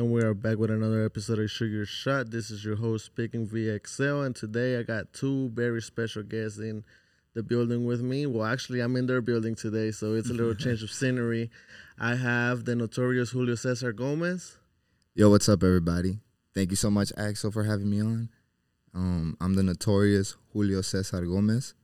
[0.00, 2.30] And we are back with another episode of Sugar Shot.
[2.30, 6.84] This is your host speaking VXL, and today I got two very special guests in
[7.34, 8.24] the building with me.
[8.24, 11.50] Well, actually, I'm in their building today, so it's a little change of scenery.
[11.98, 14.56] I have the notorious Julio Cesar Gomez.
[15.14, 16.20] Yo, what's up, everybody?
[16.54, 18.30] Thank you so much, Axel, for having me on.
[18.94, 21.74] Um, I'm the notorious Julio Cesar Gomez.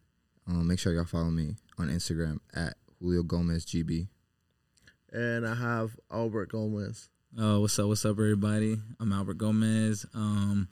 [0.49, 4.09] Um, make sure y'all follow me on Instagram at Julio Gomez GB.
[5.13, 7.11] And I have Albert Gomez.
[7.39, 7.87] Uh, what's up?
[7.87, 8.79] What's up, everybody?
[8.99, 10.07] I'm Albert Gomez.
[10.15, 10.69] Um,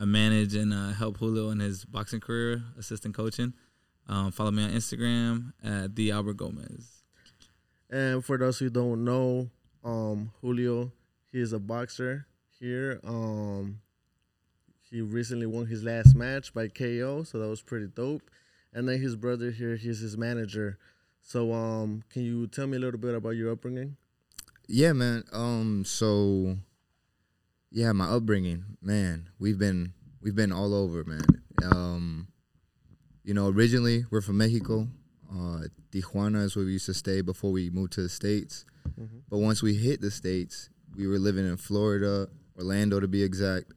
[0.00, 3.54] I manage and uh, help Julio in his boxing career, assistant coaching.
[4.08, 7.04] Um, follow me on Instagram at the Albert Gomez.
[7.88, 9.48] And for those who don't know,
[9.84, 10.90] um, Julio,
[11.30, 12.26] he is a boxer
[12.58, 12.98] here.
[13.06, 13.78] Um,
[14.90, 18.28] he recently won his last match by KO, so that was pretty dope.
[18.72, 20.78] And then his brother here, he's his manager.
[21.22, 23.96] So, um, can you tell me a little bit about your upbringing?
[24.68, 25.24] Yeah, man.
[25.32, 26.56] Um, so
[27.70, 29.30] yeah, my upbringing, man.
[29.38, 31.24] We've been we've been all over, man.
[31.64, 32.28] Um,
[33.24, 34.88] you know, originally we're from Mexico.
[35.30, 38.64] Uh, Tijuana is where we used to stay before we moved to the states.
[38.98, 39.22] Mhm.
[39.28, 43.72] But once we hit the states, we were living in Florida, Orlando to be exact.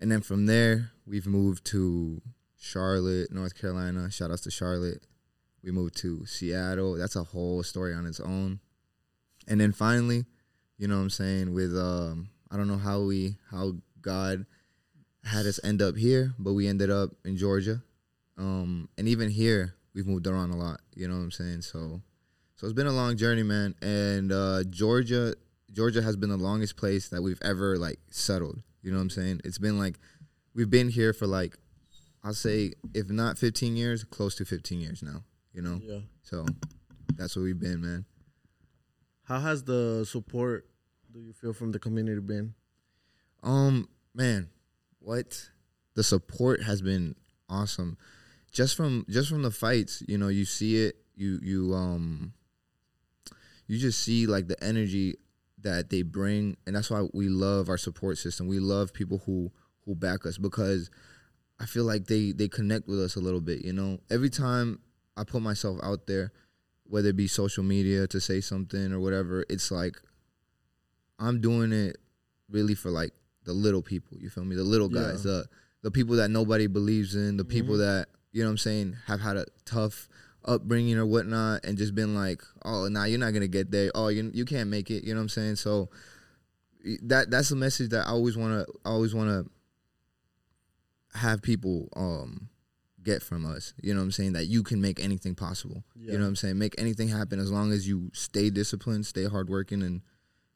[0.00, 2.20] And then from there, we've moved to
[2.56, 4.10] Charlotte, North Carolina.
[4.10, 5.06] Shout outs to Charlotte.
[5.62, 6.94] We moved to Seattle.
[6.94, 8.60] That's a whole story on its own.
[9.48, 10.24] And then finally,
[10.78, 14.46] you know what I'm saying, with um I don't know how we how God
[15.24, 17.82] had us end up here, but we ended up in Georgia.
[18.38, 21.62] Um and even here we've moved around a lot, you know what I'm saying?
[21.62, 22.00] So
[22.56, 23.74] so it's been a long journey, man.
[23.82, 25.34] And uh Georgia
[25.72, 28.62] Georgia has been the longest place that we've ever like settled.
[28.82, 29.40] You know what I'm saying?
[29.44, 29.98] It's been like
[30.54, 31.56] we've been here for like
[32.24, 35.80] I'll say if not 15 years, close to 15 years now, you know?
[35.82, 35.98] Yeah.
[36.22, 36.46] So
[37.16, 38.04] that's where we've been, man.
[39.24, 40.66] How has the support
[41.12, 42.54] do you feel from the community been?
[43.42, 44.48] Um, man,
[44.98, 45.50] what
[45.94, 47.14] the support has been
[47.48, 47.98] awesome.
[48.50, 50.96] Just from just from the fights, you know, you see it.
[51.14, 52.32] You you um,
[53.66, 55.16] you just see like the energy
[55.62, 58.48] that they bring, and that's why we love our support system.
[58.48, 59.50] We love people who
[59.84, 60.90] who back us because
[61.60, 63.64] I feel like they they connect with us a little bit.
[63.64, 64.80] You know, every time
[65.16, 66.32] I put myself out there,
[66.92, 69.96] whether it be social media to say something or whatever, it's like
[71.18, 71.96] I'm doing it
[72.50, 73.12] really for like
[73.44, 74.18] the little people.
[74.18, 74.56] You feel me?
[74.56, 75.46] The little guys, the
[75.80, 79.22] the people that nobody believes in, the people that you know what I'm saying have
[79.22, 80.06] had a tough
[80.44, 83.90] upbringing or whatnot, and just been like, oh, nah, you're not gonna get there.
[83.94, 85.02] Oh, you you can't make it.
[85.02, 85.56] You know what I'm saying?
[85.56, 85.88] So
[87.04, 89.44] that that's a message that I always wanna I always wanna
[91.14, 92.50] have people um
[93.02, 93.74] get from us.
[93.82, 94.32] You know what I'm saying?
[94.34, 95.84] That you can make anything possible.
[95.96, 96.12] Yeah.
[96.12, 96.58] You know what I'm saying?
[96.58, 100.02] Make anything happen as long as you stay disciplined, stay hardworking, and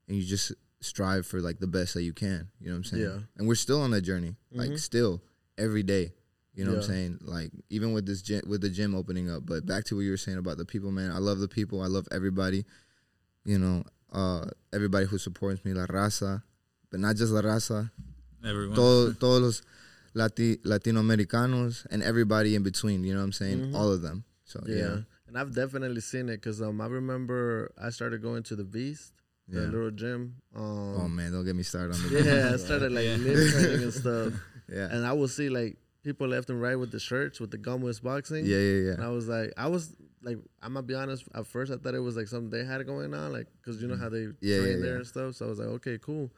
[0.09, 2.49] and you just strive for like the best that you can.
[2.61, 3.03] You know what I'm saying?
[3.03, 3.19] Yeah.
[3.37, 4.79] And we're still on that journey, like Mhm.
[4.79, 5.23] still
[5.59, 6.12] every day.
[6.55, 7.19] You know what I'm saying?
[7.23, 9.45] Like even with this gym, with the gym opening up.
[9.45, 11.11] But back to what you were saying about the people, man.
[11.11, 11.83] I love the people.
[11.83, 12.65] I love everybody.
[13.45, 16.43] You know, uh, everybody who supports me, la raza,
[16.91, 17.91] but not just la raza.
[18.45, 18.75] Everyone.
[18.77, 19.63] Todo, todos los
[20.16, 23.04] Lati, Latinoamericanos and everybody in between.
[23.04, 23.59] You know what I'm saying?
[23.66, 23.75] Mhm.
[23.75, 24.25] All of them.
[24.44, 24.75] So Yeah.
[24.77, 28.65] yeah, And I've definitely seen it because um, I remember I started going to the
[28.65, 29.12] Beast,
[29.49, 29.66] the yeah.
[29.66, 30.37] little gym.
[30.54, 30.62] Um,
[31.00, 33.16] Oh man, don't get me started on the Yeah, I started like Yeah.
[33.16, 34.32] limb training and stuff.
[34.72, 34.88] yeah.
[34.93, 38.00] And I would see like people left and right with the shirts with the Gomez
[38.00, 38.47] boxing.
[38.47, 38.93] Yeah, yeah, yeah.
[38.94, 39.03] And.
[39.04, 41.25] I was like, I was like, I'm gonna be honest.
[41.34, 43.88] At first, I thought it was like something they had going on, like because you
[43.88, 44.41] know how they Mm-hmm.
[44.41, 44.97] Yeah, train yeah, there yeah.
[44.98, 45.34] and stuff.
[45.34, 46.31] So I was like, okay, cool.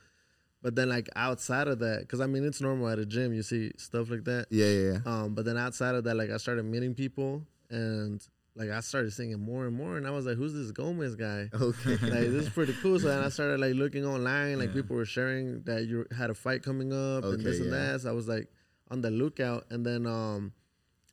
[0.63, 3.43] But then like outside of that, because I mean it's normal at a gym, you
[3.43, 4.47] see stuff like that.
[4.51, 4.99] Yeah, yeah, yeah.
[5.07, 8.21] Um, but then outside of that, like I started meeting people and
[8.57, 11.15] like I started seeing it more and more, and I was like, who's this Gomez
[11.15, 11.49] guy?
[11.55, 11.91] Okay.
[12.03, 12.99] like this is pretty cool.
[12.99, 14.75] So then I started like looking online, like Yeah.
[14.75, 18.01] people were sharing that you had a fight coming up and Okay, this and that.
[18.01, 18.49] So I was like
[18.91, 20.53] on the lookout, and then um,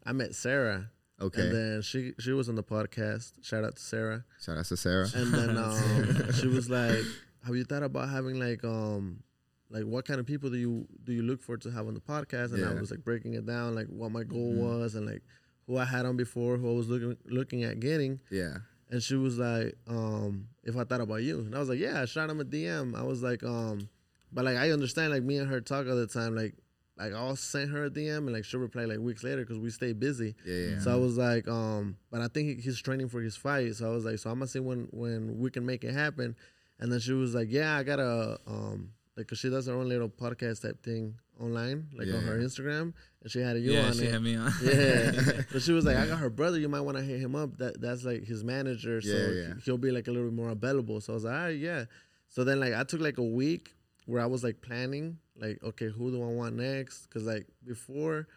[0.03, 0.89] I met Sarah,
[1.21, 1.41] Okay.
[1.43, 3.33] and then she she was on the podcast.
[3.43, 5.07] Shout out to Sarah, Shout out to Sarah.
[5.13, 7.03] and then um, she was like,
[7.45, 9.21] "Have you thought about having like um."
[9.69, 11.99] Like what kind of people do you do you look for to have on the
[11.99, 12.53] podcast?
[12.53, 14.57] And I was like breaking it down, like what my goal Mhm.
[14.57, 15.21] was, and like
[15.67, 18.19] who I had on before, who I was looking looking at getting.
[18.29, 18.57] Yeah.
[18.91, 21.39] And she was like, um, if I thought about you.
[21.39, 22.95] And I was like, yeah, I shot him a DM.
[22.95, 23.89] I was like, um,
[24.31, 26.35] but like I understand like me and her talk all the time.
[26.35, 26.53] Like
[26.97, 29.71] like I'll send her a DM and like she'll reply like weeks later because we
[29.71, 30.35] stay busy.
[30.45, 30.79] Yeah, yeah.
[30.79, 33.73] So I was like, um, but I think he- he's training for his fight.
[33.75, 36.35] So I was like, so I'm gonna see when when we can make it happen.
[36.79, 39.87] And then she was like, yeah, I gotta um like cause she does her own
[39.89, 42.19] little podcast type thing online, like on Yeah.
[42.21, 44.11] her Instagram, and she had a you yeah, on she it.
[44.13, 44.51] had me on.
[44.63, 45.11] Yeah.
[45.51, 46.59] so she was like, I got her brother.
[46.59, 47.57] You might want to hit him up.
[47.57, 49.53] That that's like his manager, so Yeah, yeah.
[49.55, 50.99] he- he'll be like a little bit more available.
[51.01, 51.85] So I was like, all right, yeah.
[52.29, 53.73] So then like I took like a week
[54.05, 57.07] where I was like planning, like, okay, who do I want next?
[57.07, 58.27] Because like before,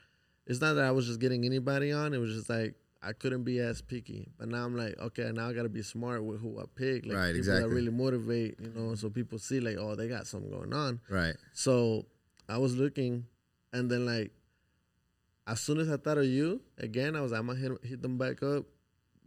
[0.47, 2.15] it's not that I was just getting anybody on.
[2.15, 4.29] It was just like I couldn't be as picky.
[4.39, 7.07] But now I'm like, okay, now I gotta be smart with who I pick.
[7.07, 7.63] Like Right, people exactly.
[7.63, 11.01] that really motivate, you know, so people see like, oh, they got something going on.
[11.09, 11.35] Right.
[11.53, 12.07] So
[12.49, 13.27] I was looking,
[13.73, 14.33] and then like,
[15.47, 18.03] as soon as I thought of you again, I was like, I'm gonna hit, hit
[18.03, 18.65] them back up.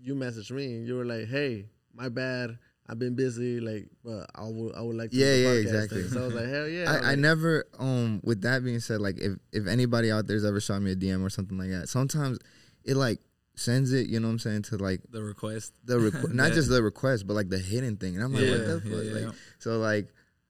[0.03, 2.57] You messaged me, and you were like, "Hey, my bad.
[2.89, 3.59] I've been busy.
[3.59, 6.01] Like, but I would, I would like to." Yeah, yeah, exactly.
[6.01, 8.79] thing." So I was like, "Hell yeah!" I, I, I never um with that being
[8.79, 11.69] said, like if if anybody out there's ever shot me a DM or something like
[11.69, 12.39] that, sometimes
[12.83, 13.19] it like
[13.55, 15.73] sends it, you know what I'm saying, to like The request.
[15.83, 16.55] the requ- not Yeah.
[16.55, 18.15] just the request, but like the hidden thing.
[18.15, 18.91] And I'm like, yeah, what the fuck?
[18.91, 19.25] yeah, yeah.
[19.27, 20.07] Like so like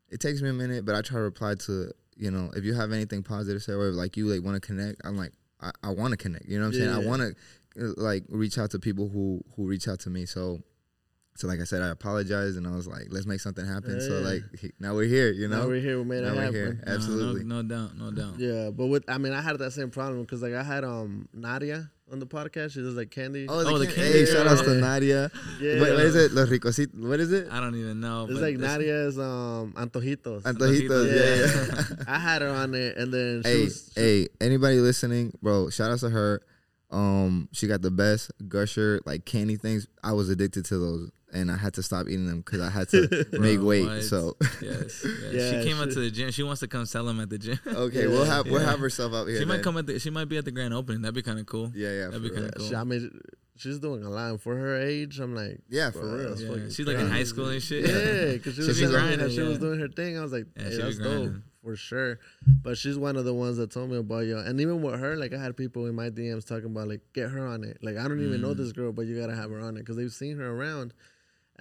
[0.10, 2.74] it takes me a minute, but I try to reply to, you know, if you
[2.74, 5.32] have anything positive to say or if, like you like want to connect, I'm like
[5.62, 6.46] I, I want to connect.
[6.48, 6.90] You know what I'm saying?
[6.90, 7.36] I want to
[7.98, 10.26] like reach out to people who who reach out to me.
[10.26, 10.60] So
[11.38, 14.02] so like I said, I apologize and I was like, let's make something happen.
[14.02, 14.28] So Yeah.
[14.28, 15.62] like he- now we're here, you know.
[15.62, 15.98] now we're here.
[15.98, 16.54] We made now it we're happen.
[16.56, 16.74] here.
[16.86, 17.44] No, no- Absolutely.
[17.46, 17.98] No, doubt.
[17.98, 18.38] No doubt.
[18.38, 21.30] Yeah, but with I mean, I had that same problem because like I had um
[21.34, 22.74] Nadia on the podcast.
[22.74, 23.46] She does like candy.
[23.48, 24.02] Oh, the, Oh, the candy.
[24.20, 25.32] hey, shout outs to Nadia.
[25.60, 25.80] yeah.
[25.80, 26.32] What, what is it?
[26.34, 26.94] Los Ricositos.
[27.08, 27.48] What is it?
[27.52, 28.26] I don't even know.
[28.26, 30.42] It's but like this- Nadia's um antojitos.
[30.44, 31.08] Antojitos.
[31.08, 31.36] Yeah.
[31.76, 32.04] yeah, yeah.
[32.08, 35.70] I had her on it, and then she hey, was, she- hey, anybody listening, bro?
[35.70, 36.42] Shout out to her.
[36.90, 39.88] Um, she got the best gusher like candy things.
[40.04, 42.90] I was addicted to those, and I had to stop eating them because I had
[42.90, 43.86] to make Bro, weight.
[43.86, 44.04] what?
[44.04, 45.34] So Yes, yes.
[45.34, 46.32] Yeah, she came up to the gym.
[46.32, 47.60] She wants to come sell them at the gym.
[47.68, 48.08] okay, Yeah.
[48.08, 48.70] we'll have we'll Yeah.
[48.70, 49.40] have herself out here.
[49.40, 49.64] she might then.
[49.64, 50.00] come at the.
[50.00, 51.02] She might be at the grand opening.
[51.02, 51.72] That'd be kind of cool.
[51.76, 52.68] Yeah, yeah, That'd for be kinda cool.
[52.70, 53.12] she, I mean,
[53.58, 55.20] she's doing a lot for her age.
[55.20, 56.30] I'm like, Yeah, for Bro, real.
[56.30, 57.14] that's Yeah, fucking she's like in crazy.
[57.18, 57.86] high school and shit.
[57.90, 60.18] Yeah, because she She was be telling me grinding, that she was doing her thing.
[60.18, 61.44] I was like, Yeah, hey, she be that's dope grinding.
[61.64, 62.20] for sure.
[62.64, 64.38] But she's one of the ones that told me about you.
[64.38, 67.30] And even with her, like I had people in my DMs talking about like, get
[67.30, 67.78] her on it.
[67.82, 68.58] Like I don't even know Mm.
[68.58, 70.94] this girl, but you gotta have her on it because they've seen her around.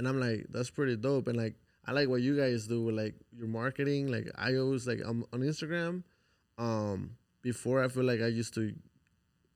[0.01, 1.29] And I'm like, that's pretty dope.
[1.29, 4.07] And like, I like what you guys do with like your marketing.
[4.11, 6.05] Like I always like I'm on Instagram.
[6.57, 8.73] Um, before I feel like I used to,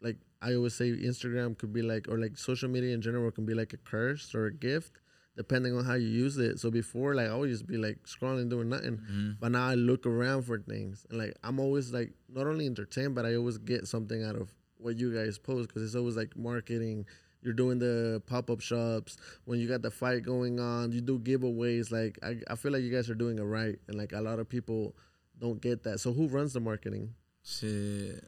[0.02, 3.46] like I always say Instagram could be like or like social media in general can
[3.46, 5.00] be like a curse or a gift
[5.37, 6.61] depending on how you use it.
[6.61, 8.99] So before, like I would just be like scrolling, doing nothing.
[8.99, 9.37] Mhm.
[9.41, 13.14] But now I look around for things, and like I'm always like not only entertained,
[13.14, 16.37] but I always get something out of what you guys post because it's always like
[16.37, 17.06] marketing.
[17.44, 20.91] You're doing the pop up shops when you got the fight going on.
[20.93, 21.93] You do giveaways.
[21.93, 24.38] Like I, I feel like you guys are doing it right, and like a lot
[24.38, 24.96] of people
[25.38, 26.00] don't get that.
[26.00, 27.14] So who runs the marketing?
[27.44, 28.25] Shit.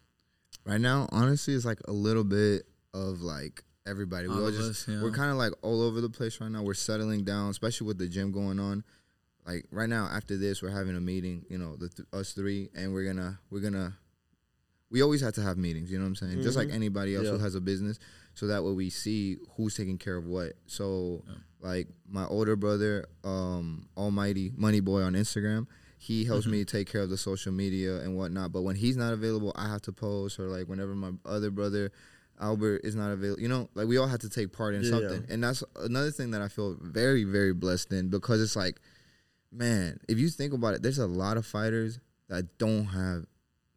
[0.65, 4.29] Right now, honestly, it's like a little bit of like everybody.
[4.29, 5.03] we All all of just us, yeah.
[5.03, 6.63] we're kind of like all over the place right now.
[6.63, 8.85] We're settling down, especially with the gym going on.
[9.47, 11.45] Like right now, after this, we're having a meeting.
[11.49, 13.97] You know, the th- us three, and we're gonna we're gonna.
[14.91, 15.91] We always have to have meetings.
[15.91, 16.43] You know what I'm saying?
[16.43, 16.75] Just like Mhm.
[16.75, 17.99] anybody else who has a business,
[18.37, 20.53] so that way we see who's taking care of what.
[20.67, 21.35] So, Yeah.
[21.69, 25.67] like my older brother, um, Almighty Money Boy on Instagram.
[25.99, 26.53] He helps Mm-hmm.
[26.53, 28.53] me take care of the social media and whatnot.
[28.53, 31.91] But when he's not available, I have to post, or like whenever my other brother
[32.39, 33.41] Albert is not available.
[33.43, 34.91] You know, like we all have to take part in Yeah.
[34.91, 35.25] something.
[35.31, 38.79] And that's another thing that I feel very, very blessed in because it's like,
[39.51, 41.99] man, if you think about it, there's a lot of fighters
[42.29, 43.25] that don't have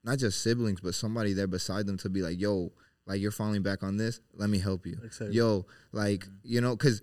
[0.03, 2.71] not just siblings, but somebody there beside them to be like, yo,
[3.09, 4.21] like you're falling back on this.
[4.35, 4.97] Let me help you.
[5.03, 5.35] Exactly.
[5.35, 6.35] Yo, like, mm-hmm.
[6.43, 7.01] you know, because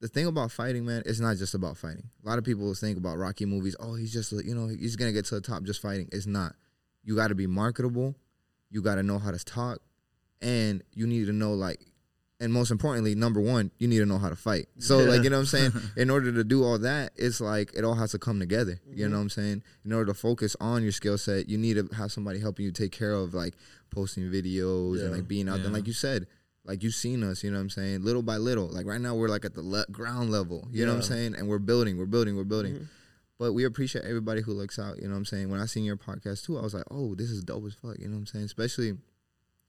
[0.00, 2.10] the thing about fighting, man, it's not just about fighting.
[2.24, 3.76] A lot of people think about Rocky movies.
[3.78, 6.08] Oh, he's just, you know, he's gonna get to the top just fighting.
[6.12, 6.56] It's not.
[7.04, 8.16] You got to be marketable.
[8.68, 9.78] You got to know how to talk,
[10.42, 11.80] and you need to know like,
[12.44, 14.68] and most importantly, number one, you need to know how to fight.
[14.78, 15.08] So Yeah.
[15.10, 15.72] like, you know what I'm saying.
[15.96, 18.80] In order to do all that, it's like it all has to come together.
[18.92, 19.62] You know what I'm saying.
[19.84, 22.70] In order to focus on your skill set, you need to have somebody helping you
[22.72, 23.54] take care of like
[23.90, 25.66] posting videos and like being out there.
[25.66, 25.72] Yeah.
[25.72, 26.26] Like you said,
[26.64, 28.68] like you've seen us, you know what I'm saying, little by little.
[28.68, 31.34] Like right now, we're like at the le- ground level, you know what I'm saying,
[31.34, 32.74] and we're building, we're building, we're building.
[32.74, 32.86] Mhm.
[33.38, 35.50] But we appreciate everybody who looks out, you know what I'm saying.
[35.50, 37.98] When I seen your podcast too, I was like, oh, this is dope as fuck,
[37.98, 38.44] you know what I'm saying.
[38.44, 38.96] Especially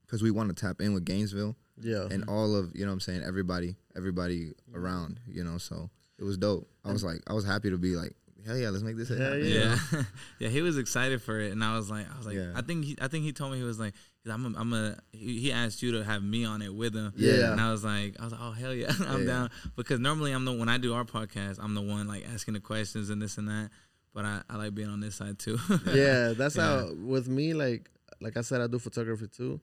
[0.05, 2.07] because we want to tap in with Gainesville Yeah.
[2.09, 5.57] and all of, you know what I'm saying, everybody, everybody around, you know.
[5.57, 6.69] So it was dope.
[6.83, 8.13] I was like, I was happy to be like,
[8.45, 9.45] hell yeah, let's make this Hell happen.
[9.45, 9.77] Yeah.
[9.91, 10.01] Yeah,
[10.39, 12.51] yeah, he was excited for it, and I was like, I was like, Yeah.
[12.55, 13.93] I think, he, I think he told me he was like,
[14.27, 14.97] I'm, a, I'm a.
[15.11, 17.51] He he asked you to have me on it with him, Yeah.
[17.51, 19.27] and I was like, I was like, oh hell yeah, I'm Yeah.
[19.27, 22.55] down because normally I'm the when I do our podcast, I'm the one like asking
[22.55, 23.69] the questions and this and that,
[24.15, 25.59] but I, I like being on this side too.
[25.93, 26.63] yeah, that's Yeah.
[26.87, 27.53] how with me.
[27.53, 27.87] Like,
[28.19, 29.59] like I said, I do photography too.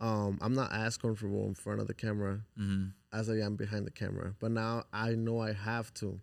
[0.00, 3.86] Um, I'm not as comfortable in front of the camera hmm as I am behind
[3.88, 6.20] the camera, but now I know I have to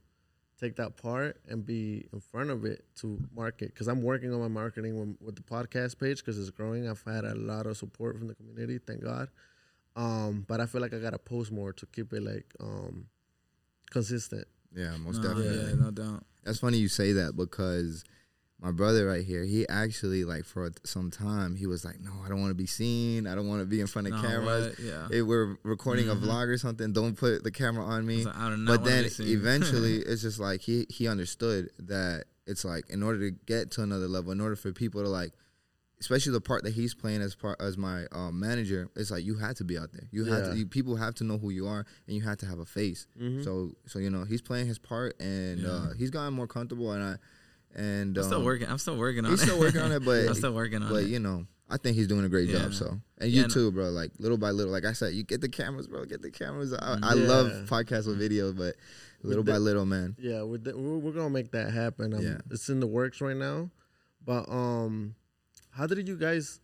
[0.57, 4.39] take that part and be in front of it to market because I'm working on
[4.39, 6.87] my marketing with, with the podcast page because it's growing.
[6.89, 9.27] I've had a lot of support from the community, thank God.
[9.97, 13.07] Um, but I feel like I gotta post more to keep it like um,
[13.91, 14.47] consistent.
[14.73, 15.69] Yeah, most No, definitely.
[15.69, 16.23] yeah, no doubt.
[16.43, 18.03] That's funny you say that because
[18.59, 22.29] my brother right here, he actually like for some time he was like, no, I
[22.29, 23.27] don't want to be seen.
[23.27, 24.69] I don't want to be in front of No, cameras.
[24.77, 24.79] what?
[24.79, 25.07] Yeah.
[25.11, 26.23] If we're recording Mhm.
[26.23, 28.17] a vlog or something, don't put the camera on me.
[28.17, 29.27] It's like, I but then be seen.
[29.27, 33.83] eventually, it's just like he he understood that it's like in order to get to
[33.83, 35.33] another level, in order for people to like,
[35.99, 39.35] especially the part that he's playing as part as my um, manager, it's like you
[39.37, 40.07] had to be out there.
[40.11, 40.55] You had to.
[40.57, 43.05] You, people have to know who you are, and you have to have a face.
[43.21, 43.43] Mhm.
[43.43, 45.69] So so you know he's playing his part, and Yeah.
[45.69, 47.17] uh, he's gotten more comfortable, and I
[47.77, 48.67] and I'm still um, working.
[48.67, 49.45] I'm still working on He's it.
[49.45, 51.03] still working on it, but I'm still working on but it.
[51.03, 52.59] But you know, I think he's doing a great Yeah.
[52.63, 52.73] job.
[52.73, 53.89] So, and you Yeah, too, bro.
[53.89, 56.03] Like little by little, like I said, you get the cameras, bro.
[56.05, 56.73] Get the cameras.
[56.73, 58.75] I, I love podcasts with video, but
[59.23, 60.15] little by little, man.
[60.19, 62.13] Yeah, we're, de- we're we're gonna make that happen.
[62.13, 62.37] Um, Yeah.
[62.51, 63.69] it's in the works right now.
[64.25, 65.15] But um,
[65.71, 66.59] how did you guys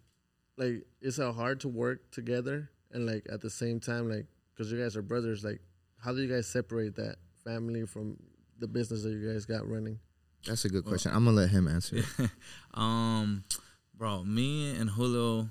[0.58, 0.84] like?
[1.02, 4.80] Is it hard to work together and like at the same time, like because you
[4.82, 5.44] guys are brothers?
[5.44, 5.62] Like,
[6.00, 8.18] how do you guys separate that family from
[8.60, 10.00] the business that you guys got running?
[10.46, 11.12] That's a good question.
[11.14, 11.98] I'm gonna let him answer.
[11.98, 12.30] it.
[12.74, 13.44] um,
[13.96, 15.50] bro, me and Julio,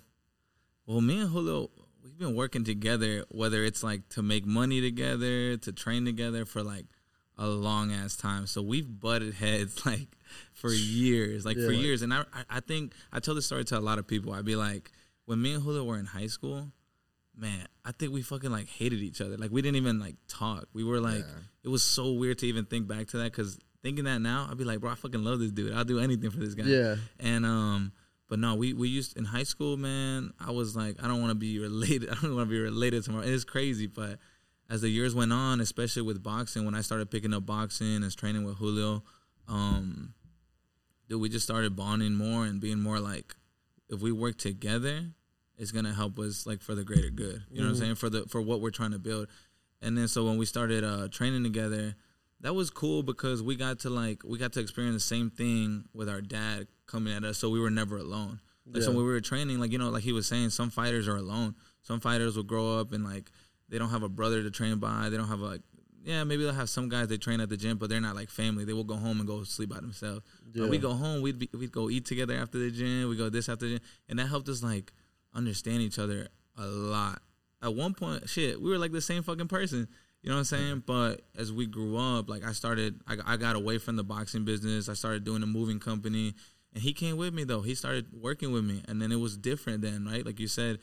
[0.87, 1.71] well, me and Julio,
[2.03, 3.25] we've been working together.
[3.31, 6.87] Whether it's like to make money together, to train together for like
[7.39, 8.47] a long ass time.
[8.47, 10.09] So we've butted heads like
[10.53, 11.81] for years, like for Yeah.
[11.81, 12.03] years.
[12.03, 14.33] And I, I, I think I tell this story to a lot of people.
[14.35, 14.91] I'd be like,
[15.25, 16.71] when me and Julio were in high school,
[17.35, 19.39] man, I think we fucking like hated each other.
[19.39, 20.67] Like we didn't even like talk.
[20.75, 21.41] We were like, Yeah.
[21.65, 24.59] it was so weird to even think back to that because thinking that now, I'd
[24.59, 25.73] be like, bro, I fucking love this dude.
[25.73, 26.65] I'll do anything for this guy.
[26.65, 27.93] Yeah, And um,
[28.29, 30.33] but no, we we used in high school, man.
[30.41, 32.09] I was like, I don't want to be related.
[32.11, 33.25] I don't want to be related to my.
[33.25, 34.19] It's crazy, but
[34.71, 38.17] as the years went on, especially with boxing, when I started picking up boxing and
[38.17, 39.03] training with Julio,
[39.49, 40.15] um,
[41.09, 43.35] dude, we just started bonding more and being more like,
[43.91, 45.05] if we work together,
[45.59, 47.43] it's gonna help us like for the greater good.
[47.51, 47.95] You know what I'm saying?
[47.97, 49.29] For the for what we're trying to build.
[49.83, 51.97] And then so when we started uh, training together,
[52.43, 55.85] that was cool because we got to like we got to experience the same thing
[55.95, 58.41] with our dad coming at us, so we were never alone.
[58.67, 61.09] Like so when we were training, like you know, like he was saying, some fighters
[61.09, 61.55] are alone.
[61.83, 63.31] Some fighters will grow up and like
[63.69, 65.09] they don't have a brother to train by.
[65.09, 65.61] They don't have a, like
[66.05, 68.29] yeah, maybe they'll have some guys they train at the gym, but they're not like
[68.29, 68.65] family.
[68.65, 70.23] They will go home and go sleep by themselves.
[70.55, 73.09] But we go home, we'd be, we'd go eat together after the gym.
[73.09, 74.93] We go this after the gym, and that helped us like
[75.35, 77.23] understand each other a lot.
[77.63, 79.89] At one point, shit, we were like the same fucking person.
[80.23, 80.83] You know what I'm saying?
[80.87, 84.45] But as we grew up, like I started, I, I got away from the boxing
[84.45, 84.89] business.
[84.89, 86.35] I started doing a moving company,
[86.73, 87.63] and he came with me though.
[87.63, 90.25] He started working with me, and then it was different then, right?
[90.25, 90.79] Like you said,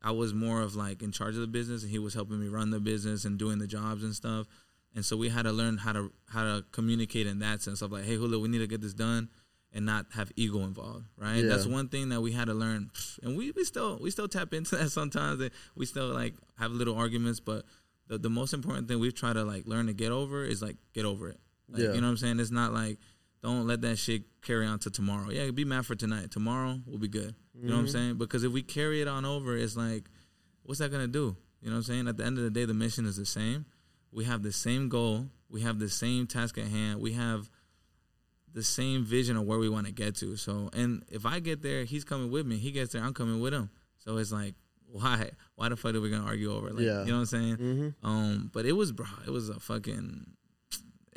[0.00, 2.48] I was more of like in charge of the business, and he was helping me
[2.48, 4.46] run the business and doing the jobs and stuff.
[4.94, 7.90] And so we had to learn how to how to communicate in that sense of
[7.90, 9.28] like, hey, Julio, we need to get this done,
[9.72, 11.38] and not have ego involved, right?
[11.38, 11.48] Yeah.
[11.48, 12.90] That's one thing that we had to learn,
[13.24, 15.40] and we, we still we still tap into that sometimes.
[15.40, 17.64] And we still like have little arguments, but
[18.08, 20.76] the the most important thing we've tried to like learn to get over is like
[20.92, 21.40] get over it.
[21.68, 21.92] Like, Yeah.
[21.92, 22.40] You know what I'm saying?
[22.40, 22.98] It's not like
[23.42, 25.30] don't let that shit carry on to tomorrow.
[25.30, 26.30] Yeah, be mad for tonight.
[26.30, 27.34] Tomorrow we'll be good.
[27.54, 27.92] You know what I'm mm-hmm.
[27.92, 28.18] saying?
[28.18, 30.04] Because if we carry it on over, it's like,
[30.62, 31.36] what's that gonna do?
[31.60, 32.08] You know what I'm saying?
[32.08, 33.66] At the end of the day, the mission is the same.
[34.12, 35.26] We have the same goal.
[35.48, 37.00] We have the same task at hand.
[37.00, 37.50] We have
[38.52, 40.36] the same vision of where we want to get to.
[40.36, 42.56] So, and if I get there, he's coming with me.
[42.56, 43.70] He gets there, I'm coming with him.
[43.98, 44.54] So it's like,
[44.94, 45.30] why?
[45.56, 46.68] Why the fuck are we gonna argue over?
[46.68, 46.74] it?
[46.76, 47.00] Like, Yeah.
[47.04, 47.56] you know what I'm saying?
[47.56, 48.06] Mm-hmm.
[48.06, 50.26] Um, but it was, bro, it was a fucking.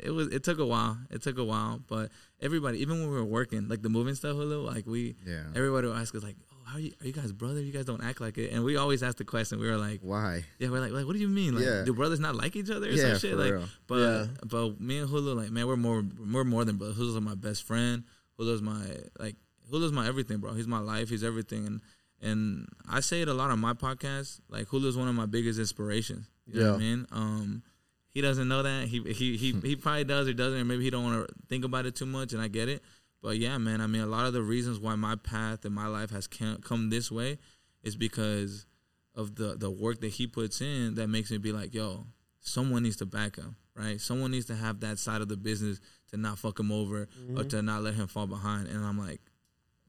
[0.00, 0.28] It was.
[0.28, 0.96] It took a while.
[1.10, 4.36] It took a while, but everybody, even when we were working, like the moving stuff,
[4.36, 5.42] Julio, like we, Yeah.
[5.54, 6.92] everybody would ask us like, "Oh, how are you?
[7.00, 7.64] Are you guys brothers?
[7.64, 9.58] You guys don't act like it." And we always ask the question.
[9.58, 10.44] We were like, Why?
[10.60, 11.54] "Yeah, we're like, like, what do you mean?
[11.56, 11.82] Like, Yeah.
[11.84, 13.68] do brothers not like each other or Yeah, some shit?" for Like, real.
[13.88, 14.26] but Yeah.
[14.46, 16.96] but me and Julio, like, man, we're more we're more than brothers.
[16.96, 18.04] Julio's my best friend.
[18.38, 18.84] Julio's my
[19.18, 19.34] like
[19.68, 20.52] Julio's my everything, bro.
[20.54, 21.08] He's my life.
[21.10, 21.66] He's everything.
[21.66, 21.80] And
[22.20, 24.40] and I say it a lot on my podcast.
[24.48, 26.26] Like Julio's one of my biggest inspirations.
[26.46, 26.90] You know what I Yeah.
[26.96, 27.06] mean?
[27.12, 27.62] Um,
[28.10, 28.88] he doesn't know that.
[28.88, 31.64] He he he he probably does or doesn't, or maybe he don't want to think
[31.64, 32.32] about it too much.
[32.32, 32.82] And I get it.
[33.22, 33.80] But yeah, man.
[33.80, 36.90] I mean, a lot of the reasons why my path and my life has come
[36.90, 37.38] this way
[37.82, 38.66] is because
[39.14, 40.94] of the the work that he puts in.
[40.94, 42.06] That makes me be like, yo,
[42.40, 44.00] someone needs to back him, right?
[44.00, 47.06] Someone needs to have that side of the business to not fuck him over
[47.36, 48.68] or to not let him fall behind.
[48.68, 49.20] And I'm like,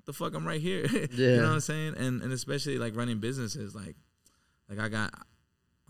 [0.09, 0.33] the fuck?
[0.35, 0.85] I'm right here.
[1.11, 1.93] you know what I'm saying?
[1.97, 3.95] And and especially like running businesses, like
[4.69, 5.13] like I got.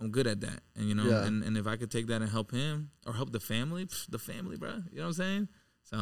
[0.01, 1.25] I'm good at that, and you know, Yeah.
[1.25, 4.07] and, and if I could take that and help him or help the family, pff,
[4.09, 5.47] the family, bro, you know what I'm saying?
[5.83, 5.97] So,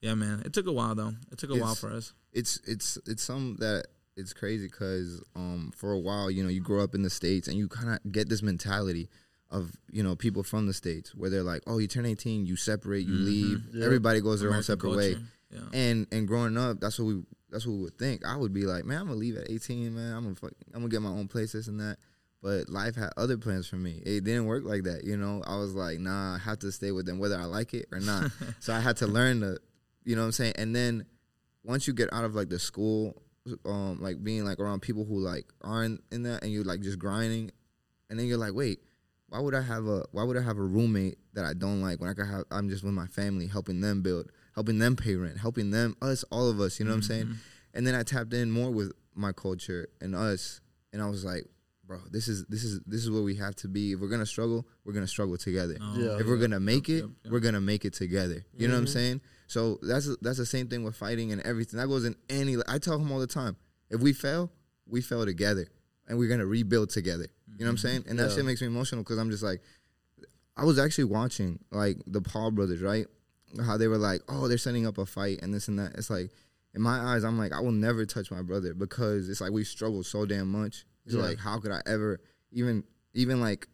[0.00, 1.12] yeah, man, it took a while though.
[1.30, 2.12] It took a while for us.
[2.32, 3.84] it's it's it's something that
[4.16, 7.46] it's crazy because um for a while you know you grow up in the states
[7.46, 9.08] and you kind of get this mentality
[9.48, 12.56] of you know people from the states where they're like oh you turn 18 you
[12.56, 13.24] separate you Mhm.
[13.24, 13.84] leave Yeah.
[13.84, 15.16] everybody goes their own American separate way.
[15.52, 15.60] Yeah.
[15.72, 18.24] and and growing up that's what we that's what we would think.
[18.26, 20.14] I would be like man I'm gonna leave at 18 man.
[20.14, 21.98] I'm gonna fuck, I'm gonna get my own place this and that.
[22.42, 24.02] But life had other plans for me.
[24.04, 25.42] It didn't work like that you know?
[25.46, 28.00] I was like nah I have to stay with them whether I like it or
[28.00, 28.30] not.
[28.60, 29.58] So I had to learn to
[30.04, 30.54] you know what I'm saying?
[30.56, 31.06] And then
[31.64, 33.22] once you get out of like the school,
[33.64, 36.98] um, like being like around people who like aren't in that, and you're like just
[36.98, 37.50] grinding,
[38.08, 38.80] and then you're like, wait,
[39.28, 42.00] why would I have a why would I have a roommate that I don't like
[42.00, 44.30] when I could have I'm just with my family, helping them build,
[44.60, 46.78] helping them pay rent, helping them us, all of us.
[46.78, 47.34] You know what I'm saying?
[47.72, 50.60] And then I tapped in more with my culture and us,
[50.92, 51.46] and I was like,
[51.86, 53.92] bro, this is this is this is where we have to be.
[53.92, 55.78] If we're gonna struggle, we're gonna struggle together.
[55.80, 56.18] Oh, Yeah.
[56.20, 57.32] if we're gonna make it, yep, yep.
[57.32, 58.44] we're gonna make it together.
[58.54, 58.92] You know what I'm Mhm.
[58.92, 59.20] saying?
[59.46, 61.78] So that's that's the same thing with fighting and everything.
[61.80, 62.58] That goes in any.
[62.68, 63.56] I tell him all the time,
[63.88, 64.52] if we fail,
[64.86, 65.68] we fail together,
[66.06, 67.28] and we're gonna rebuild together.
[67.56, 68.04] You know what I'm saying?
[68.08, 68.36] And that Yeah.
[68.36, 69.62] shit makes me emotional because I'm just like,
[70.54, 73.06] I was actually watching like the Paul brothers, right?
[73.64, 75.92] How they were like, oh, they're setting up a fight and this and that.
[75.94, 76.30] It's like,
[76.74, 79.64] in my eyes, I'm like, I will never touch my brother because it's like we
[79.64, 80.84] struggled so damn much.
[81.04, 81.22] It's Yeah.
[81.22, 82.20] like, how could I ever
[82.52, 83.66] even even like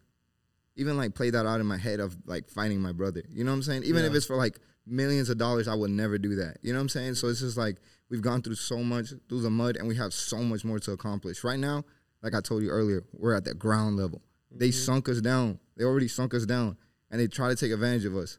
[0.75, 3.23] even like play that out in my head of like fighting my brother.
[3.31, 3.83] You know what I'm saying?
[3.83, 6.57] Even if it's for like millions of dollars, I would never do that.
[6.61, 7.15] You know what I'm saying?
[7.15, 7.77] So it's just like
[8.09, 10.91] we've gone through so much through the mud and we have so much more to
[10.91, 11.43] accomplish.
[11.43, 11.83] Right now,
[12.21, 14.21] like I told you earlier, we're at the ground level.
[14.51, 14.79] They mm-hmm.
[14.79, 15.59] sunk us down.
[15.75, 16.77] They already sunk us down
[17.11, 18.37] and they try to take advantage of us.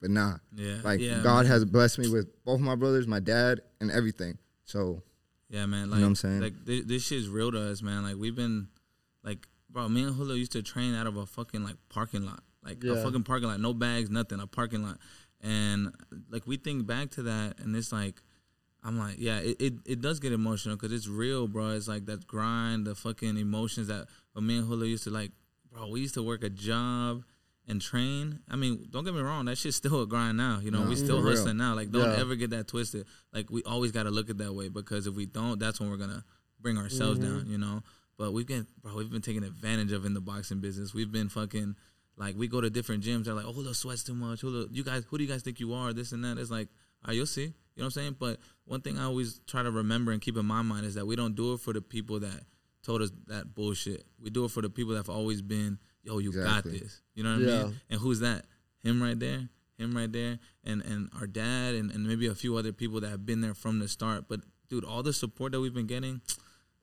[0.00, 0.36] But nah.
[0.54, 0.76] Yeah.
[0.82, 1.46] Like yeah, God man.
[1.46, 4.38] has blessed me with both my brothers, my dad, and everything.
[4.64, 5.02] So
[5.48, 5.90] Yeah, man.
[5.90, 6.40] like You know what I'm saying?
[6.40, 8.02] Like this, this shit's real to us, man.
[8.02, 8.68] Like we've been,
[9.22, 12.42] like, bro, me and Julio used to train out of a fucking like parking lot,
[12.64, 14.98] like a fucking parking lot, no bags, nothing, a parking lot,
[15.42, 15.94] and
[16.30, 18.22] like we think back to that, and it's like.
[18.82, 21.72] I'm like, yeah, it, it, it does get emotional because it's real, bro.
[21.72, 25.32] It's like that grind, the fucking emotions that but me and Julio used to like,
[25.70, 25.88] bro.
[25.88, 27.24] We used to work a job
[27.66, 28.40] and train.
[28.48, 30.60] I mean, don't get me wrong, that shit's still a grind now.
[30.60, 31.74] You know, No, we still hustling now.
[31.74, 32.20] Like, don't Yeah.
[32.20, 33.06] ever get that twisted.
[33.32, 35.90] Like, we always got to look at that way because if we don't, that's when
[35.90, 36.24] we're gonna
[36.60, 37.38] bring ourselves mm-hmm.
[37.38, 37.50] down.
[37.50, 37.82] You know.
[38.18, 40.92] But we've been, bro, we've been taken advantage of in the boxing business.
[40.92, 41.76] We've been fucking.
[42.16, 44.42] Like we go to different gyms, they're like, "Oh, Julio sweats too much.
[44.42, 45.94] Julio, you guys, who do you guys think you are?
[45.94, 46.68] This and that." It's like,
[47.02, 47.44] all right, you'll see.
[47.44, 48.16] You know what I'm saying?
[48.18, 51.06] But one thing I always try to remember and keep in my mind is that
[51.06, 52.42] we don't do it for the people that
[52.82, 54.04] told us that bullshit.
[54.20, 56.72] We do it for the people that have always been, "Yo, you Exactly.
[56.72, 57.80] got this." You know what I mean?
[57.90, 58.44] And who's that?
[58.82, 59.48] Him right there.
[59.78, 60.38] Him right there.
[60.64, 63.54] And and our dad and, and maybe a few other people that have been there
[63.54, 64.24] from the start.
[64.28, 66.20] But dude, all the support that we've been getting,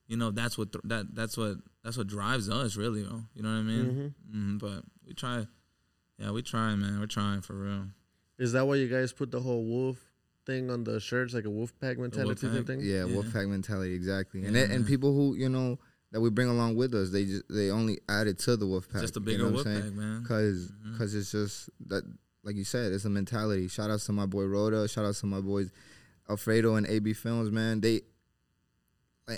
[0.07, 3.21] you know, that's what th- that that's what that's what drives us really, bro.
[3.35, 4.13] You know what I mean?
[4.31, 5.47] hmm But we try.
[6.19, 6.99] Yeah, we trying, man.
[6.99, 7.85] We're trying for real.
[8.39, 9.97] Is that why you guys put the whole wolf
[10.45, 12.65] thing on the shirts, like a wolf pack mentality pack?
[12.65, 12.79] thing?
[12.81, 13.15] Yeah, Yeah.
[13.15, 14.43] Wolfpack mentality, exactly.
[14.45, 15.77] And Yeah, it, and people who you know
[16.11, 19.01] that we bring along with us, they just they only added to the Wolfpack.
[19.01, 19.95] Just a you bigger know whip what I'm pack, saying?
[19.97, 20.23] man.
[20.25, 20.97] Cause, Mhm.
[20.97, 22.03] cause it's just that,
[22.43, 23.67] like you said, it's a mentality.
[23.67, 24.87] Shout outs to my boy Rhoda.
[24.87, 25.69] Shout outs to my boys
[26.29, 27.81] Alfredo and AB Films, man.
[27.81, 28.01] They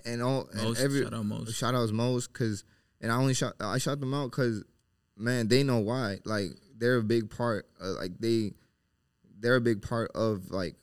[0.05, 1.53] and- all and every shout out most.
[1.55, 2.63] shout outs most because
[3.01, 4.63] and I only shot I shot them out because
[5.17, 8.53] man they know why like they're a big part uh, like they
[9.39, 10.75] they're a big part of like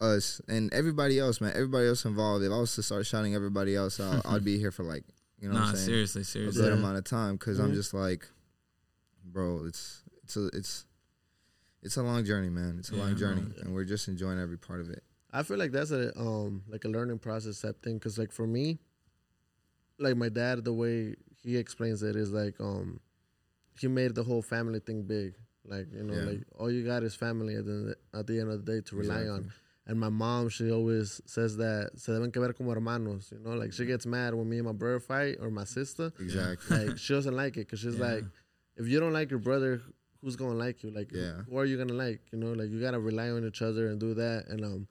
[0.00, 3.76] us and everybody else man everybody else involved if I was to start shouting everybody
[3.76, 5.04] else out I'd be here for like
[5.40, 6.62] you know what nah, I'm saying seriously, a seriously.
[6.62, 6.78] good Yeah.
[6.78, 7.74] amount of time because I'm Mhm.
[7.74, 8.28] just like
[9.24, 10.86] bro it's it's a it's
[11.82, 13.54] it's a long journey man it's a Yeah, long journey man.
[13.60, 16.84] and we're just enjoying every part of it I feel like that's a um like
[16.84, 18.80] a learning process type thing because like for me,
[19.98, 23.00] like my dad, the way he explains it is like um
[23.78, 25.34] he made the whole family thing big.
[25.64, 26.24] Like you know, Yeah.
[26.30, 28.96] like all you got is family at the at the end of the day to
[28.96, 29.52] rely on.
[29.86, 33.32] And my mom, she always says that se deben que ver como hermanos.
[33.32, 36.12] You know, like she gets mad when me and my brother fight or my sister.
[36.20, 38.06] exactly Like she doesn't like it because she's Yeah.
[38.12, 38.24] like,
[38.76, 39.80] if you don't like your brother,
[40.20, 40.90] who's gonna like you?
[40.90, 41.42] Like, Yeah.
[41.48, 42.20] who are you gonna like?
[42.32, 44.46] You know, like you gotta rely on each other and do that.
[44.48, 44.86] And um,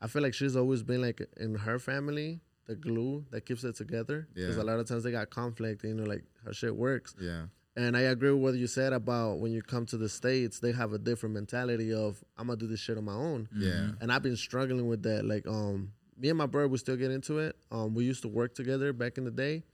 [0.00, 3.74] I feel like she's always been like in her family the glue that keeps it
[3.76, 4.28] together.
[4.34, 4.62] Because Yeah.
[4.62, 5.82] a lot of times they got conflict.
[5.84, 7.14] You know, like how shit works.
[7.20, 10.58] yeah And I agree with what you said about when you come to the states,
[10.60, 13.48] they have a different mentality of I'm gonna do this shit on my own.
[13.56, 15.24] yeah And I've been struggling with that.
[15.24, 17.56] Like, um, me and my brother, we still get into it.
[17.70, 19.64] Um, we used to work together back in the day,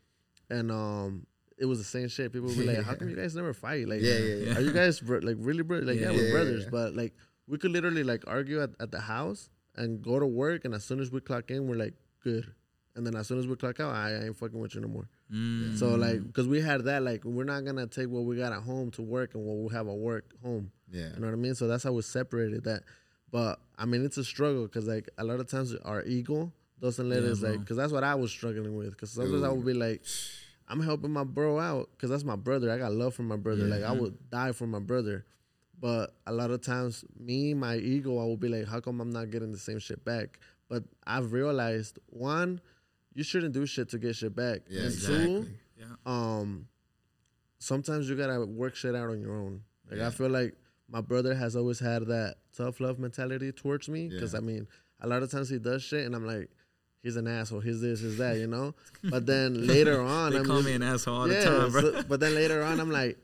[0.49, 1.27] and um,
[1.59, 2.33] it was the same shit.
[2.33, 3.89] People would be like, "How come you guys never fight?
[3.89, 4.57] Like, Yeah, yeah, yeah.
[4.57, 7.15] are you guys bro- like really bro- like yeah, we're brothers, but like
[7.49, 10.85] we could literally like argue at, at the house and go to work, and as
[10.85, 12.47] soon as we clock in, we're like good,
[12.95, 14.89] and then as soon as we clock out, I, I ain't fucking with you no
[14.89, 15.09] more.
[15.33, 15.79] Mm.
[15.79, 18.63] So like, because we had that, like, we're not gonna take what we got at
[18.63, 20.71] home to work and what we have at work home.
[20.91, 21.55] yeah You know what I mean?
[21.55, 22.83] So that's how we separated that.
[23.31, 27.09] But I mean, it's a struggle because like a lot of times our ego doesn't
[27.09, 28.91] let Yeah, us like because that's what I was struggling with.
[28.91, 30.03] Because sometimes I would be like,
[30.67, 32.71] I'm helping my bro out because that's my brother.
[32.71, 33.67] I got love for my brother.
[33.67, 33.75] Yeah.
[33.75, 35.27] Like I would die for my brother.
[35.81, 39.11] But a lot of times, me, my ego, I will be like, how come I'm
[39.11, 40.41] not getting the same shit back?
[40.69, 42.61] But I've realized one,
[43.15, 44.61] you shouldn't do shit to get shit back.
[44.69, 45.25] Yeah, and exactly.
[45.27, 45.47] two,
[45.79, 45.87] Yeah.
[46.07, 46.69] um
[47.59, 49.63] sometimes you gotta work shit out on your own.
[49.91, 50.09] Like Yeah.
[50.09, 50.55] I feel like
[50.89, 54.39] my brother has always had that tough love mentality towards me because Yeah.
[54.39, 54.69] I mean
[55.01, 56.51] a lot of times he does shit, and I'm like,
[57.03, 57.61] he's an asshole.
[57.61, 58.75] He's this, he's that, you know.
[59.05, 61.71] But then later on, They I'm call just- me an asshole all yeah, the time,
[61.71, 61.81] bro.
[61.83, 63.17] so- but then later on, I'm like,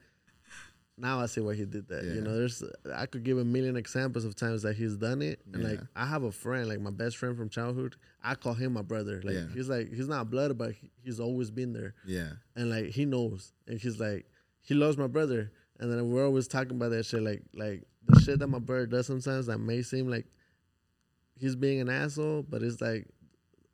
[0.97, 2.05] now I see why he did that.
[2.05, 2.13] Yeah.
[2.15, 2.63] You know, there's
[2.95, 6.07] I could give a million examples of times that he's done it, and like I
[6.07, 7.97] have a friend, like my best friend from childhood.
[8.23, 9.21] I call him my brother.
[9.25, 9.47] Like Yeah.
[9.53, 12.31] he's like he's not blood, but he's always been there, Yeah.
[12.57, 14.27] and like he knows, and he's like
[14.63, 18.21] he loves my brother, and then we're always talking about that shit, like like the
[18.21, 20.27] shit that my brother does sometimes that may seem like
[21.37, 23.09] he's being an asshole, but it's like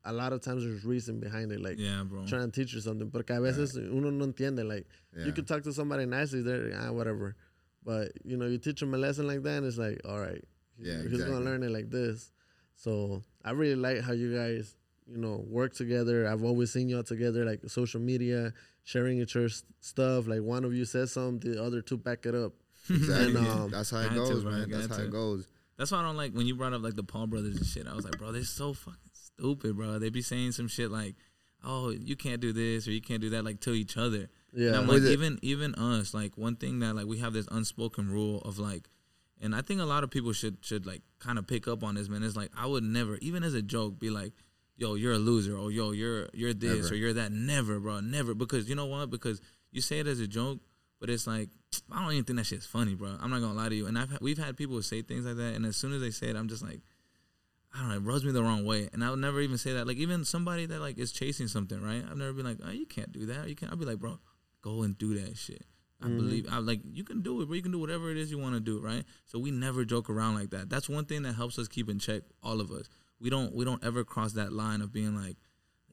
[0.04, 2.24] a lot of times there's reason behind it, like yeah, bro.
[2.26, 3.10] trying to teach you something.
[3.10, 4.66] Porque a veces uno no entiende.
[4.66, 4.86] Like
[5.16, 5.26] Yeah.
[5.26, 7.36] you could talk to somebody nicely, they're ah whatever,
[7.84, 10.42] but you know you teach them a lesson like that, and it's like all right,
[10.78, 11.32] he's, Yeah, he's exactly.
[11.34, 12.32] gonna learn it like this.
[12.76, 14.74] So I really like how you guys
[15.06, 16.26] you know work together.
[16.28, 18.52] I've always seen y'all together, like social media,
[18.84, 20.26] sharing each other's stuff.
[20.26, 22.52] Like one of you says something, the other two back it up.
[22.88, 23.36] Exactly.
[23.36, 24.70] And, um, That's how it Had to, goes, man.
[24.70, 25.04] That's how to.
[25.04, 25.46] it goes.
[25.76, 27.86] That's why I don't like when you brought up like the Paul brothers and shit.
[27.86, 29.09] I was like, bro, they're so fucking
[29.40, 29.98] stupid, bro.
[29.98, 31.16] They be saying some shit like,
[31.64, 34.28] "Oh, you can't do this or you can't do that," like to each other.
[34.52, 37.46] Yeah, And I'm like, even even us, like one thing that like we have this
[37.50, 38.88] unspoken rule of like,
[39.40, 41.94] and I think a lot of people should should like kind of pick up on
[41.94, 42.22] this, man.
[42.22, 44.32] It's like I would never, even as a joke, be like,
[44.76, 46.94] "Yo, you're a loser," or "Yo, you're you're this," Never.
[46.94, 48.34] or "You're that." Never, bro, never.
[48.34, 49.10] Because you know what?
[49.10, 49.40] Because
[49.72, 50.58] you say it as a joke,
[50.98, 51.48] but it's like
[51.92, 53.16] I don't even think that shit's funny, bro.
[53.20, 53.86] I'm not gonna lie to you.
[53.86, 56.28] And I've we've had people say things like that, and as soon as they say
[56.28, 56.80] it, I'm just like.
[57.72, 58.88] I don't know, it rubs me the wrong way.
[58.92, 59.86] And I would never even say that.
[59.86, 62.04] Like even somebody that like is chasing something, right?
[62.08, 63.48] I've never been like, oh, you can't do that.
[63.48, 63.70] You can't.
[63.70, 64.18] I'll be like, bro,
[64.62, 65.64] go and do that shit.
[66.02, 66.16] I mm-hmm.
[66.16, 67.54] believe I like you can do it, bro.
[67.54, 69.04] You can do whatever it is you want to do, right?
[69.26, 70.68] So we never joke around like that.
[70.70, 72.88] That's one thing that helps us keep in check, all of us.
[73.20, 75.36] We don't we don't ever cross that line of being like,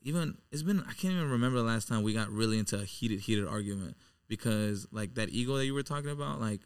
[0.01, 2.85] even it's been I can't even remember the last time we got really into a
[2.85, 6.61] heated heated argument because like that ego that you were talking about, like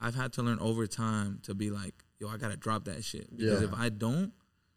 [0.00, 3.30] I've had to learn over time to be like, yo, I gotta drop that shit
[3.36, 3.68] because Yeah.
[3.68, 4.32] if I don't,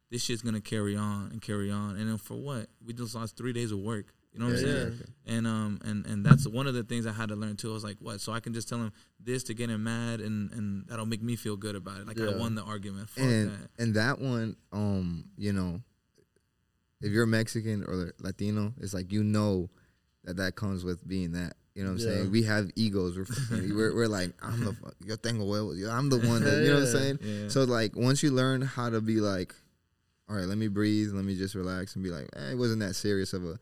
[0.10, 2.68] this shit's gonna carry on and carry on, and then for what?
[2.86, 4.06] We just lost three days of work.
[4.34, 5.00] You know what I'm saying?
[5.26, 5.36] yeah.
[5.38, 7.72] And um and and that's one of the things I had to learn too.
[7.72, 8.22] I was like, what?
[8.22, 11.22] So I can just tell him this to get him mad, and and that'll make
[11.24, 12.08] me feel good about it.
[12.08, 13.10] Like I won the argument.
[13.10, 13.70] Fuck and that.
[13.84, 15.82] and that one, um, you know,
[17.02, 19.70] if you're Mexican or Latino, it's like you know
[20.26, 21.54] that that comes with being that.
[21.76, 22.14] You know what I'm Yeah.
[22.16, 22.32] saying?
[22.32, 23.18] We have egos.
[23.18, 23.26] We're
[23.76, 25.84] we're, we're like I'm the fu- yo tengo huevos.
[25.90, 27.20] I'm the one that you know what I'm saying.
[27.22, 27.48] Yeah.
[27.50, 29.56] So like once you learn how to be like,
[30.30, 32.82] all right, let me breathe, let me just relax and be like, eh, it wasn't
[32.82, 33.58] that serious of a,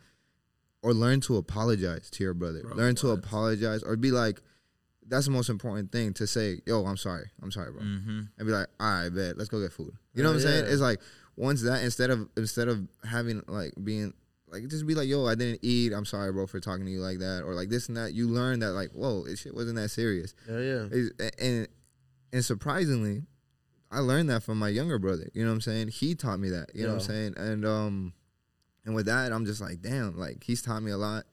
[0.84, 2.62] or learn to apologize to your brother.
[2.62, 3.20] Bro, learn to what?
[3.20, 4.42] apologize or be like,
[5.08, 6.60] that's the most important thing to say.
[6.66, 8.20] Yo, I'm sorry, I'm sorry, bro mm-hmm.
[8.38, 9.94] and be like, all right, bet, let's go get food.
[10.14, 10.66] You know Oh, what I'm saying?
[10.68, 11.00] It's like
[11.38, 14.14] once that instead of instead of having like being
[14.50, 15.94] like just be like, yo, I didn't eat.
[15.94, 18.14] I'm sorry, bro, for talking to you like that, or like this and that.
[18.14, 20.34] You learn that like, whoa, it shit wasn't that serious.
[20.50, 20.86] Yeah, yeah.
[20.92, 21.68] It's- and
[22.34, 23.24] and surprisingly,
[23.92, 25.30] I learned that from my younger brother.
[25.34, 25.88] You know what I'm saying?
[25.90, 26.72] He taught me that.
[26.76, 27.34] You know what I'm saying?
[27.38, 28.14] And um,
[28.86, 31.24] and with that, I'm just like, damn, like he's taught me a lot.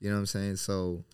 [0.00, 0.56] You know what I'm saying?
[0.56, 1.04] So,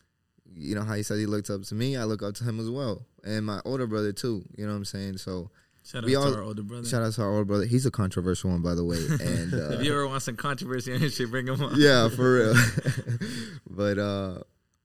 [0.54, 2.60] you know how he said he looked up to me, I look up to him
[2.60, 4.44] as well, and my older brother too.
[4.56, 5.18] You know what I'm saying?
[5.18, 5.50] So,
[5.84, 6.86] Shout out We to all- our older brother.
[6.88, 7.64] shout out to our older brother.
[7.64, 8.96] He's a controversial one, by the way.
[9.20, 11.74] And uh, if you ever want some controversy on his shit, bring him on.
[11.80, 12.54] yeah, for real.
[13.70, 14.38] but uh,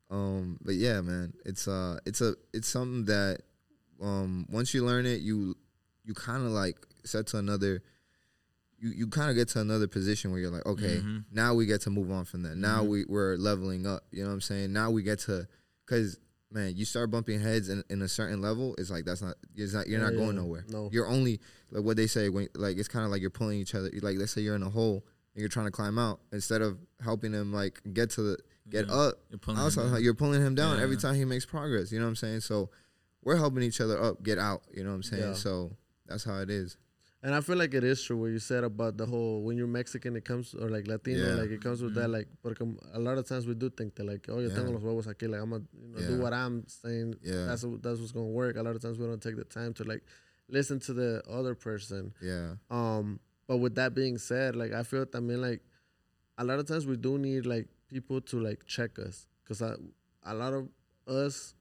[0.10, 3.40] um, but yeah, man, it's uh, it's a it's something that
[4.02, 5.56] um, once you learn it, you
[6.04, 7.82] you kind of like set to another.
[8.80, 11.26] You, you kind of get to another position where you're like, okay, Mhm.
[11.32, 12.56] now we get to move on from that.
[12.58, 12.88] Now Mhm.
[12.88, 14.06] we we're leveling up.
[14.12, 14.74] You know what I'm saying?
[14.74, 15.48] Now we get to,
[15.86, 16.18] because
[16.52, 18.74] man, you start bumping heads in, in a certain level.
[18.80, 19.36] It's like that's not.
[19.56, 19.88] It's not.
[19.88, 20.42] You're Yeah, not going yeah.
[20.42, 20.66] nowhere.
[20.68, 20.90] No.
[20.92, 23.76] You're only like what they say when like it's kind of like you're pulling each
[23.76, 23.92] other.
[24.02, 26.80] Like let's say you're in a hole and you're trying to climb out instead of
[27.02, 28.38] helping him like get to the
[28.68, 28.94] get Yeah.
[28.96, 29.20] up.
[29.30, 30.04] You're pulling him down.
[30.04, 31.92] you're pulling him down every time he makes progress.
[31.92, 32.40] You know what I'm saying?
[32.42, 32.72] So
[33.24, 34.64] we're helping each other up, get out.
[34.74, 35.36] You know what I'm saying?
[35.36, 35.78] So
[36.12, 36.78] that's how it is.
[37.24, 39.68] And I feel like it is true what you said about the whole when you're
[39.68, 41.36] Mexican, it comes or like Latino, Yeah.
[41.36, 42.08] like it comes with that.
[42.10, 42.58] Like, but
[42.94, 44.56] a lot of times we do think that like, oh, yo Yeah.
[44.56, 47.16] tengo los huevos aquí, like I'm gonna you know, do what I'm saying.
[47.22, 47.46] Yeah.
[47.46, 48.56] That's that's what's gonna work.
[48.58, 50.02] A lot of times we don't take the time to like
[50.50, 52.12] listen to the other person.
[52.22, 52.56] Yeah.
[52.72, 55.62] Um, but with that being said, like I feel I mean, like
[56.40, 60.34] a lot of times we do need like people to like check us because a
[60.34, 60.70] lot of
[61.08, 61.54] us,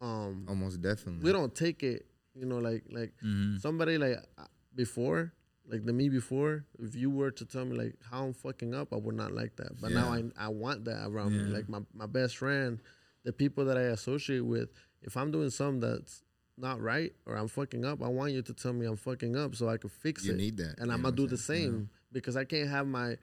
[0.00, 1.22] um, Almost definitely.
[1.22, 2.06] we don't take it.
[2.34, 3.60] You know, like like Mhm.
[3.60, 5.32] somebody like uh, before,
[5.66, 8.92] like the me before, if you were to tell me like how I'm fucking up,
[8.92, 9.80] I would not like that.
[9.80, 11.44] But now I I want that around me.
[11.52, 12.80] Like my, my best friend,
[13.24, 14.70] the people that I associate with,
[15.02, 16.24] if I'm doing something that's
[16.56, 19.54] not right or I'm fucking up, I want you to tell me I'm fucking up
[19.54, 20.36] so I can fix You it.
[20.36, 20.78] You need that.
[20.78, 23.16] And I'm gonna do the same because I can't have my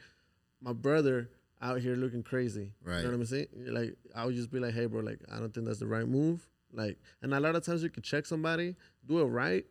[0.61, 1.29] my brother
[1.61, 2.73] out here looking crazy.
[2.83, 2.97] Right.
[2.97, 3.47] You know what I'm saying?
[3.67, 6.07] Like I would just be like, hey bro, like I don't think that's the right
[6.07, 6.47] move.
[6.73, 9.65] Like and a lot of times you can check somebody, do it right,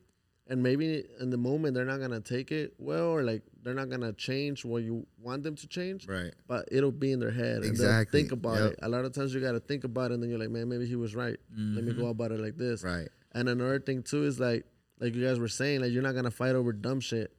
[0.48, 3.88] and maybe in the moment they're not gonna take it well, or like they're not
[3.90, 6.08] gonna change what you want them to change.
[6.08, 6.32] Right.
[6.46, 8.72] But it'll be in their head, and they'll think about Yep.
[8.72, 8.78] it.
[8.82, 10.86] A lot of times you gotta think about it, and then you're like, man, maybe
[10.86, 11.36] he was right.
[11.50, 12.00] Let me Mm-hmm.
[12.00, 12.82] go about it like this.
[12.82, 13.08] Right.
[13.32, 14.64] And another thing too is like,
[15.00, 17.32] like you guys were saying, like you're not gonna fight over dumb shit.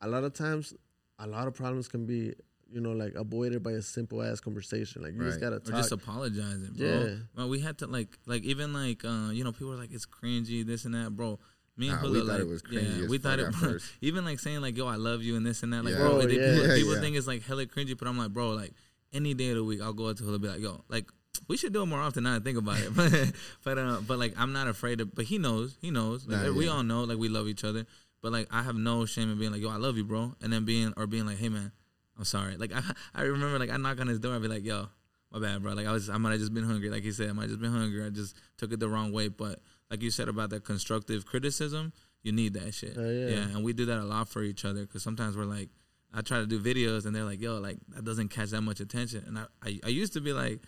[0.00, 0.72] A lot of times,
[1.18, 2.34] a lot of problems can be,
[2.72, 5.02] you know, like avoided by a simple ass conversation.
[5.02, 5.68] Like you just gotta talk.
[5.68, 5.80] or talk.
[5.80, 6.86] just apologizing, bro.
[6.86, 7.14] Yeah.
[7.36, 10.06] Man, we had to like, like even like, uh, you know, people are like, it's
[10.06, 11.38] cringy, this and that, bro.
[11.78, 13.46] Me and Nah, we Julio, thought like, it was cringy yeah, we thought it.
[13.48, 15.92] at Bro, even like saying like, yo, I love you and this and that, like,
[15.92, 16.00] Yeah.
[16.00, 16.54] bro, Bro, they- yeah.
[16.54, 18.72] people, Yeah, people think it's like hella cringy, but I'm like, bro, like
[19.12, 21.10] any day of the week, I'll go up to Julio, and be like, yo, like.
[21.48, 22.24] We should do it more often.
[22.24, 23.12] Now I think about it, but
[23.62, 25.14] but uh, but like I'm not afraid of.
[25.14, 26.26] But he knows, he knows.
[26.26, 26.72] Like, Nah, we yeah.
[26.72, 27.84] all know, like we love each other.
[28.22, 30.50] But like I have no shame in being like, yo, I love you, bro, and
[30.50, 31.72] then being or being like, hey man,
[32.16, 32.56] I'm sorry.
[32.56, 32.82] Like I,
[33.14, 34.88] I remember like I knock on his door, I'd be like, yo,
[35.32, 35.72] my bad, bro.
[35.72, 36.90] Like I was, I might have just been hungry.
[36.90, 38.04] Like he said, I might have just been hungry.
[38.04, 39.28] I just took it the wrong way.
[39.28, 42.94] But like you said about that constructive criticism, you need that shit.
[42.96, 43.36] Oh, yeah.
[43.54, 45.68] and we do that a lot for each other because sometimes we're like,
[46.12, 48.80] I try to do videos and they're like, yo, like that doesn't catch that much
[48.80, 49.24] attention.
[49.26, 50.60] And I, I, I used to be like,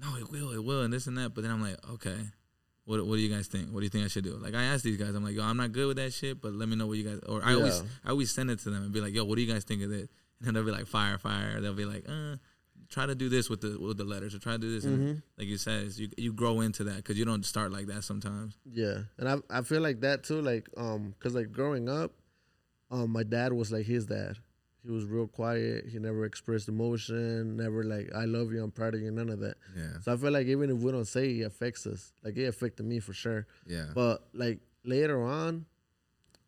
[0.00, 1.34] no, it will, it will, and this and that.
[1.34, 2.16] But then I'm like, okay.
[2.84, 3.70] What, what do you guys think?
[3.70, 4.34] What do you think I should do?
[4.34, 6.52] Like I asked these guys, I'm like, yo, I'm not good with that shit, but
[6.52, 7.18] let me know what you guys.
[7.28, 9.42] Or I always, I always send it to them and be like, yo, what do
[9.42, 10.08] you guys think of this?
[10.44, 11.60] And they'll be like, fire, fire.
[11.60, 12.36] They'll be like, uh,
[12.88, 14.84] try to do this with the with the letters, or try to do this.
[14.84, 15.06] Mm-hmm.
[15.06, 18.04] And like you said, you you grow into that because you don't start like that
[18.04, 18.56] sometimes.
[18.70, 22.12] Yeah, and I I feel like that too, like um, cause like growing up,
[22.90, 24.36] um, my dad was like his dad.
[24.84, 25.86] He was real quiet.
[25.90, 27.56] He never expressed emotion.
[27.56, 29.56] Never like I love you, I'm proud of you, none of that.
[29.76, 29.98] Yeah.
[30.02, 32.12] So I feel like even if we don't say it, it affects us.
[32.22, 33.46] Like it affected me for sure.
[33.66, 33.86] Yeah.
[33.94, 35.66] But like later on,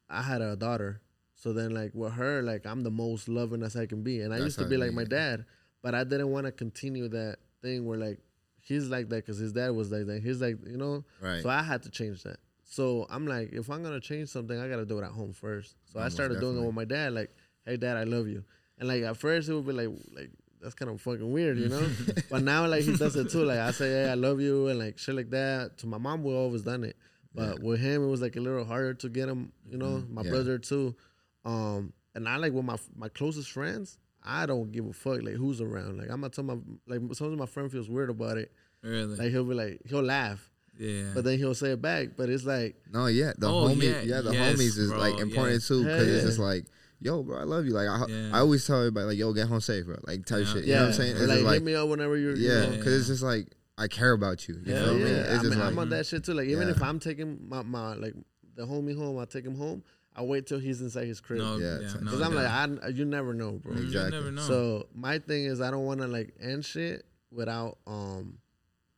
[0.09, 1.01] I had a daughter.
[1.41, 4.21] So then like with her, like I'm the most loving as I can be.
[4.23, 5.09] And I That's used to be like my yeah.
[5.09, 5.45] dad,
[5.83, 8.19] but I didn't want to continue that thing where like
[8.61, 10.23] he's like that because his dad was like that.
[10.23, 11.41] He's like, you know, Right.
[11.43, 12.39] so I had to change that.
[12.65, 15.77] So I'm like, if I'm gonna change something, I gotta do it at home first.
[15.93, 17.31] So I Almost started doing it with my dad, like,
[17.65, 18.43] hey dad, I love you.
[18.79, 21.69] And like at first it would be like like that's kind of fucking weird, you
[21.69, 21.89] know?
[22.31, 23.45] but now like he does it too.
[23.45, 25.79] Like I say, hey, I love you and like shit like that.
[25.79, 26.97] To my mom we always done it.
[27.33, 30.23] But with him it was like a little harder to get him, you know, my
[30.23, 30.25] Mm-hmm.
[30.25, 30.31] Yeah.
[30.31, 30.97] brother too.
[31.45, 35.35] Um and I like with my my closest friends, I don't give a fuck like
[35.35, 35.99] who's around.
[35.99, 38.53] Like I'm gonna tell my like sometimes my friend feels weird about it.
[38.83, 39.17] Really?
[39.17, 40.51] Like he'll be like he'll laugh.
[40.79, 41.11] yeah.
[41.15, 42.11] But then he'll say it back.
[42.17, 44.99] But it's like No, yeah, the Oh, homie, yeah, yeah, the yes, homies is bro,
[44.99, 45.69] like important yes.
[45.69, 46.65] too because Hell it's just like,
[47.01, 47.73] yo, bro, I love you.
[47.73, 48.31] Like I, Yeah.
[48.33, 49.97] I always tell everybody, like, yo, get home safe, bro.
[50.07, 50.53] Like type Yeah.
[50.53, 50.65] shit.
[50.65, 51.11] You yeah, know what I'm saying?
[51.17, 52.37] It's like, just like, hit me up whenever you're.
[52.37, 52.71] you yeah, know.
[52.77, 54.61] because it's just like I care about you.
[54.65, 55.05] You Hell feel yeah.
[55.05, 55.11] me?
[55.11, 56.35] It's I just mean, like, I'm on that shit too.
[56.35, 56.75] Like even Yeah.
[56.75, 58.15] if I'm taking my, my like
[58.57, 59.83] the homie home, I take him home.
[60.19, 61.39] I wait till he's inside his crib.
[61.39, 62.67] no, Yeah, yeah, no, Because I'm yeah.
[62.67, 63.73] like, I, you never know, bro.
[63.75, 64.05] Exactly.
[64.05, 64.43] You never know.
[64.43, 68.39] So my thing is, I don't want to like end shit without um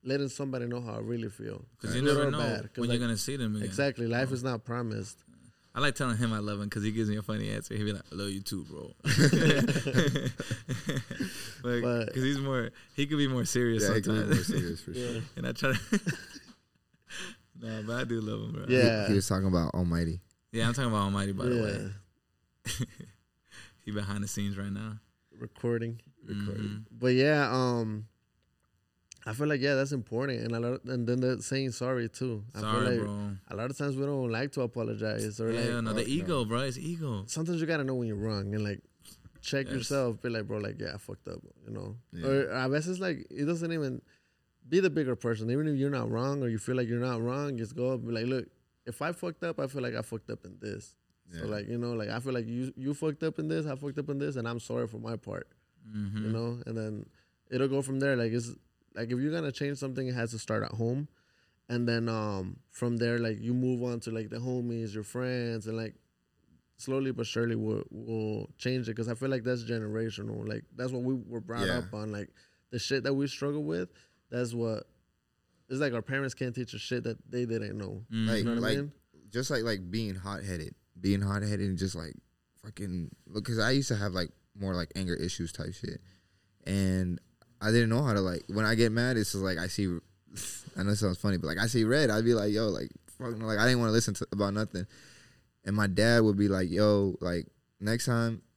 [0.03, 1.63] letting somebody know how I really feel.
[1.79, 3.67] because you Good never or know bad, 'cause, when like, you're gonna see them again.
[3.69, 4.07] Exactly.
[4.07, 5.19] Life is not promised.
[5.75, 7.75] I like telling him I love him because he gives me a funny answer.
[7.77, 8.93] He'd be like, "I love you too, bro."
[11.63, 14.49] But- because he's more, he could be more serious yeah, it can be sometimes.
[14.49, 15.23] more serious for sure.
[15.37, 16.01] and I try to.
[17.61, 18.65] no, but I do love him, bro.
[18.69, 19.07] Yeah.
[19.09, 20.21] He was talking about Almighty.
[20.53, 20.67] Yeah.
[20.67, 22.87] I'm talking about Almighty, by the way.
[23.85, 24.99] He behind the scenes right now.
[25.39, 26.01] Recording.
[26.29, 26.85] Mhm.
[26.91, 28.07] But yeah, um,
[29.27, 32.45] I feel like yeah, that's important, and a lot, and then the saying sorry too.
[32.55, 33.31] I Sorry, feel like bro.
[33.49, 36.45] a lot of times we don't like to apologize, or Yeah, like no, the ego,
[36.45, 36.61] bro.
[36.61, 37.25] It's ego.
[37.27, 38.83] sometimes you gotta know when you're wrong and like
[39.41, 39.75] check Yes.
[39.77, 40.21] yourself.
[40.21, 41.97] Be like, bro, like yeah, I fucked up, you know.
[42.13, 42.27] Yeah.
[42.27, 44.03] Or a it's like it doesn't even
[44.69, 45.51] be the bigger person.
[45.51, 48.01] Even if you're not wrong or you feel like you're not wrong, just go up
[48.01, 48.47] and be like, look,
[48.87, 50.95] if I fucked up, I feel like I fucked up in this.
[51.33, 53.77] So like you know, like I feel like you you fucked up in this, I
[53.77, 55.47] fucked up in this, and I'm sorry for my part.
[55.89, 56.25] Mm-hmm.
[56.25, 57.07] You know, and then
[57.51, 58.17] it'll go from there.
[58.17, 58.51] Like it's
[58.97, 61.07] like if you're gonna change something, it has to start at home,
[61.69, 65.69] and then um from there, like you move on to like the homies, your friends,
[65.69, 65.95] and like
[66.77, 70.49] slowly but surely we'll, we'll change it because I feel like that's generational.
[70.49, 71.79] Like that's what we were brought Yeah.
[71.79, 72.11] up on.
[72.11, 72.31] Like
[72.71, 73.91] the shit that we struggle with,
[74.31, 74.89] that's what.
[75.71, 78.03] It's like our parents can't teach us shit that they didn't know.
[78.13, 78.29] Mm-hmm.
[78.29, 78.93] Like, You know what like I mean?
[79.31, 82.15] just like like being hot headed, being hot headed, and just like
[82.65, 83.11] fucking.
[83.33, 86.01] Because I used to have like more like anger issues type shit,
[86.67, 87.21] and
[87.61, 89.17] I didn't know how to like when I get mad.
[89.17, 89.87] It's just like I see.
[90.77, 92.91] I know it sounds funny, but like I see red, I'd be like, yo, like
[93.19, 94.87] fuck, no, like I didn't want to listen to about nothing,
[95.65, 97.47] and my dad would be like, yo, like
[97.81, 98.50] next time, like.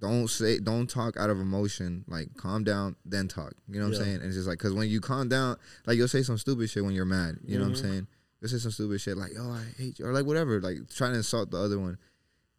[0.00, 2.04] Don't say, don't talk out of emotion.
[2.08, 3.54] Like, calm down, then talk.
[3.68, 4.00] You know what Yeah.
[4.00, 4.16] I'm saying?
[4.16, 6.84] And it's just like, cause when you calm down, like you'll say some stupid shit
[6.84, 7.38] when you're mad.
[7.44, 7.68] You know what.
[7.68, 7.90] I'm mm-hmm.
[7.90, 8.06] saying?
[8.40, 11.12] You'll say some stupid shit like, "Oh, I hate you," or like whatever, like trying
[11.12, 11.96] to insult the other one.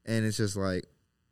[0.06, 0.86] And it's just like,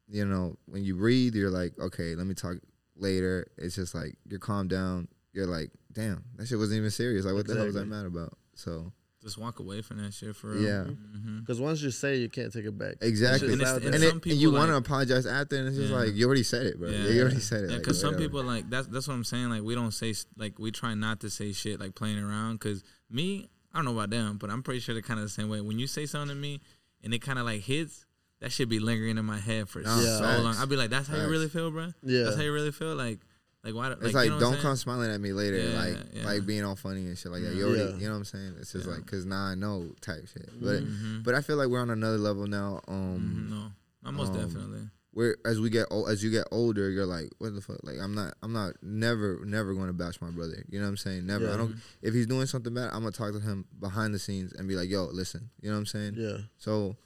[0.07, 2.57] you know, when you breathe, you're like, okay, let me talk
[2.95, 3.47] later.
[3.57, 5.07] It's just like you're calm down.
[5.31, 7.25] You're like, damn, that shit wasn't even serious.
[7.25, 8.37] Like, what the hell was I mad about?
[8.53, 8.91] So
[9.23, 10.61] just walk away from that shit for real.
[10.61, 10.83] Yeah.
[10.83, 12.95] hmm Because once you say, it, you can't take it back.
[13.01, 13.47] Exactly.
[13.47, 15.67] It's And it's- and And, it, some and you people, want to apologize after, and
[15.69, 15.97] it's just Yeah.
[15.97, 16.89] like you already said it, bro.
[16.89, 17.07] Yeah.
[17.07, 17.67] You already said it.
[17.67, 18.23] Yeah, like, because some whatever.
[18.29, 19.49] people like that's that's what I'm saying.
[19.49, 22.55] Like we don't say like we try not to say shit like playing around.
[22.59, 25.29] Because me, I don't know about them, but I'm pretty sure they're kind of the
[25.31, 25.61] same way.
[25.61, 26.59] When you say something to me
[27.03, 28.05] and it kind of like hits,
[28.41, 30.55] that should be lingering in my head for Nah, so long.
[30.57, 31.93] I'd be like, "That's how you really feel, bro.
[32.03, 32.23] Yeah.
[32.23, 33.19] That's how you really feel." Like,
[33.63, 33.91] like why?
[33.91, 36.25] It's you like, know don't come smiling at me later, Yeah, like yeah.
[36.25, 37.53] like being all funny and shit like that.
[37.55, 37.97] You already, Yeah.
[37.97, 38.55] you know what I'm saying?
[38.59, 38.93] It's just Yeah.
[38.93, 40.49] like because now I know type shit.
[40.61, 41.23] But Mhm.
[41.23, 42.81] but I feel like we're on another level now.
[42.87, 43.71] Um, no,
[44.03, 44.89] no, most um, definitely.
[45.11, 47.79] where as we get old, as you get older, you're like, what the fuck?
[47.83, 50.63] Like I'm not, I'm not, never, never going to bash my brother.
[50.69, 51.25] You know what I'm saying?
[51.25, 51.45] Never.
[51.45, 51.53] Yeah.
[51.53, 51.75] I don't.
[52.01, 54.75] If he's doing something bad, I'm gonna talk to him behind the scenes and be
[54.75, 55.49] like, yo, listen.
[55.61, 56.13] You know what I'm saying?
[56.17, 56.37] Yeah.
[56.57, 56.97] So,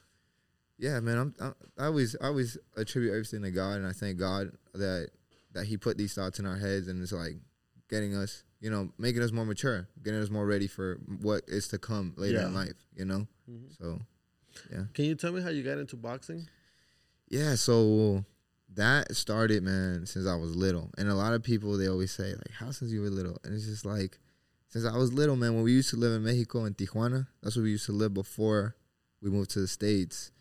[0.79, 4.17] yeah, man, I'm, I'm I always I always attribute everything to God, and I thank
[4.17, 5.09] God that
[5.57, 7.35] that He put these thoughts in our heads, and it's like
[7.89, 11.67] getting us, you know, making us more mature, getting us more ready for what is
[11.69, 12.87] to come later in life.
[12.95, 13.77] You know, Mhm.
[13.77, 14.01] so
[14.71, 14.85] yeah.
[14.93, 16.47] Can you tell me how you got into boxing?
[17.29, 18.23] yeah, so
[18.73, 22.33] that started, man, since I was little, and a lot of people they always say
[22.33, 24.19] like, how since you were little, and it's just like.
[24.69, 27.55] Since I was little, man, when we used to live in Mexico in Tijuana, that's
[27.55, 28.75] where we used to live before
[29.21, 30.33] we moved to the States.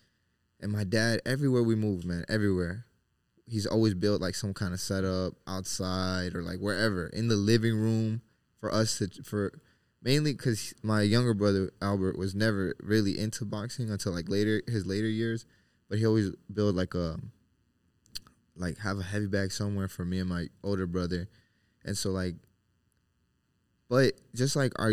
[0.58, 2.86] And my dad, everywhere we moved, man, everywhere,
[3.46, 7.76] he's always built like some kind of setup outside or like wherever in the living
[7.76, 8.20] room
[8.60, 9.52] for us to for
[10.02, 14.86] mainly because my younger brother Albert was never really into boxing until like later his
[14.86, 15.44] later years,
[15.88, 17.18] but he always built like a
[18.56, 21.28] like have a heavy bag somewhere for me and my older brother,
[21.84, 22.34] and so like,
[23.88, 24.92] but just like our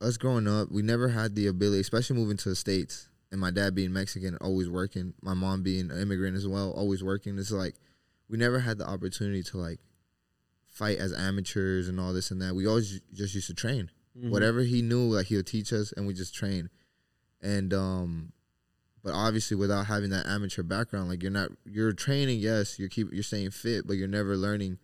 [0.00, 3.50] us growing up, we never had the ability, especially moving to the states and my
[3.50, 7.38] dad being Mexican, always working, my mom being an immigrant as well, always working.
[7.38, 7.74] It's like
[8.28, 9.80] we never had the opportunity to like
[10.66, 12.54] fight as amateurs and all this and that.
[12.54, 13.90] We always just used to train.
[14.18, 14.30] Mhm.
[14.30, 16.70] Whatever he knew, like he would teach us, and we just train.
[17.42, 18.32] And um,
[19.02, 22.40] but obviously, without having that amateur background, like you're not you're training.
[22.40, 24.78] Yes, you're keep you're staying fit, but you're never learning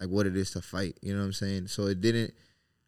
[0.00, 0.98] like what it is to fight.
[1.02, 1.68] You know what I'm saying?
[1.68, 2.34] So it didn't.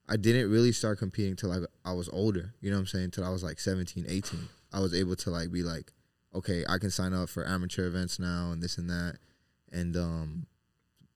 [0.08, 2.54] I didn't really start competing till like I was older.
[2.60, 3.10] You know what I'm saying?
[3.12, 4.48] Till I was like 17, 18.
[4.72, 5.92] I was able to like be like,
[6.34, 9.18] okay, I can sign up for amateur events now and this and that.
[9.72, 10.46] And um,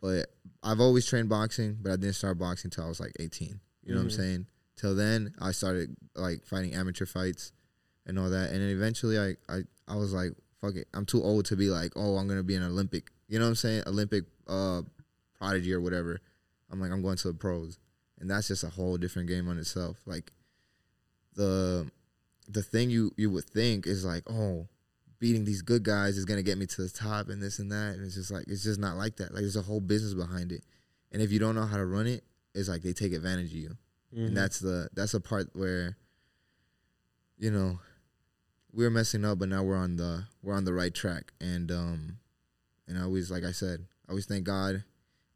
[0.00, 0.26] but
[0.62, 3.60] I've always trained boxing, but I didn't start boxing till I was like 18.
[3.84, 4.16] You know what I'm Mhm.
[4.16, 4.46] saying?
[4.76, 7.52] Till then, I started like fighting amateur fights
[8.06, 8.50] and all that.
[8.50, 11.68] And then eventually, I I I was like, fuck it, I'm too old to be
[11.70, 13.10] like, oh, I'm gonna be an Olympic.
[13.28, 13.82] You know what I'm saying?
[13.86, 14.82] Olympic uh
[15.38, 16.20] prodigy or whatever.
[16.70, 17.78] I'm like, I'm going to the pros,
[18.18, 19.98] and that's just a whole different game on itself.
[20.06, 20.32] Like
[21.34, 21.86] the
[22.50, 24.66] the thing you you would think is like, oh,
[25.18, 27.94] beating these good guys is gonna get me to the top and this and that,
[27.96, 29.32] and it's just like it's just not like that.
[29.32, 30.62] Like there's a whole business behind it,
[31.12, 33.56] and if you don't know how to run it, it's like they take advantage of
[33.56, 33.76] you,
[34.16, 34.26] Mhm.
[34.28, 35.96] and that's the that's the part where,
[37.38, 37.78] you know,
[38.72, 41.70] we were messing up, but now we're on the we're on the right track, and
[41.70, 42.18] um,
[42.88, 44.84] and I always like I said, I always thank God.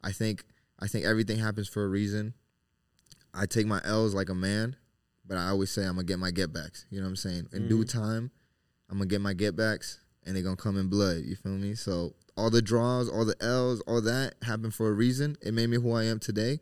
[0.03, 0.45] I think
[0.79, 2.33] I think everything happens for a reason.
[3.33, 4.75] I take my L's like a man,
[5.27, 6.85] but I always say I'm gonna get my get backs.
[6.89, 7.47] You know what I'm saying?
[7.53, 7.89] In due Mhm.
[7.91, 8.31] time,
[8.89, 11.23] I'm gonna get my get backs, and they're gonna come in blood.
[11.23, 11.75] You feel me?
[11.75, 15.37] So all the draws, all the L's, all that happened for a reason.
[15.41, 16.59] It made me who I am today,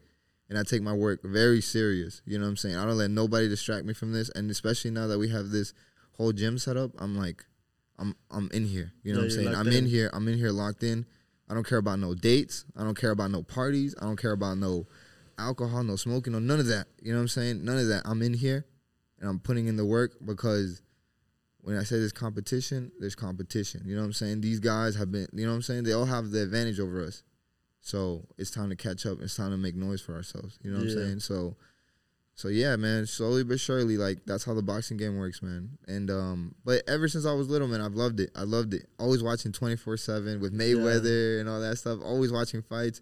[0.49, 2.21] and I take my work very serious.
[2.26, 2.76] You know what I'm saying?
[2.76, 5.73] I don't let nobody distract me from this, and especially now that we have this
[6.17, 7.45] whole gym set up, I'm like,
[7.97, 8.93] I'm I'm in here.
[9.04, 9.56] You know Yeah, what I'm saying?
[9.56, 9.86] I'm in in.
[9.88, 10.10] here.
[10.13, 11.06] I'm in here locked in.
[11.49, 12.65] I don't care about no dates.
[12.76, 13.93] I don't care about no parties.
[13.99, 14.88] I don't care about no
[15.43, 16.88] alcohol, no smoking, no none of that.
[17.01, 17.63] You know what I'm saying?
[17.65, 18.03] None of that.
[18.06, 18.65] I'm in here
[19.19, 20.82] and I'm putting in the work because
[21.62, 23.84] when I say there's competition, there's competition.
[23.86, 24.41] You know what I'm saying?
[24.41, 25.84] These guys have been, you know what I'm saying?
[25.84, 27.23] They all have the advantage over us.
[27.79, 29.19] So it's time to catch up.
[29.21, 30.58] It's time to make noise for ourselves.
[30.63, 30.93] You know what Yeah.
[30.99, 31.19] I'm saying?
[31.19, 31.56] So,
[32.36, 33.06] so yeah, man.
[33.06, 35.77] Slowly but surely, like that's how the boxing game works, man.
[35.87, 38.31] And um, but ever since I was little, man, I've loved it.
[38.35, 38.87] I loved it.
[39.00, 42.00] Always watching 24 seven with Mayweather and all that stuff.
[42.04, 43.02] Always watching fights.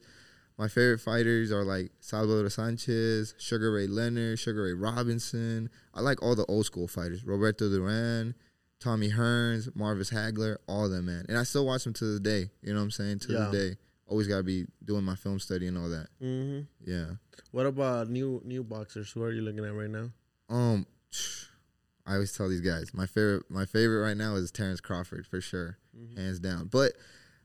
[0.57, 5.69] My favorite fighters are like Salvador Sanchez, Sugar Ray Leonard, Sugar Ray Robinson.
[5.93, 7.23] I like all the old school fighters.
[7.25, 8.35] Roberto Duran,
[8.79, 11.25] Tommy Hearns, Marvin Hagler, all of them, man.
[11.29, 12.51] And I still watch them to this day.
[12.61, 13.19] You know what I'm saying?
[13.19, 13.49] To Yeah.
[13.49, 13.77] this day.
[14.05, 16.07] Always gotta be doing my film study and all that.
[16.21, 16.67] Mhm.
[16.85, 17.11] Yeah.
[17.51, 19.11] What about new new boxers?
[19.13, 20.11] Who are you looking at right now?
[20.49, 20.85] Um,
[22.05, 23.43] I always tell these guys my favorite.
[23.49, 26.17] My favorite right now is Terrence Crawford for sure, Mhm.
[26.17, 26.67] hands down.
[26.67, 26.93] But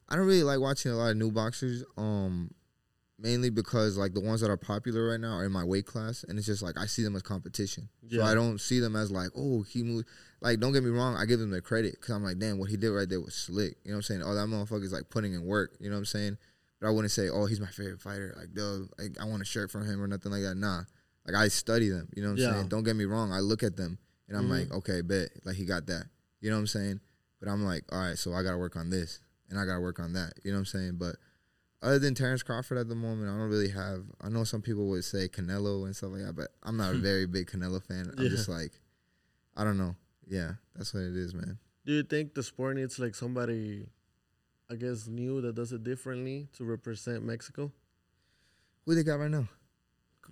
[0.09, 1.84] I don't really like watching a lot of new boxers.
[1.96, 2.50] Um,
[3.19, 6.25] mainly because like the ones that are popular right now are in my weight class,
[6.29, 7.89] and it's just like I see them as competition.
[8.11, 10.07] So I don't see them as like, oh, he moved.
[10.41, 12.69] Like, don't get me wrong, I give them the credit because I'm like, damn, what
[12.71, 13.77] he did right there was slick.
[13.85, 14.23] You know what I'm saying?
[14.23, 15.77] Oh, that motherfucker's like putting in work.
[15.81, 16.37] You know what I'm saying?
[16.81, 18.35] But I wouldn't say, oh, he's my favorite fighter.
[18.39, 20.57] Like, duh, like I want a shirt from him or nothing like that.
[20.57, 20.83] Nah,
[21.27, 22.09] like I study them.
[22.14, 22.49] You know what I'm Yeah.
[22.57, 22.69] saying?
[22.69, 23.99] Don't get me wrong, I look at them
[24.29, 24.51] and I'm Mhm.
[24.51, 26.05] like, okay, bet, like he got that.
[26.41, 27.01] You know what I'm saying?
[27.41, 30.01] But I'm like, all right, so I gotta work on this, and I gotta work
[30.01, 30.35] on that.
[30.45, 30.97] You know what I'm saying?
[30.99, 31.17] But
[31.83, 34.05] other than Terrence Crawford at the moment, I don't really have.
[34.20, 36.99] I know some people would say Canelo and stuff like that, but I'm not a
[37.11, 38.12] very big Canelo fan.
[38.16, 38.31] I'm Yeah.
[38.31, 38.72] just like,
[39.57, 39.95] I don't know.
[40.27, 41.59] Yeah, that's what it is, man.
[41.85, 43.87] Do you think the sport needs like somebody,
[44.70, 47.70] I guess, new that does it differently to represent Mexico?
[48.85, 49.49] Who they got right now?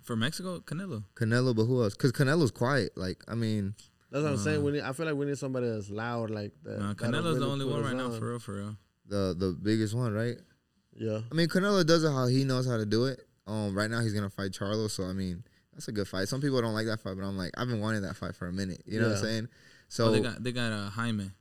[0.03, 1.03] For Mexico, Canelo.
[1.15, 1.93] Canelo, but who else?
[1.93, 2.91] Because Canelo's quiet.
[2.97, 3.75] Like, I mean,
[4.11, 4.59] That's what I'm saying.
[4.59, 6.79] Uh, We need, I feel like we need somebody that's loud, like that.
[6.79, 8.77] Nah, that'll Canelo's the only one us right now, for real, for real.
[9.07, 10.37] the the biggest one, right?
[10.95, 11.21] Yeah.
[11.31, 13.19] I mean, Canelo does it how he knows how to do it.
[13.47, 15.43] Um, right now he's gonna fight Charlo, so I mean,
[15.73, 16.27] that's a good fight.
[16.27, 18.47] Some people don't like that fight, but I'm like, I've been wanting that fight for
[18.47, 18.81] a minute.
[18.85, 19.47] You know what I'm saying?
[19.89, 21.31] So So they got they got uh, Jaime.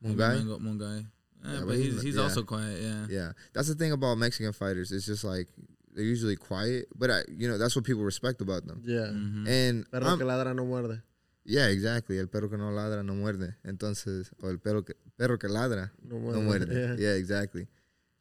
[0.00, 0.34] One Jaime guy?
[0.34, 1.06] Mango- one guy.
[1.44, 2.22] Yeah, Yeah, but, but he's- he's he's yeah.
[2.22, 2.80] also quiet.
[2.82, 3.06] Yeah.
[3.08, 4.92] yeah, that's the thing about Mexican fighters.
[4.92, 5.48] It's just like
[5.94, 8.82] they're usually quiet, but I, you know, that's what people respect about them.
[8.84, 9.06] Yeah.
[9.10, 9.48] Mhm.
[9.48, 11.02] And Perro I'm- que ladra no muerde.
[11.44, 12.18] yeah, exactly.
[12.18, 13.54] El perro que no ladra no muerde.
[13.64, 16.66] Entonces, o el perro que, perro que ladra No no muerde.
[16.66, 16.74] muerde.
[16.98, 17.08] Yeah.
[17.10, 17.66] Yeah, exactly.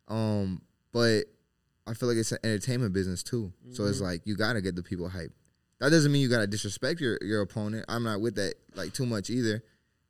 [0.08, 1.24] Um, but
[1.88, 3.51] I feel like it's an entertainment business too.
[3.72, 4.03] So it's Mhm.
[4.03, 5.34] like you gotta get the people hyped.
[5.80, 7.86] That doesn't mean you gotta disrespect your your opponent.
[7.88, 9.64] I'm not with that like too much either.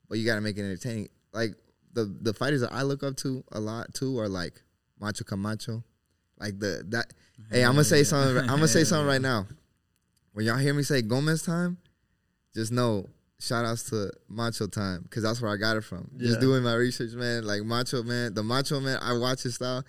[0.08, 1.10] But you gotta make it entertaining.
[1.34, 1.56] Like
[1.94, 4.62] the the fighters that I look up to a lot too are like
[5.00, 5.84] Macho Camacho.
[6.40, 7.14] Like the that.
[7.50, 8.38] Hey, I'm gonna say something.
[8.38, 9.48] I'm gonna say something right now.
[10.34, 11.78] When y'all hear me say Gomez time,
[12.54, 13.10] just know
[13.40, 16.10] shout outs to Macho time because that's where I got it from.
[16.18, 17.46] Just doing my research, man.
[17.46, 18.98] Like Macho man, the Macho man.
[19.02, 19.84] I watch his style.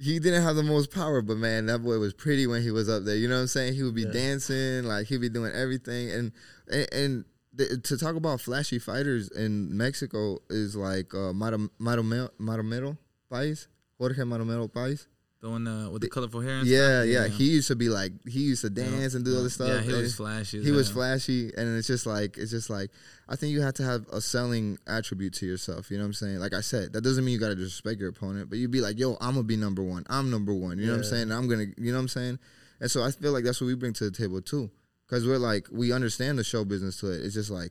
[0.00, 2.88] He didn't have the most power, but man, that boy was pretty when he was
[2.88, 3.16] up there.
[3.16, 3.74] You know what I'm saying?
[3.74, 4.12] He would be Yeah.
[4.12, 6.32] dancing, like he'd be doing everything, and
[6.70, 6.88] and.
[6.92, 7.24] and
[7.56, 12.96] th- to talk about flashy fighters in Mexico is like uh, Marom- Maromero, Maromero
[13.28, 13.66] Paez,
[13.98, 15.08] Jorge Maromero Paez.
[15.40, 16.58] The one uh, with the colorful hair.
[16.58, 17.06] And Yeah, stuff?
[17.06, 19.68] yeah, He used to be like he used to dance and do all this stuff.
[19.68, 20.62] Yeah, he was flashy.
[20.64, 22.90] he was flashy, and it's just like it's just like
[23.28, 25.92] I think you have to have a selling attribute to yourself.
[25.92, 26.38] You know what I'm saying?
[26.40, 28.80] Like I said, that doesn't mean you got to disrespect your opponent, but you'd be
[28.80, 30.04] like, yo, I'm gonna be number one.
[30.10, 30.78] I'm number one.
[30.78, 31.08] You know what I'm Yeah.
[31.10, 31.30] saying?
[31.32, 32.38] I'm gonna, you know what I'm saying?
[32.80, 34.70] And so I feel like that's what we bring to the table too,
[35.06, 37.24] because we're like we understand the show business to it.
[37.24, 37.70] It's just like.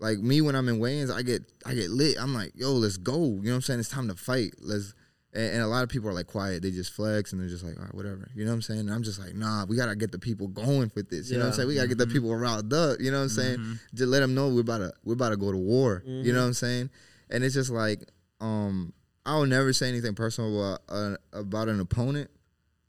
[0.00, 2.18] Like me when I'm in weigh-ins, I get I get lit.
[2.20, 3.16] I'm like, yo, let's go.
[3.18, 3.80] You know what I'm saying?
[3.80, 4.54] It's time to fight.
[4.60, 4.94] Let's
[5.34, 6.62] and, and a lot of people are like quiet.
[6.62, 8.28] They just flex and they're just like, all right, whatever.
[8.34, 8.80] You know what I'm saying?
[8.80, 11.30] And I'm just like, nah, we gotta get the people going with this.
[11.30, 11.68] You know what I'm saying?
[11.68, 13.00] We gotta get the people riled up.
[13.00, 13.58] You know what I'm saying?
[13.58, 13.78] Mhm.
[13.94, 16.02] Just let them know we're about to we're about to go to war.
[16.06, 16.34] You Mhm.
[16.34, 16.90] know what I'm saying?
[17.30, 18.08] And it's just like,
[18.40, 18.92] um,
[19.26, 22.30] I will never say anything personal about uh, about an opponent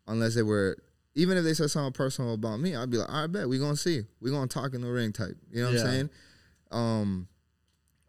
[0.07, 0.77] unless they were.
[1.15, 3.59] Even if they said something personal about me, I'd be like, all right, bet we
[3.59, 4.03] gonna see.
[4.21, 5.35] We gonna talk in the ring type.
[5.51, 5.81] You know what Yeah.
[5.81, 6.09] I'm saying?
[6.71, 7.27] Um,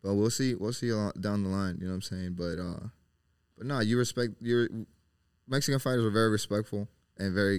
[0.02, 0.54] but we'll see.
[0.54, 1.78] We'll see down the line.
[1.80, 2.34] You know what I'm saying?
[2.34, 2.88] But uh,
[3.60, 4.68] but no, you respect your
[5.46, 6.88] Mexican fighters are very respectful
[7.18, 7.56] and very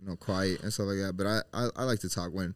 [0.00, 1.14] you know quiet and stuff like that.
[1.18, 2.54] But I I, I like to talk when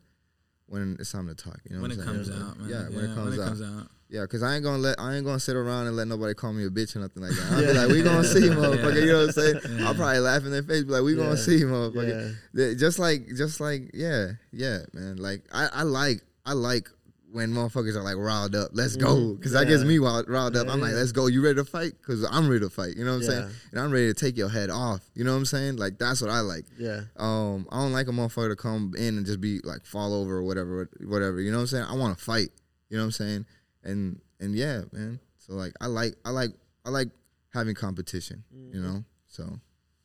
[0.68, 1.60] when it's time to talk.
[1.68, 2.68] You know when what it I'm comes out, man.
[2.70, 3.80] Yeah, when it comes out.
[3.82, 3.88] out.
[4.10, 6.54] Yeah, cause I ain't gonna let I ain't gonna sit around and let nobody call
[6.54, 7.52] me a bitch or nothing like that.
[7.52, 9.02] I'll be like, we gonna see, motherfucker.
[9.02, 9.60] You know what I'm saying?
[9.80, 9.86] Yeah.
[9.86, 11.24] I'll probably laugh in their face, be like, we Yeah.
[11.24, 12.34] gonna see, motherfucker.
[12.54, 12.72] Yeah.
[12.72, 15.16] Just like, just like, yeah, yeah, man.
[15.18, 16.88] Like, I, I like, I like
[17.30, 18.70] when motherfuckers are like riled up.
[18.72, 19.42] Let's go, Mhm.
[19.42, 20.66] cause that gets me riled, riled up.
[20.66, 21.26] Yeah, I'm like, let's go.
[21.26, 22.00] You ready to fight?
[22.02, 22.96] Cause I'm ready to fight.
[22.96, 23.50] You know what I'm saying?
[23.72, 25.08] And I'm ready to take your head off.
[25.14, 25.76] You know what I'm saying?
[25.76, 26.64] Like that's what I like.
[26.78, 27.02] Yeah.
[27.16, 30.36] Um, I don't like a motherfucker to come in and just be like fall over
[30.38, 31.40] or whatever, whatever.
[31.40, 31.84] You know what I'm saying?
[31.84, 32.50] I want to fight.
[32.88, 33.46] You know what I'm saying?
[33.84, 35.20] And and yeah, man.
[35.36, 36.52] So like, I like, I like,
[36.84, 37.08] I like
[37.50, 38.44] having competition.
[38.72, 39.04] You know?
[39.26, 39.60] So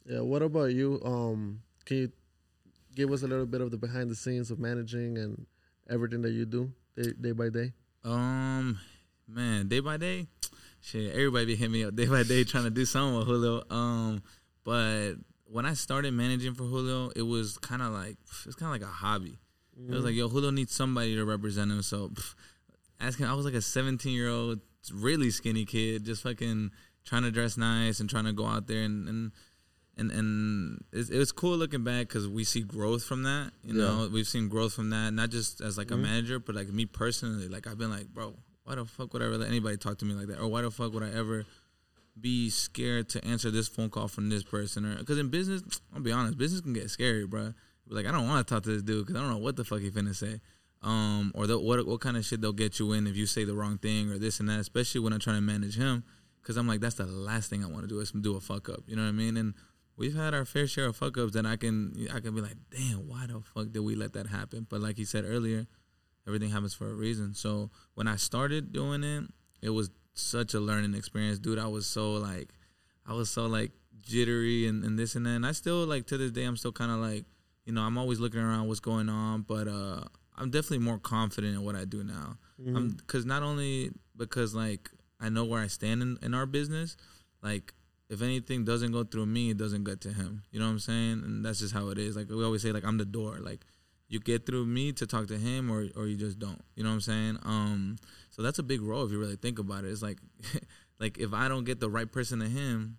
[0.05, 0.19] Yeah.
[0.21, 1.01] What about you?
[1.05, 2.11] Um, can you
[2.95, 5.45] give us a little bit of the behind the scenes of managing and
[5.89, 7.73] everything that you do day, day by day?
[8.03, 8.79] Um,
[9.27, 10.27] man, day by day,
[10.81, 13.63] shit, everybody be hitting me up day by day trying to do something with Julio.
[13.69, 14.23] Um,
[14.63, 15.13] but
[15.45, 18.89] when I started managing for Julio, it was kind of like it's kind of like
[18.89, 19.39] a hobby.
[19.75, 21.81] It was like, yo, Julio needs somebody to represent him.
[21.81, 22.35] So, pff,
[22.99, 24.59] asking, I was like a 17 year old,
[24.93, 26.71] really skinny kid, just fucking
[27.05, 29.31] trying to dress nice and trying to go out there and and
[29.97, 33.51] and and it's, it was cool looking back because we see growth from that.
[33.63, 36.69] You know, we've seen growth from that, not just as like a manager, but like
[36.69, 37.47] me personally.
[37.47, 40.05] Like I've been like, bro, why the fuck would I ever let anybody talk to
[40.05, 41.45] me like that, or why the fuck would I ever
[42.19, 44.85] be scared to answer this phone call from this person?
[44.85, 45.61] Or because in business,
[45.93, 47.53] I'll be honest, business can get scary, bro.
[47.87, 49.63] Like I don't want to talk to this dude because I don't know what the
[49.63, 50.39] fuck he finna say.
[50.81, 53.45] Um, or the, what what kind of shit they'll get you in if you say
[53.45, 54.59] the wrong thing or this and that.
[54.59, 56.03] Especially when I'm trying to manage him,
[56.41, 58.69] because I'm like, that's the last thing I want to do is do a fuck
[58.69, 58.81] up.
[58.87, 59.37] You know what I mean?
[59.37, 59.53] And
[59.97, 62.57] we've had our fair share of fuck ups that I can I can be like,
[62.69, 64.65] damn, why the fuck did we let that happen?
[64.69, 65.67] But like he said earlier,
[66.27, 67.33] everything happens for a reason.
[67.33, 69.25] So when I started doing it,
[69.61, 71.59] it was such a learning experience, dude.
[71.59, 72.49] I was so like,
[73.05, 73.71] I was so like
[74.01, 75.31] jittery and, and this and that.
[75.31, 77.25] And I still like to this day, I'm still kind of like,
[77.65, 80.01] you know, I'm always looking around what's going on, but uh,
[80.37, 82.37] I'm definitely more confident in what I do now.
[82.61, 82.75] Mhm.
[82.77, 84.89] I'm because not only because like
[85.19, 86.97] I know where I stand in, in our business,
[87.41, 87.73] like
[88.14, 90.43] if anything doesn't go through me, it doesn't get to him.
[90.51, 91.24] You know what I'm saying?
[91.26, 92.16] And that's just how it is.
[92.16, 93.39] Like we always say, like I'm the door.
[93.41, 93.61] Like
[94.07, 96.61] you get through me to talk to him, or or you just don't.
[96.76, 97.39] You know what I'm saying?
[97.43, 97.97] Um,
[98.30, 99.89] so that's a big role if you really think about it.
[99.89, 100.20] It's like
[100.99, 102.97] like if I don't get the right person to him,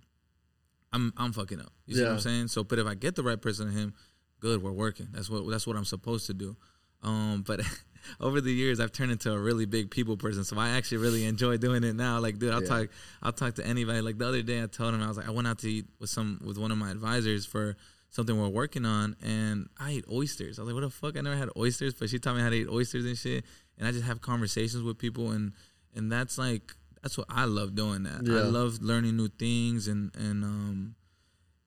[0.93, 1.73] I'm I'm fucking up.
[1.87, 2.49] You see what I'm saying?
[2.49, 3.95] So, but if I get the right person to him,
[4.41, 5.09] good, we're working.
[5.13, 6.57] That's what that's what I'm supposed to do.
[7.03, 7.61] Um, but
[8.21, 11.25] over the years, I've turned into a really big people person, so I actually really
[11.25, 12.19] enjoy doing it now.
[12.19, 12.69] Like, dude, I'll Yeah.
[12.69, 12.89] talk
[13.23, 14.01] I'll talk to anybody.
[14.01, 15.87] Like the other day, I told him I was like, I went out to eat
[15.99, 17.77] with some with one of my advisors for
[18.11, 20.59] something we're working on, and I ate oysters.
[20.59, 21.17] I was like, what the fuck?
[21.17, 23.45] I never had oysters, but she taught me how to eat oysters and shit.
[23.77, 25.53] And I just have conversations with people, and
[25.95, 28.05] and that's like that's what I love doing.
[28.05, 30.95] That I love learning new things, and and um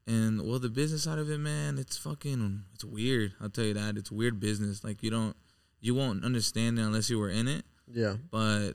[0.06, 3.34] and well, the business side of it, man, it's fucking it's weird.
[3.42, 4.84] I'll tell you that it's weird business.
[4.84, 5.36] Like you don't
[5.80, 7.66] you won't understand it unless you were in it.
[7.92, 8.16] Yeah.
[8.32, 8.74] But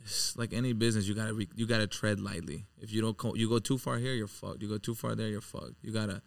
[0.00, 2.66] it's like any business, you gotta re, you gotta tread lightly.
[2.80, 4.62] If you don't co- you go too far here, you're fucked.
[4.62, 5.74] You go too far there, you're fucked.
[5.82, 6.22] You gotta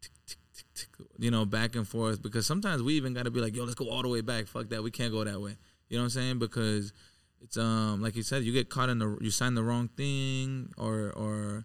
[0.00, 3.40] tick, tick, tick, tick, you know back and forth because sometimes we even gotta be
[3.40, 4.46] like, yo, let's go all the way back.
[4.46, 5.56] Fuck that, we can't go that way.
[5.88, 6.38] You know what I'm saying?
[6.38, 6.92] Because
[7.40, 10.72] it's um like you said, you get caught in the you sign the wrong thing
[10.76, 11.64] or or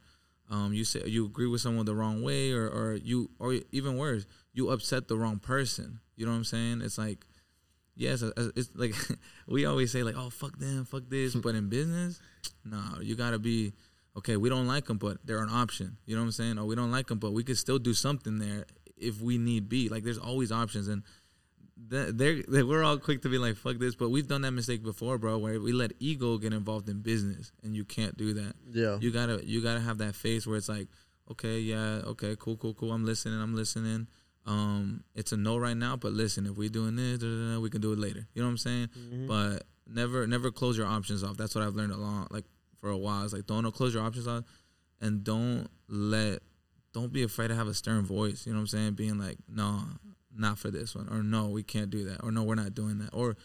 [0.49, 3.97] um you say you agree with someone the wrong way or or you or even
[3.97, 5.99] worse, you upset the wrong person.
[6.15, 6.82] You know what I'm saying?
[6.82, 7.26] It's like
[7.96, 8.94] yes, it's it's like
[9.48, 11.39] we always say like, oh fuck them, fuck this, hmm.
[11.39, 12.20] but in business,
[12.66, 13.74] no, you gotta be
[14.18, 14.38] okay.
[14.38, 15.98] We don't like them, but they're an option.
[16.06, 16.60] You know what I'm saying?
[16.60, 18.66] Or we don't like them, but we could still do something there
[18.98, 19.89] if we need be.
[19.89, 21.04] Like there's always options, and
[21.78, 24.84] they're, they we're all quick to be like fuck this, but we've done that mistake
[24.84, 28.54] before, bro, where we let ego get involved in business, and you can't do that.
[28.72, 28.98] Yeah.
[29.00, 30.88] You gotta you gotta have that face where it's like,
[31.32, 32.91] okay, yeah, okay, cool, cool, cool.
[32.91, 33.39] I'm listening.
[33.39, 34.08] I'm listening.
[34.46, 37.60] Um, it's a no right now, but listen, if we're doing this, da, da, da,
[37.60, 38.28] we can do it later.
[38.34, 38.89] You know what I'm saying?
[38.98, 39.28] Mm-hmm.
[39.28, 41.38] But never never close your options off.
[41.38, 42.32] That's what I've learned a lot.
[42.32, 42.46] Like
[42.80, 44.44] for a while, it's like don't close your options off,
[45.00, 46.39] and don't let
[46.94, 48.46] don't be afraid to have a stern voice.
[48.46, 48.94] You know what I'm saying?
[48.94, 49.82] Being like, no,
[50.36, 53.00] not for this one, or no, we can't do that, or no, we're not doing
[53.00, 53.38] that, or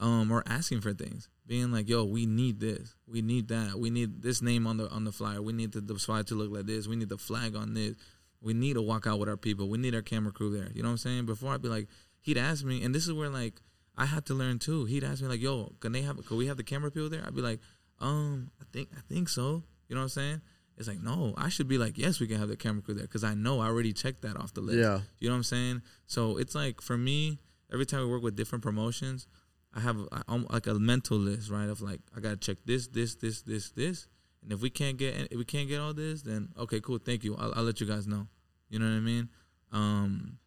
[0.00, 1.28] um, or asking for things.
[1.46, 4.88] Being like, yo, we need this, we need that, we need this name on the
[4.90, 7.18] on the flyer, we need the, the flyer to look like this, we need the
[7.18, 7.96] flag on this,
[8.44, 10.68] we need to walk out with our people, we need our camera crew there.
[10.74, 11.26] You know what I'm saying?
[11.26, 11.88] Before I'd be like,
[12.20, 13.60] he'd ask me, and this is where like
[13.96, 14.84] I had to learn too.
[14.84, 17.24] He'd ask me like, yo, can they have, can we have the camera people there?
[17.26, 17.60] I'd be like,
[18.00, 19.62] um, I think, I think so.
[19.88, 20.40] You know what I'm saying?
[20.76, 23.04] It's like, no, I should be like, yes, we can have the camera crew there
[23.04, 24.78] because I know I already checked that off the list.
[24.78, 25.00] Yeah.
[25.20, 25.82] You know what I'm saying?
[26.06, 27.38] So it's like for me,
[27.72, 29.26] every time we work with different promotions,
[29.72, 31.68] I have I, I'm like a mental list, right?
[31.68, 34.08] Of like I gotta check this, this, this, this, this,
[34.42, 37.24] and if we can't get if we can't get all this, then okay, cool, thank
[37.24, 37.36] you.
[37.36, 38.26] I'll, I'll let you guys know.
[38.74, 39.28] You know what I mean?
[39.70, 40.38] Um,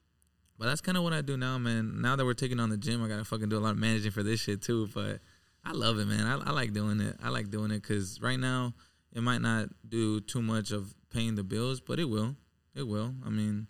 [0.59, 2.01] but that's kind of what I do now, man.
[2.01, 4.11] Now that we're taking on the gym, I gotta fucking do a lot of managing
[4.11, 4.89] for this shit too.
[4.93, 5.21] But
[5.63, 6.25] I love it, man.
[6.25, 7.15] I, I like doing it.
[7.23, 8.73] I like doing it because right now
[9.13, 12.36] it might not do too much of paying the bills, but it will.
[12.75, 13.13] It will.
[13.25, 13.67] I mean,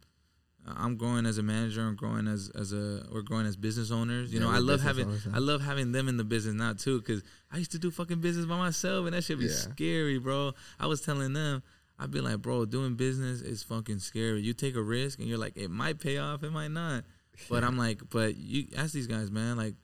[0.66, 1.82] I'm growing as a manager.
[1.82, 4.34] I'm growing as as a we're growing as business owners.
[4.34, 5.28] You Yeah, know, I love having owners.
[5.32, 8.22] I love having them in the business now too because I used to do fucking
[8.22, 9.51] business by myself and that should be Yeah.
[9.51, 10.53] scary, bro.
[10.80, 11.62] I was telling them.
[12.00, 14.41] I'd be like, bro, doing business is fucking scary.
[14.41, 17.04] You take a risk and you're like, it might pay off, it might not.
[17.50, 19.58] But I'm like, but you ask these guys, man.
[19.58, 19.76] Like,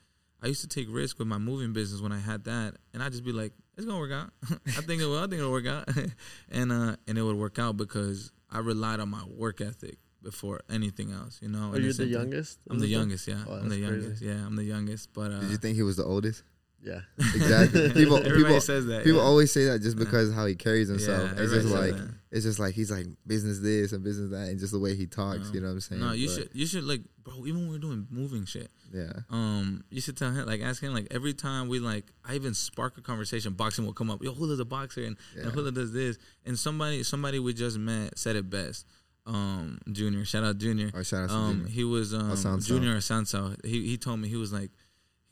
[0.42, 3.12] I used to take risk with my moving business when I had that, and I'd
[3.12, 4.30] just be like, it's gonna work out.
[4.68, 5.18] I think it will.
[5.18, 5.88] I think it'll work out,
[6.52, 10.62] and uh, and it would work out because I relied on my work ethic before
[10.70, 11.40] anything else.
[11.42, 11.72] You know.
[11.72, 12.60] Are And you it's the youngest?
[12.70, 13.28] I'm the youngest.
[13.28, 14.02] Yeah, Oh, I'm the that's crazy.
[14.04, 14.22] youngest.
[14.22, 15.14] Yeah, I'm the youngest.
[15.14, 16.44] But uh, Did you think he was the oldest?
[16.84, 17.00] Yeah.
[17.18, 17.90] Exactly.
[17.94, 19.04] People, everybody people, says that.
[19.04, 19.26] people yeah.
[19.26, 21.32] always say that just because of how he carries himself.
[21.36, 22.14] Yeah, it's just like that.
[22.32, 25.06] it's just like he's like business this and business that, and just the way he
[25.06, 25.50] talks.
[25.54, 26.02] You know what I'm saying?
[26.02, 27.46] No, you But, should you should like, bro.
[27.46, 29.14] Even when we're doing moving shit, Yeah.
[29.30, 32.54] um, you should tell him like ask him like every time we like I even
[32.54, 34.22] spark a conversation, boxing will come up.
[34.22, 35.44] Yo, Julio a boxer and, Yeah.
[35.44, 38.86] and Julio does this, and somebody somebody we just met said it best.
[39.26, 40.92] Um, Junior, shout out Junior.
[40.94, 41.70] Or shout out to Um, Junior.
[41.72, 43.56] he was um Junior Asanso.
[43.66, 44.70] He he told me he was like,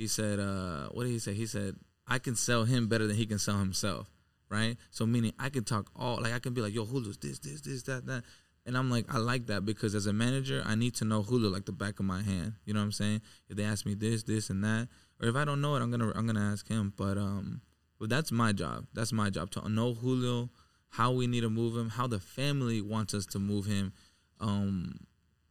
[0.02, 1.34] he said, uh, what did he say?
[1.34, 1.76] He said
[2.08, 4.10] I can sell him better than he can sell himself,
[4.50, 4.76] right?
[4.90, 7.62] So meaning I can talk all like I can be like, yo, Julio's this, this,
[7.62, 8.24] this, that, that.
[8.66, 11.52] And I'm like, I like that because as a manager, I need to know Hulu
[11.52, 12.54] like the back of my hand.
[12.66, 13.22] You know what I'm saying?
[13.48, 14.88] If they ask me this, this, and that,
[15.22, 16.94] or if I don't know it, I'm gonna I'm gonna ask him.
[16.98, 17.62] But um,
[18.00, 18.88] but that's my job.
[18.94, 20.50] That's my job to know Julio,
[20.90, 23.94] how we need to move him, how the family wants us to move him,
[24.40, 25.06] um,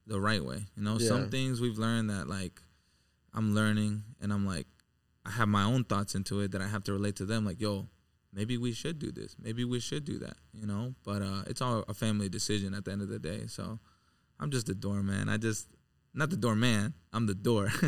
[0.06, 0.66] the right way.
[0.76, 1.08] You know, Yeah.
[1.08, 2.60] some things we've learned that like
[3.34, 4.66] I'm learning, and I'm like,
[5.24, 7.44] I have my own thoughts into it that I have to relate to them.
[7.44, 7.86] Like, yo,
[8.32, 9.36] maybe we should do this.
[9.40, 10.36] Maybe we should do that.
[10.52, 13.46] You know, but uh, it's all a family decision at the end of the day.
[13.46, 13.78] So
[14.38, 15.28] I'm just a doorman.
[15.28, 15.68] I just
[16.14, 16.94] not the doorman.
[17.12, 17.70] I'm the door.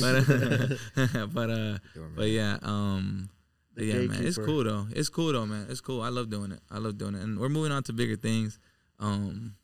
[0.00, 1.78] but uh, but uh,
[2.16, 3.28] but yeah, um,
[3.74, 4.86] The yeah, man, it's cool though.
[4.90, 5.66] It's cool though, man.
[5.68, 6.02] It's cool.
[6.02, 6.60] I love doing it.
[6.70, 8.58] I love doing it, and we're moving on to bigger things.
[8.98, 9.54] Um,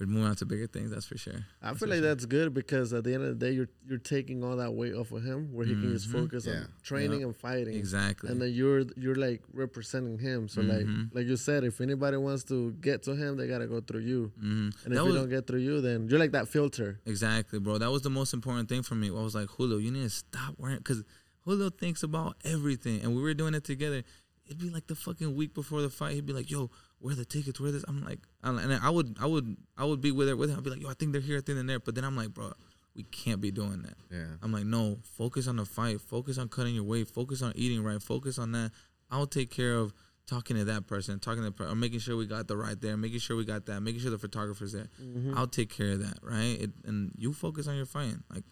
[0.00, 0.90] we're moving on to bigger things.
[0.90, 1.46] That's for sure.
[1.62, 2.06] I That's feel like sure.
[2.08, 4.94] that's good because at the end of the day, you're you're taking all that weight
[4.94, 6.12] off of him, where he can just Mhm.
[6.12, 6.60] focus Yeah.
[6.60, 7.26] on training Yeah.
[7.26, 8.30] and fighting, exactly.
[8.30, 10.48] and then you're you're like representing him.
[10.48, 10.68] So Mhm.
[10.68, 14.00] like like you said, if anybody wants to get to him, they gotta go through
[14.00, 14.32] you.
[14.40, 16.98] hmm And if That you don't get through you, then you're like that filter.
[17.06, 17.78] Exactly, bro.
[17.78, 19.08] That was the most important thing for me.
[19.08, 21.04] I was like, Julio, you need to stop wearing because
[21.42, 24.02] Julio thinks about everything, and we were doing it together.
[24.46, 26.14] It'd be like the fucking week before the fight.
[26.14, 26.70] He'd be like, "Yo,
[27.04, 27.60] where the tickets?
[27.60, 30.50] Where this?" I'm like, and I would, I would, I would be with her with
[30.50, 30.56] him.
[30.58, 31.38] I'd be like, "Yo, I think they're here.
[31.38, 32.52] I think they're there." But then I'm like, "Bro,
[32.96, 34.36] we can't be doing that." Yeah.
[34.42, 36.00] I'm like, "No, focus on the fight.
[36.00, 37.08] Focus on cutting your weight.
[37.08, 38.02] Focus on eating right.
[38.02, 38.72] Focus on that.
[39.10, 39.92] I'll take care of."
[40.26, 42.96] Talking to that person, talking to per- or making sure we got the right there,
[42.96, 44.88] making sure we got that, making sure the photographer's there.
[44.98, 45.36] Mm-hmm.
[45.36, 46.56] I'll take care of that, right?
[46.62, 48.24] It, and you focus on your fighting.
[48.34, 48.44] Like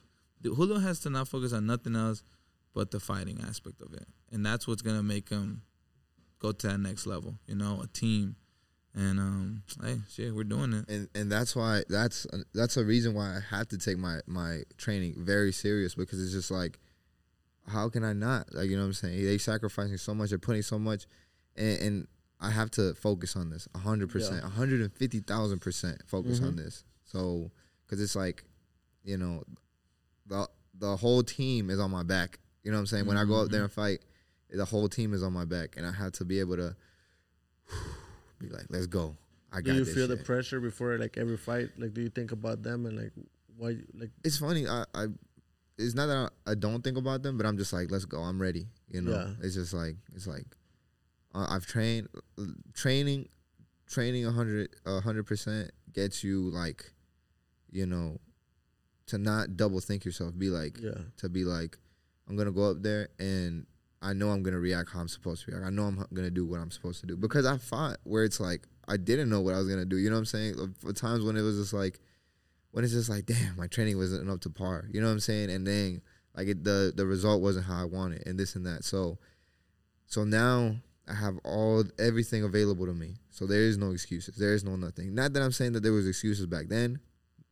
[0.43, 2.23] the- Julio has to not focus on nothing else
[2.75, 5.63] but the fighting aspect of it, and that's what's gonna make him
[6.41, 7.39] go to that next level.
[7.47, 8.37] You know, a team,
[8.95, 10.85] and um, hey, shit, we're doing it.
[10.89, 14.63] and and that's why that's that's a reason why I have to take my my
[14.77, 16.79] training very serious because it's just like
[17.69, 20.39] how can I not like you know what I'm saying they sacrificing so much they're
[20.39, 21.07] putting so much
[21.57, 22.09] and, and
[22.41, 24.51] I have to focus on this hundred percent Yeah.
[24.51, 26.57] hundred and fifty thousand percent focus on Mhm.
[26.57, 27.51] this so
[27.87, 28.45] because it's like
[29.05, 29.45] you know
[30.27, 33.25] the the whole team is on my back you know what I'm saying when I
[33.25, 34.01] go up there and fight
[34.51, 36.75] the whole team is on my back and I have to be able to
[38.43, 39.17] be like let's go
[39.53, 41.69] I got Do you feel the pressure before like every fight?
[41.77, 43.13] Like, do you think about them and like
[43.59, 43.77] why?
[43.93, 44.67] Like, it's funny.
[44.67, 45.07] I, I
[45.77, 48.21] it's not that I, I don't think about them, but I'm just like, let's go.
[48.21, 48.69] I'm ready.
[48.89, 49.29] You know, Yeah.
[49.43, 50.47] it's just like it's like
[51.35, 52.09] uh, I've trained,
[52.73, 53.29] training,
[53.87, 56.91] training a hundred a hundred percent gets you like,
[57.71, 58.21] you know,
[59.09, 60.33] to not double think yourself.
[60.39, 61.77] Be like yeah, to be like,
[62.27, 63.67] I'm gonna go up there and
[64.03, 65.65] I know I'm gonna react how I'm supposed to react.
[65.65, 68.41] I know I'm gonna do what I'm supposed to do because I fought where it's
[68.41, 69.97] like I didn't know what I was gonna do.
[69.97, 70.75] You know what I'm saying?
[70.81, 72.01] For times when it was just like,
[72.73, 74.89] when it's just like, damn, my training wasn't up to par.
[74.91, 75.51] You know what I'm saying?
[75.51, 76.03] And then
[76.37, 78.85] like it, the the result wasn't how I wanted, and this and that.
[78.85, 79.19] So,
[80.07, 80.77] so now
[81.09, 83.17] I have all everything available to me.
[83.31, 84.35] So there is no excuses.
[84.37, 85.15] There is no nothing.
[85.15, 87.01] Not that I'm saying that there was excuses back then.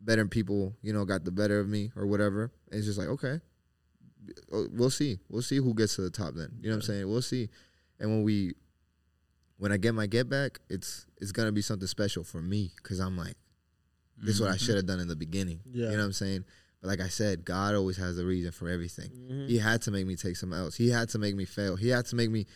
[0.00, 2.50] Better people, you know, got the better of me or whatever.
[2.72, 3.40] It's just like okay,
[4.50, 5.18] we'll see.
[5.28, 6.50] We'll see who gets to the top then.
[6.60, 7.08] You know what I'm saying?
[7.08, 7.48] We'll see.
[7.98, 8.54] And when we
[9.58, 12.98] when I get my get back, it's it's gonna be something special for me because
[12.98, 13.34] I'm like,
[14.16, 14.60] this is what I Mhm.
[14.60, 15.60] should have done in the beginning.
[15.66, 15.86] Yeah.
[15.86, 16.44] You know what I'm saying?
[16.80, 19.10] But like I said, God always has a reason for everything.
[19.10, 19.48] Mhm.
[19.48, 20.76] He had to make me take something else.
[20.76, 21.76] He had to make me fail.
[21.76, 22.46] He had to make me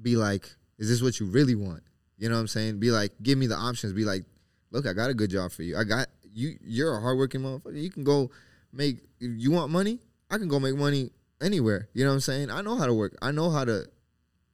[0.00, 0.48] be like,
[0.78, 1.82] is this what you really want?
[2.16, 2.78] You know what I'm saying?
[2.78, 3.92] Be like, give me the options.
[3.92, 4.24] Be like,
[4.70, 5.76] look, I got a good job for you.
[5.76, 6.56] I got you.
[6.62, 7.80] You're a hardworking motherfucker.
[7.82, 8.30] You can go
[8.72, 9.02] make.
[9.18, 10.00] You want money?
[10.30, 11.10] I can go make money
[11.40, 11.88] anywhere.
[11.92, 12.50] You know what I'm saying?
[12.50, 13.16] I know how to work.
[13.22, 13.86] I know how to.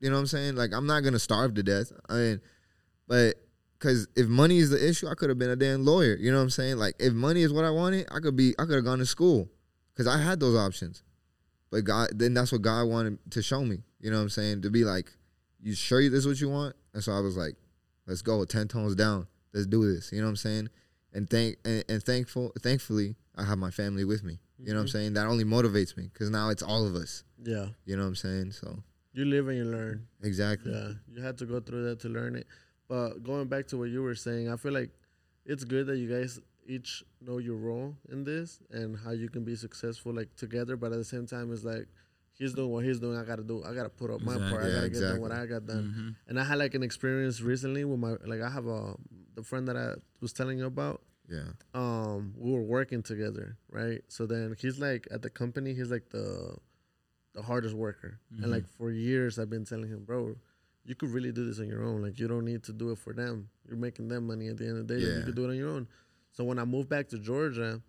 [0.00, 0.56] You know what I'm saying?
[0.56, 1.92] Like I'm not gonna starve to death.
[2.08, 2.40] I mean,
[3.08, 3.36] but
[3.78, 6.16] because if money is the issue, I could have been a damn lawyer.
[6.16, 6.76] You know what I'm saying?
[6.76, 8.54] Like if money is what I wanted, I could be.
[8.58, 9.48] I could have gone to school
[9.92, 11.02] because I had those options.
[11.70, 13.78] But God, then that's what God wanted to show me.
[14.00, 14.62] You know what I'm saying?
[14.62, 15.10] To be like,
[15.60, 16.76] you sure this is what you want?
[16.92, 17.56] And so I was like,
[18.06, 19.26] let's go, ten tones down.
[19.52, 20.12] Let's do this.
[20.12, 20.68] You know what I'm saying?
[21.12, 24.40] And thank and, and thankful, thankfully, I have my family with me.
[24.58, 25.14] You know what I'm saying?
[25.14, 27.24] That only motivates me because now it's all of us.
[27.42, 27.68] yeah.
[27.84, 28.52] You know what I'm saying?
[28.52, 28.82] So
[29.12, 30.06] You live and you learn.
[30.22, 30.72] exactly.
[30.72, 32.46] Yeah, you had to go through that to learn it.
[32.88, 34.90] But going back to what you were saying, I feel like
[35.44, 39.44] it's good that you guys each know your role in this and how you can
[39.44, 40.76] be successful like together.
[40.76, 41.86] But at the same time, it's like
[42.32, 43.18] he's doing what he's doing.
[43.18, 43.62] I gotta do.
[43.64, 44.62] I gotta put up my part.
[44.64, 44.72] I Exactly.
[44.72, 45.32] gotta Yeah, get done what.
[45.32, 45.84] I got done.
[45.96, 46.28] Mhm.
[46.28, 48.94] And I had like an experience recently with my like I have a
[49.34, 51.02] the friend that I was telling you about.
[51.28, 51.52] Yeah.
[51.72, 54.02] Um, we were working together, right?
[54.08, 56.56] So then he's like at the company, he's like the
[57.34, 58.20] the hardest worker.
[58.30, 60.36] And like for years I've been telling him, bro,
[60.84, 62.02] you could really do this on your own.
[62.02, 63.48] Like you don't need to do it for them.
[63.66, 65.00] You're making them money at the end of the day.
[65.00, 65.24] Like, you Yeah.
[65.24, 65.88] could do it on your own.
[66.32, 67.80] So when I moved back to Georgia,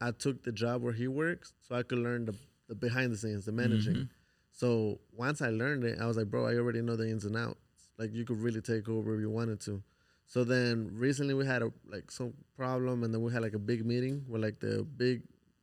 [0.00, 2.34] I took the job where he works so I could learn the,
[2.68, 4.08] the behind the scenes, the managing.
[4.52, 7.36] So once I learned it, I was like, bro, I already know the ins and
[7.36, 7.60] outs.
[7.98, 9.82] Like you could really take over if you wanted to.
[10.30, 13.58] So then recently we had a like some problem and then we had like a
[13.58, 15.22] big meeting with like the big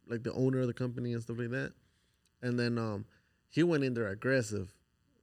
[0.10, 1.72] like the owner of the company and stuff like that.
[2.42, 3.06] And then um
[3.48, 4.74] he went in there aggressive,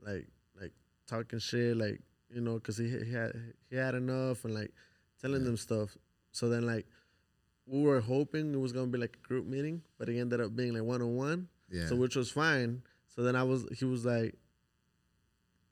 [0.01, 0.29] like
[0.59, 0.73] like
[1.07, 2.01] talking shit, like
[2.35, 3.33] you know, cause he he had
[3.69, 4.73] he had enough and like
[5.21, 5.95] telling them stuff.
[6.33, 6.87] So then like
[7.67, 10.57] we were hoping it was gonna be like a group meeting, but it ended up
[10.57, 11.49] being like one on one.
[11.71, 11.89] Yeah.
[11.89, 12.81] So which was fine.
[13.15, 14.37] So then I was he was like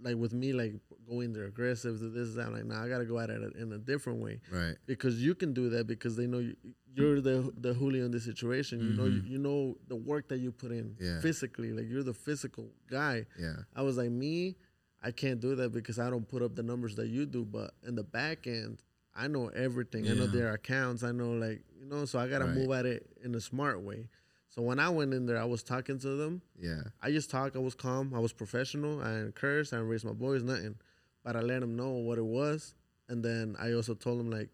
[0.02, 0.74] like with me, like
[1.08, 2.46] going there aggressive to this, that.
[2.46, 4.74] I'm like, nah, I gotta go at it in a different way Right.
[4.86, 6.56] because you can do that because they know you,
[6.94, 8.80] you're the the Julio in this situation.
[8.80, 11.20] You know, you, you know the work that you put in Yeah.
[11.20, 11.72] physically.
[11.72, 13.26] Like you're the physical guy.
[13.38, 13.56] Yeah.
[13.74, 14.56] I was like, me,
[15.02, 17.44] I can't do that because I don't put up the numbers that you do.
[17.44, 18.82] But in the back end,
[19.14, 20.08] I know everything.
[20.08, 21.02] I know their accounts.
[21.02, 22.54] I know like you know, so I gotta Right.
[22.56, 24.08] move at it in a smart way.
[24.54, 26.42] So when I went in there, I was talking to them.
[26.60, 26.82] Yeah.
[27.00, 27.56] I just talked.
[27.56, 28.12] I was calm.
[28.14, 29.00] I was professional.
[29.00, 29.72] I didn't curse.
[29.72, 30.42] I didn't raise my voice.
[30.42, 30.76] Nothing.
[31.24, 32.74] But I let them know what it was,
[33.08, 34.50] and then I also told them like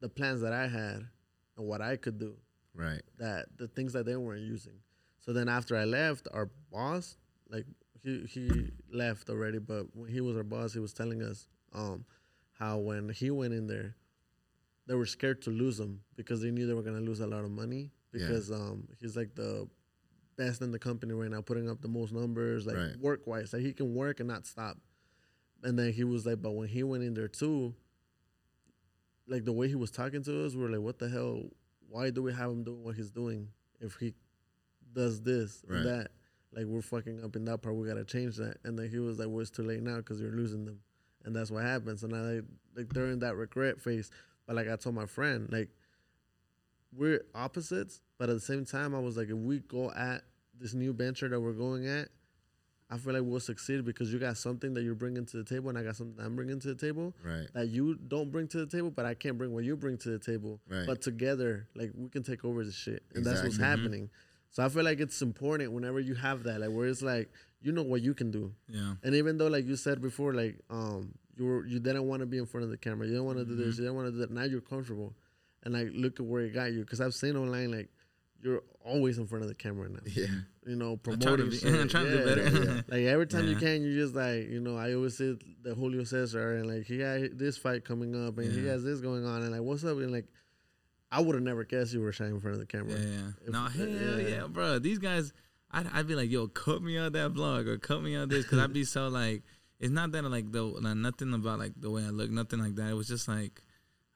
[0.00, 1.06] the plans that I had
[1.58, 2.36] and what I could do.
[2.74, 3.02] Right.
[3.18, 4.78] That the things that they weren't using.
[5.20, 7.18] So then after I left, our boss,
[7.50, 7.66] like
[8.02, 12.06] he he left already, but when he was our boss, he was telling us um
[12.58, 13.94] how when he went in there,
[14.86, 17.44] they were scared to lose him because they knew they were gonna lose a lot
[17.44, 18.26] of money Yeah.
[18.26, 19.68] because um he's like the
[20.36, 22.96] best in the company right now, putting up the most numbers, like Right.
[22.98, 23.52] work wise.
[23.52, 24.78] Like he can work and not stop.
[25.62, 27.74] And then he was like, but when he went in there too,
[29.28, 31.42] like the way he was talking to us, we were like, what the hell?
[31.88, 33.48] Why do we have him doing what he's doing
[33.80, 34.14] if he
[34.92, 35.78] does this Right.
[35.78, 36.08] and that?
[36.54, 37.76] Like we're fucking up in that part.
[37.76, 38.56] We gotta change that.
[38.64, 40.80] And then he was like, well, it's too late now because you're losing them,
[41.24, 42.02] and that's what happens.
[42.02, 42.44] And I like,
[42.76, 44.10] like they're in that regret phase.
[44.46, 45.70] But like I told my friend, like
[46.96, 50.22] we're opposites, but at the same time, I was like, if we go at
[50.58, 52.08] this new venture that we're going at,
[52.90, 55.70] I feel like we'll succeed because you got something that you're bringing to the table,
[55.70, 57.46] and I got something I'm bringing to the table Right.
[57.54, 60.10] that you don't bring to the table, but I can't bring what you bring to
[60.10, 60.60] the table.
[60.68, 60.86] Right.
[60.86, 63.82] But together, like we can take over the shit, and that's what's Exactly.
[63.82, 64.10] happening.
[64.50, 67.30] So I feel like it's important whenever you have that, like where it's like
[67.62, 68.96] you know what you can do, Yeah.
[69.02, 72.26] and even though like you said before, like um you were you didn't want to
[72.26, 74.08] be in front of the camera, you didn't want to do this, you didn't want
[74.08, 74.30] to do that.
[74.30, 75.14] Now you're comfortable,
[75.62, 76.80] and like look at where it got you.
[76.80, 77.88] Because I've seen online like
[78.42, 80.00] you're always in front of the camera now.
[80.04, 80.26] Yeah.
[80.66, 81.58] You know, to promoting be-.
[81.80, 82.42] I'm trying to do Yeah, better.
[82.42, 82.80] yeah, yeah.
[82.88, 84.76] Like every time you can, you just like you know.
[84.76, 88.52] I always see the Julio Cesar, and like he got this fight coming up, and
[88.52, 90.26] he has this going on, and like what's up, and like
[91.10, 92.92] I would have never guessed you were shy in front of the camera.
[92.92, 93.28] Yeah, yeah.
[93.46, 94.28] If- no, hell yeah.
[94.28, 94.46] yeah.
[94.46, 94.78] bro.
[94.78, 95.32] These guys,
[95.70, 98.44] I'd, I'd be like, yo, cut me out that vlog or cut me out this
[98.44, 99.42] because I'd be so like,
[99.78, 102.74] it's not that like the like, nothing about like the way I look, nothing like
[102.76, 102.90] that.
[102.90, 103.62] It was just like.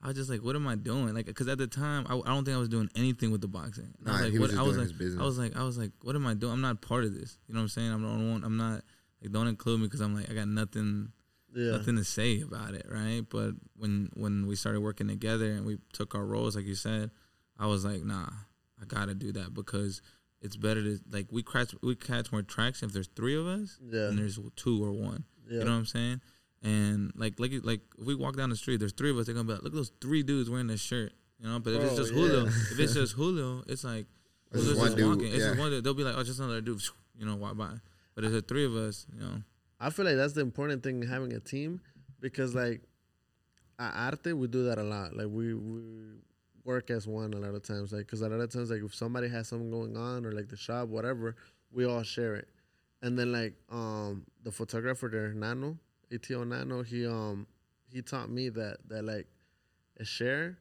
[0.02, 1.14] I was just like, what am I doing?
[1.14, 3.48] Like, because at the time, I, I don't think I was doing anything with the
[3.48, 3.94] boxing.
[3.98, 4.50] And I Nah, was like, he was what?
[4.50, 5.22] just I was doing like, his business.
[5.22, 6.52] I was like, I was like, what am I doing?
[6.52, 7.38] I'm not part of this.
[7.48, 7.92] You know what I'm saying?
[7.92, 8.44] I'm the only one.
[8.44, 8.82] I'm not
[9.22, 11.12] like don't include me because I'm like I got nothing
[11.54, 13.22] yeah, nothing to say about it, right?
[13.28, 17.10] But when when we started working together and we took our roles, like you said,
[17.58, 18.28] I was like, nah,
[18.80, 20.02] I gotta do that because
[20.42, 23.78] it's better to like we catch we catch more traction if there's three of us
[23.82, 24.08] Yeah.
[24.08, 25.24] than there's two or one.
[25.48, 25.60] yeah.
[25.60, 26.20] You know what I'm saying?
[26.66, 29.26] And like like like if we walk down the street, there's three of us.
[29.26, 31.12] They're gonna be like, look at those three dudes wearing this shirt.
[31.38, 34.06] You know, but if it's Bro, just Julio, if it's just Julio, it's like
[34.52, 35.26] It's just one just dude, walking.
[35.26, 35.84] It's just one dude.
[35.84, 36.82] They'll be like, oh, just another dude.
[37.18, 37.70] You know, walk by.
[38.14, 39.42] But if there's three of us, you know,
[39.78, 41.80] I feel like that's the important thing having a team
[42.20, 42.80] because like
[43.78, 45.16] at Arte we do that a lot.
[45.16, 45.82] Like we we
[46.64, 47.92] work as one a lot of times.
[47.92, 50.48] Like because a lot of times like if somebody has something going on or like
[50.48, 51.36] the shop whatever,
[51.70, 52.48] we all share it.
[53.02, 55.78] And then like um the photographer there Nano
[56.12, 57.46] ATO Nano he um
[57.92, 59.26] he taught me that that like
[59.98, 60.58] a share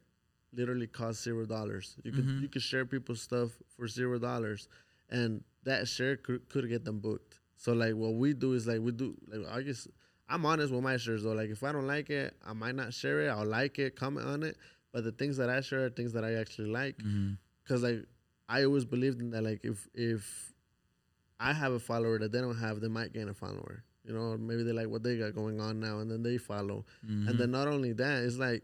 [0.52, 1.96] literally costs zero dollars.
[2.02, 2.42] You could Mhm.
[2.42, 4.68] you could share people's stuff for zero dollars,
[5.10, 7.40] and that share could could get them booked.
[7.56, 9.88] So like what we do is like we do like I just
[10.28, 11.32] I'm honest with my shares though.
[11.32, 13.28] Like if I don't like it, I might not share it.
[13.28, 14.56] I'll like it, comment on it.
[14.92, 16.96] But the things that I share are things that I actually like.
[16.98, 17.34] mm-hmm.
[17.68, 18.04] Cause like
[18.48, 19.42] I always believed in that.
[19.42, 20.52] Like if if
[21.38, 23.84] I have a follower that they don't have, they might gain a follower.
[24.06, 26.84] You know, maybe they like what they got going on now, and then they follow.
[27.04, 27.28] Mm-hmm.
[27.28, 28.62] And then not only that, it's like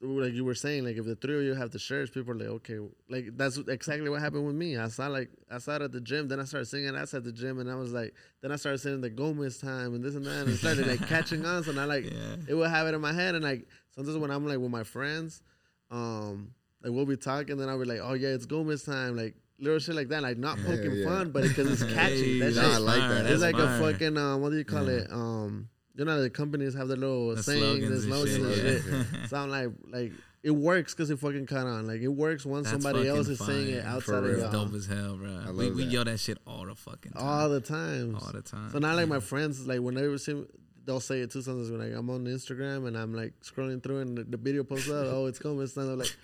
[0.00, 2.36] like you were saying, like if the three of you have the shirts, people are
[2.38, 4.76] like, okay, like that's exactly what happened with me.
[4.76, 7.32] I saw like I saw it at the gym, then I started singing outside the
[7.32, 10.24] gym, and I was like, then I started singing the Gomez time and this and
[10.26, 11.62] that, and it started like catching on.
[11.64, 12.36] So now like Yeah.
[12.48, 14.84] it would have it in my head, and like sometimes when I'm like with my
[14.84, 15.42] friends,
[15.90, 16.52] um,
[16.82, 19.78] like we'll be talking, then I'll be like, oh yeah, it's Gomez time, like little
[19.78, 21.04] shit like that, like not Yeah, poking yeah.
[21.04, 22.40] fun, but because it's catchy.
[22.40, 23.26] Hey, that Nah, shit I like that.
[23.30, 23.80] it's like fire.
[23.88, 24.98] a fucking um, what do you call Yeah.
[24.98, 25.12] it?
[25.12, 28.82] Um, you know the companies have their little The sayings and slogans and and shit,
[28.82, 28.92] shit.
[29.12, 29.26] yeah.
[29.28, 31.86] So I'm like, like it works because it fucking caught on.
[31.86, 34.30] Like it works once That's somebody else is saying it outside of.
[34.30, 35.52] It's y'all dope as hell, bro.
[35.56, 37.22] We we yell that shit all the fucking time.
[37.24, 38.70] all the time, all the time.
[38.72, 40.44] So now, like my friends, like whenever they see,
[40.84, 41.40] they'll say it too.
[41.40, 44.64] Sometimes when like I'm on Instagram and I'm like scrolling through and the, the video
[44.64, 45.66] posts up, oh, it's coming.
[45.68, 45.88] time.
[45.90, 46.14] I'm like,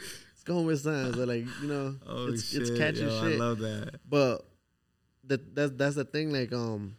[0.49, 3.35] it's with signs, So like you know, oh it's shit, it's catchy yo, shit.
[3.35, 4.01] I love that.
[4.09, 4.47] But
[5.25, 6.33] that that's that's the thing.
[6.33, 6.97] Like um,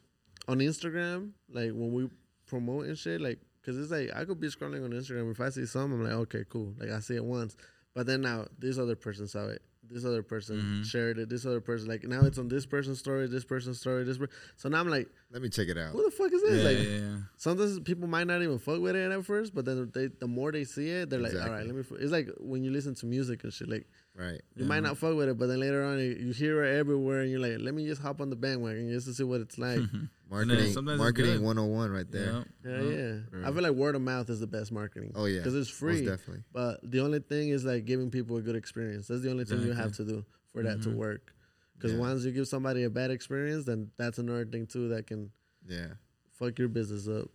[0.48, 2.10] on Instagram, like when we
[2.48, 5.32] promote and shit, like because it's like I could be scrolling on Instagram.
[5.32, 6.74] If I see some, I'm like, okay, cool.
[6.78, 7.56] Like I see it once,
[7.94, 9.62] but then now this other person saw it.
[9.92, 10.86] This other person Mhm.
[10.86, 11.30] shared it.
[11.30, 14.18] This other person like now it's on this person's story, this person's story, this.
[14.18, 15.92] Per- so now I'm like, Let me check it out.
[15.92, 16.58] who the fuck is this?
[16.58, 17.18] Yeah, like yeah, yeah.
[17.38, 20.52] sometimes people might not even fuck with it at first, but then they the more
[20.52, 21.82] they see it, they're like, all right, let me.
[21.82, 21.92] F-.
[22.00, 23.70] It's like when you listen to music and shit.
[23.70, 24.42] Like Right.
[24.56, 24.66] you Yeah.
[24.68, 27.32] might not fuck with it, but then later on you, you hear it everywhere, and
[27.32, 29.80] you're like, let me just hop on the bandwagon just to see what it's like.
[30.30, 31.42] Marketing, sometimes it's marketing good.
[31.44, 32.26] 101 right there.
[32.26, 32.44] Yeah.
[32.66, 33.14] Yeah, Yeah.
[33.34, 33.48] yeah.
[33.48, 35.12] I feel like word of mouth is the best marketing.
[35.16, 36.06] Oh yeah, because it's Most free.
[36.06, 36.44] definitely.
[36.54, 39.08] But the only thing is like giving people a good experience.
[39.08, 40.96] That's the only thing you have to do for that to Mhm.
[40.96, 41.34] work.
[41.78, 42.00] Because Yeah.
[42.00, 45.32] once you give somebody a bad experience, then that's another thing too that can
[45.68, 45.94] Yeah.
[46.32, 47.30] fuck your business up.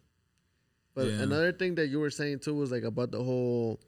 [0.94, 1.22] But Yeah.
[1.22, 3.80] another thing that you were saying too was like about the whole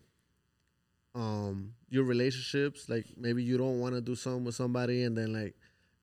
[1.14, 2.88] um your relationships.
[2.88, 5.54] Like maybe you don't want to do something with somebody and then like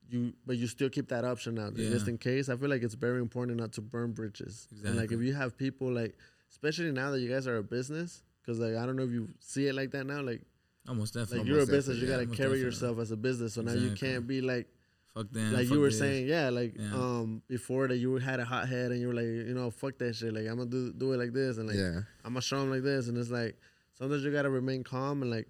[0.08, 1.90] you but you still keep that option out Yeah.
[1.90, 2.48] just in case.
[2.48, 4.68] I feel like it's very important not to burn bridges.
[4.84, 6.16] And like if you have people like
[6.50, 9.28] especially now that you guys are a business because like I don't know if you
[9.40, 10.42] see it like that now like
[10.88, 11.50] Almost like definitely.
[11.50, 12.14] you're a business you yeah.
[12.14, 12.60] gotta carry definitely.
[12.60, 14.68] yourself as a business so now you can't be like
[15.14, 15.52] fuck them.
[15.52, 15.98] like fuck you were this.
[15.98, 16.94] saying, yeah, like Yeah.
[16.94, 19.98] um before that you had a hot head and you were like, you know, fuck
[19.98, 20.32] that shit.
[20.32, 22.02] Like I'm gonna do do it like this and like yeah.
[22.24, 23.56] I'm gonna show them like this, and it's like
[23.94, 25.48] sometimes you gotta remain calm and like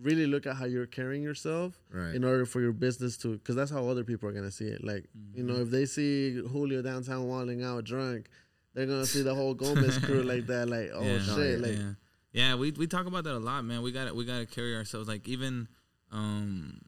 [0.00, 2.14] really look at how you're carrying yourself Right.
[2.14, 4.84] in order for your business to, because that's how other people are gonna see it.
[4.84, 8.28] Like you know, if they see Julio downtown walling out drunk,
[8.74, 10.68] they're gonna see the whole Gomez crew like that.
[10.68, 11.18] Like oh yeah.
[11.20, 11.90] shit, yeah, like yeah.
[12.30, 13.82] Yeah, we we talk about that a lot, man.
[13.82, 15.66] We got to we got to carry ourselves like even
[16.12, 16.78] um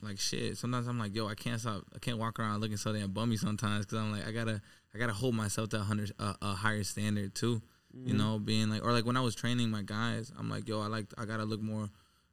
[0.00, 0.56] like shit.
[0.56, 1.82] Sometimes I'm like, yo, I can't stop.
[1.94, 4.62] I can't walk around looking so damn bummy sometimes because I'm like, I gotta
[4.94, 7.60] I gotta hold myself to a hundred a, a higher standard too.
[7.92, 10.80] You know, being like or like when I was training my guys, I'm like, yo,
[10.82, 11.88] I like I gotta look more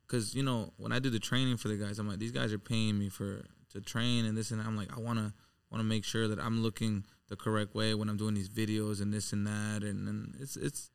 [0.08, 2.54] because you know when I do the training for the guys, I'm like, these guys
[2.54, 3.44] are paying me for
[3.74, 4.68] to train and this and that.
[4.68, 5.34] I'm like, I wanna
[5.72, 9.12] wanna make sure that I'm looking the correct way when I'm doing these videos and
[9.14, 10.92] this and that and, and it's it's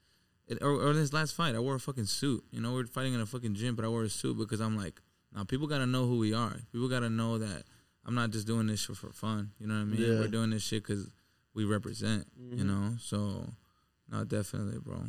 [0.46, 2.42] it, or, or this last fight, I wore a fucking suit.
[2.50, 4.76] You know, we're fighting in a fucking gym, but I wore a suit because I'm
[4.78, 5.00] like,
[5.34, 6.56] now people gotta know who we are.
[6.72, 7.64] People gotta know that
[8.06, 9.50] I'm not just doing this shit for fun.
[9.59, 10.00] You know what I mean?
[10.00, 10.20] Yeah.
[10.20, 11.06] We're doing this shit because
[11.54, 12.26] we represent.
[12.38, 12.66] You Mhm.
[12.66, 13.48] know, so
[14.11, 15.02] no, definitely, bro.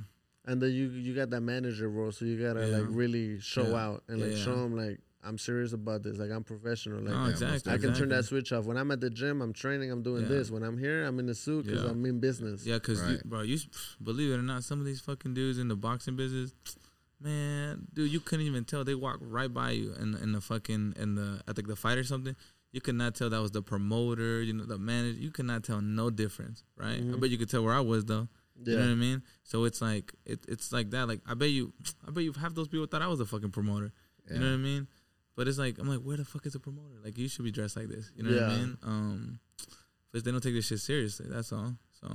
[0.50, 2.78] And then you you got that manager role, so you gotta Yeah.
[2.78, 3.84] like really show Yeah.
[3.86, 4.44] out and like Yeah.
[4.46, 6.18] show them like I'm serious about this.
[6.18, 7.02] Like I'm professional.
[7.02, 7.74] Like no, exactly.
[7.74, 8.66] I can turn that switch off.
[8.66, 10.30] When I'm at the gym, I'm training, I'm doing Yeah.
[10.30, 10.50] this.
[10.50, 11.90] When I'm here, I'm in the suit because Yeah.
[11.90, 12.66] I'm in business.
[12.66, 13.22] Yeah, cause Right.
[13.26, 13.58] bro, you
[14.02, 16.54] believe it or not, some of these fucking dudes in the boxing business,
[17.20, 18.84] man, dude, you couldn't even tell.
[18.86, 21.98] They walk right by you in in the fucking in the I think the fight
[21.98, 22.36] or something.
[22.72, 25.20] You could not tell that was the promoter, you know, the manager.
[25.20, 27.00] You could not tell no difference, right?
[27.00, 27.20] I Mhm.
[27.20, 28.30] bet you could tell where I was though.
[28.64, 28.74] Yeah.
[28.74, 29.24] You know what I mean?
[29.44, 31.08] So it's like it, it's like that.
[31.08, 31.74] Like I bet you,
[32.08, 33.92] I bet you half those people thought I was a fucking promoter.
[34.28, 34.36] Yeah.
[34.36, 34.88] You know what I mean?
[35.36, 36.96] But it's like I'm like, where the fuck is a promoter?
[37.04, 38.12] Like you should be dressed like this.
[38.16, 38.78] You know what I mean?
[38.84, 39.40] Um,
[40.12, 41.28] because they don't take this shit seriously.
[41.30, 41.76] That's all.
[42.02, 42.08] So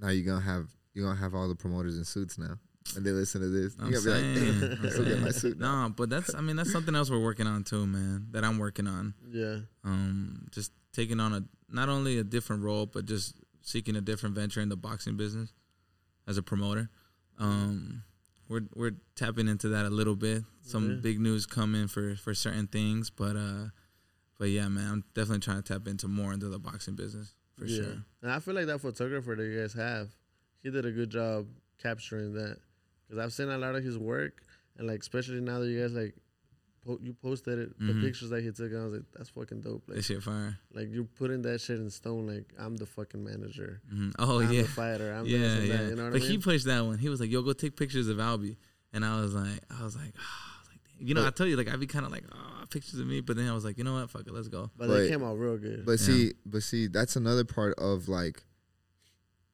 [0.00, 2.58] Now you're gonna have you're gonna have all the promoters in suits now.
[2.96, 3.76] And they listen to this.
[3.78, 5.88] I'm You're gonna be like, I'm get my suit now.
[5.88, 8.28] No, but that's I mean that's something else we're working on too, man.
[8.30, 9.14] That I'm working on.
[9.30, 9.58] Yeah.
[9.84, 14.34] Um, just taking on a not only a different role, but just seeking a different
[14.34, 15.52] venture in the boxing business
[16.26, 16.88] as a promoter.
[17.38, 18.02] Um,
[18.48, 20.44] we're we're tapping into that a little bit.
[20.62, 20.96] Some Yeah.
[20.96, 23.66] big news coming for for certain things, but uh,
[24.38, 27.66] but yeah, man, I'm definitely trying to tap into more into the boxing business for
[27.66, 27.82] yeah.
[27.82, 28.04] sure.
[28.22, 30.08] And I feel like that photographer that you guys have,
[30.62, 31.46] he did a good job
[31.82, 32.58] capturing that.
[33.06, 34.42] Because I've seen a lot of his work,
[34.76, 36.14] and like especially now that you guys like,
[36.96, 38.02] po- you posted it, the Mhm.
[38.02, 39.82] pictures that he took, and I was like, that's fucking dope.
[39.88, 40.58] Like, This shit fire.
[40.72, 42.26] like you're putting that shit in stone.
[42.26, 43.80] Like I'm the fucking manager.
[43.90, 45.12] hmm Oh I'm yeah, the fighter.
[45.12, 45.76] I'm yeah, this yeah.
[45.76, 45.90] that.
[45.90, 46.98] You know what but I he pushed that one.
[46.98, 48.56] He was like, "Yo, go take pictures of Albie,"
[48.92, 51.68] and I was like, I was like, ah, like, you know, I tell you, like,
[51.72, 53.84] I'd be kind of like, oh, pictures of me, but then I was like, you
[53.84, 54.70] know what, fuck it, let's go.
[54.76, 55.84] but, But- they came out real good.
[55.86, 56.06] But Yeah.
[56.06, 58.44] see, but see, that's another part of like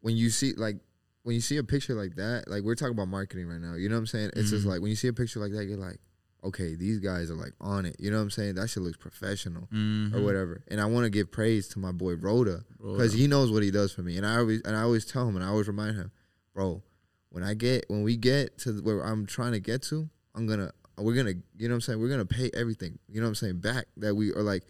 [0.01, 0.79] when you see like
[1.23, 3.75] when you see a picture like that, like we're talking about marketing right now.
[3.75, 4.31] You know what I'm saying?
[4.37, 4.69] It's just Mhm.
[4.71, 5.99] like when you see a picture like that, you're like,
[6.45, 7.97] okay, these guys are like on it.
[7.99, 8.55] You know what I'm saying?
[8.55, 10.17] That shit looks professional Mm-hmm.
[10.17, 10.63] or whatever.
[10.69, 13.71] And I want to give praise to my boy Rhoda because he knows what he
[13.71, 14.17] does for me.
[14.17, 16.11] And I always and I always tell him and I always remind him,
[16.55, 16.83] bro,
[17.31, 20.71] when I get when we get to where I'm trying to get to, I'm gonna
[20.99, 23.35] we're gonna you know what I'm saying we're gonna pay everything you know what I'm
[23.35, 24.63] saying back that we are like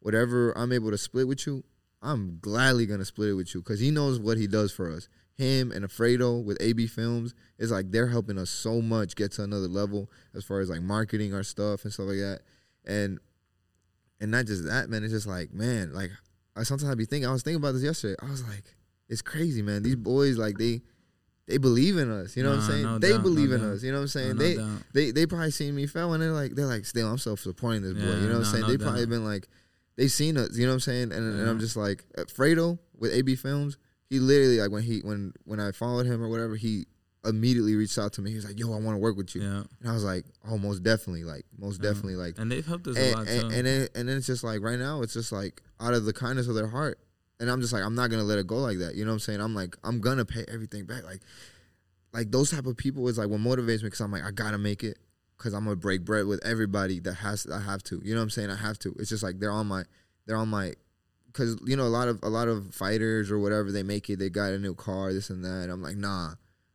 [0.00, 1.64] whatever I'm able to split with you.
[2.02, 5.08] I'm gladly gonna split it with you because he knows what he does for us.
[5.36, 9.42] Him and Alfredo with AB Films is like they're helping us so much get to
[9.42, 12.40] another level as far as like marketing our stuff and stuff like that.
[12.86, 13.18] And
[14.20, 15.04] and not just that, man.
[15.04, 16.10] It's just like, man, like
[16.56, 17.28] I sometimes I be thinking.
[17.28, 18.16] I was thinking about this yesterday.
[18.22, 18.64] I was like,
[19.08, 19.82] it's crazy, man.
[19.82, 20.80] These boys, like they,
[21.46, 22.36] they believe in us.
[22.36, 22.82] You know what I'm saying?
[22.82, 23.72] no they doubt, no believe in doubt.
[23.74, 23.82] us.
[23.82, 24.28] You know what I'm saying?
[24.28, 24.82] No, no they, doubt.
[24.94, 27.82] they, they probably seen me fail, and they're like, they're like, still, I'm self supporting
[27.82, 28.00] this boy.
[28.00, 28.62] You know what I'm no, saying?
[28.62, 29.48] no they probably been like,
[29.96, 30.56] they seen us.
[30.56, 31.12] You know what I'm saying?
[31.12, 33.76] And, and I'm just like, Fredo with AB Films.
[34.08, 36.86] He literally like when he when when I followed him or whatever, he
[37.24, 38.30] immediately reached out to me.
[38.30, 40.24] He was like, "Yo, I want to work with you," Yeah, and I was like,
[40.48, 41.90] "Oh, most definitely, like most Yeah.
[41.90, 44.26] definitely, like." and they've helped us a And, lot and, and then and then it's
[44.26, 47.00] just like right now, it's just like out of the kindness of their heart,
[47.40, 48.94] and I'm just like, I'm not gonna let it go like that.
[48.94, 49.40] You know what I'm saying?
[49.40, 51.02] I'm like, I'm gonna pay everything back.
[51.04, 51.20] Like,
[52.12, 54.58] like those type of people is like what motivates me because I'm like, I gotta
[54.58, 54.98] make it
[55.36, 58.00] because I'm gonna break bread with everybody that has I have to.
[58.04, 58.50] You know what I'm saying?
[58.50, 58.94] I have to.
[59.00, 59.82] It's just like they're on my
[60.26, 60.74] they're on my
[61.36, 64.18] because you know a lot of a lot of fighters or whatever they make it.
[64.18, 65.68] They got a new car, this and that.
[65.70, 66.30] I'm like, nah.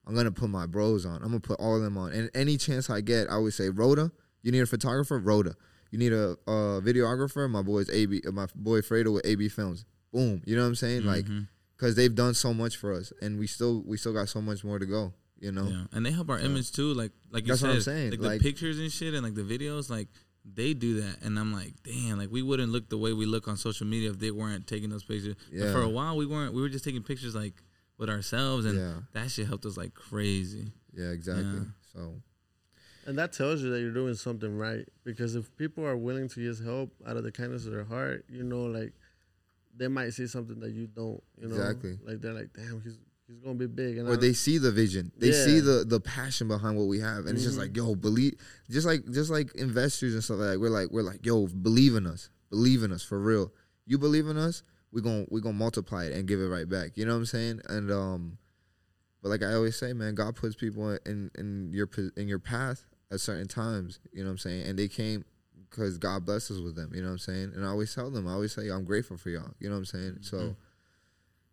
[0.07, 1.17] I'm gonna put my bros on.
[1.17, 2.11] I'm gonna put all of them on.
[2.11, 5.55] And any chance I get, I always say, Rhoda, you need a photographer, Rhoda.
[5.91, 9.85] You need a, videographer, my boy's AB, my boy Fredo with AB Films.
[10.11, 10.41] Boom.
[10.45, 11.05] You know what I'm saying?
[11.05, 11.47] Like, Mhm.
[11.77, 14.63] because they've done so much for us, and we still we still got so much
[14.63, 15.13] more to go.
[15.39, 15.67] You know?
[15.67, 16.93] Yeah, and they help our image too.
[16.93, 19.23] Like like you That's said, what I'm saying, like, like- the pictures and shit, and
[19.23, 20.07] like the videos, like
[20.43, 21.21] they do that.
[21.21, 24.09] And I'm like, damn, like we wouldn't look the way we look on social media
[24.09, 25.35] if they weren't taking those pictures.
[25.51, 25.71] And Yeah.
[25.71, 26.53] for a while, we weren't.
[26.53, 27.53] We were just taking pictures like
[27.97, 29.01] with ourselves, and Yeah.
[29.13, 30.71] that shit helped us like crazy.
[30.93, 31.45] Yeah, exactly.
[31.45, 31.63] Yeah.
[31.93, 32.21] So
[33.05, 34.87] And that tells you that you're doing something right.
[35.03, 38.25] Because if people are willing to use help out of the kindness of their heart,
[38.29, 38.93] you know, like
[39.75, 41.21] they might see something that you don't.
[41.39, 41.97] You know, Exactly.
[42.05, 42.97] Like they're like, damn, he's
[43.31, 43.97] he's gonna be big.
[43.97, 45.45] And or they see the vision they Yeah.
[45.45, 47.61] see the the passion behind what we have and it's just Mhm.
[47.61, 48.33] like yo believe
[48.69, 51.95] just like just like investors and stuff like that we're like we're like yo believe
[51.95, 53.53] in us believe in us for real
[53.85, 56.97] you believe in us we're gonna we're gonna multiply it and give it right back
[56.97, 58.37] you know what i'm saying and um
[59.21, 62.85] but like i always say man god puts people in in your in your path
[63.11, 65.23] at certain times you know what i'm saying and they came
[65.69, 68.27] because god blesses with them you know what i'm saying and i always tell them
[68.27, 70.55] i always say i'm grateful for y'all you know what i'm saying so Mhm.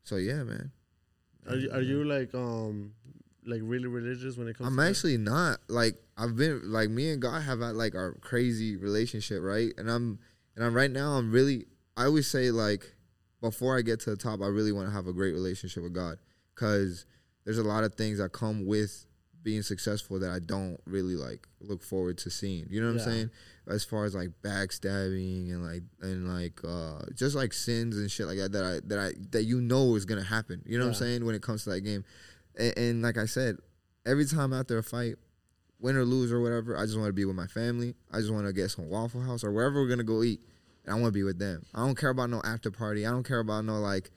[0.02, 0.72] so yeah man
[1.48, 2.92] Are you, are you like um
[3.46, 4.68] like really religious when it comes?
[4.68, 4.88] I'm to that?
[4.90, 9.42] actually not like I've been like me and God have had like our crazy relationship,
[9.42, 9.72] right?
[9.78, 10.18] And I'm
[10.56, 12.94] and I'm right now I'm really I always say like
[13.40, 15.92] before I get to the top, I really want to have a great relationship with
[15.92, 16.18] God
[16.54, 17.06] because
[17.44, 19.06] there's a lot of things that come with
[19.42, 22.66] being successful that I don't really like look forward to seeing.
[22.68, 23.02] You know what Yeah.
[23.02, 23.30] I'm saying?
[23.68, 28.26] As far as like backstabbing and like and like uh just like sins and shit
[28.26, 30.62] like that that I that I that you know is gonna happen.
[30.66, 32.04] You know what I'm saying when it comes to that game.
[32.58, 33.56] And, and like I said,
[34.06, 35.14] every time after a fight,
[35.78, 37.94] win or lose or whatever, I just want to be with my family.
[38.12, 40.40] I just want to get some Waffle House or wherever we're gonna go eat,
[40.84, 41.64] and I want to be with them.
[41.74, 43.06] I don't care about no after party.
[43.06, 44.10] I don't care about no like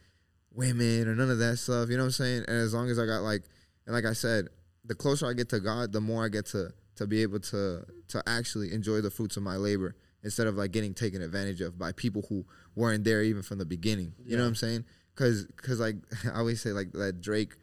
[0.54, 1.90] women or none of that stuff.
[1.90, 2.44] You know what I'm saying?
[2.48, 3.44] And as long as I got like,
[3.86, 4.48] and like I said,
[4.86, 7.86] the closer I get to God, the more I get to to be able to
[8.10, 11.78] to actually enjoy the fruits of my labor instead of like getting taken advantage of
[11.80, 14.14] by people who weren't there even from the beginning.
[14.24, 14.86] You know what I'm saying?
[15.16, 15.96] Because cause like
[16.34, 17.54] I always say like that Drake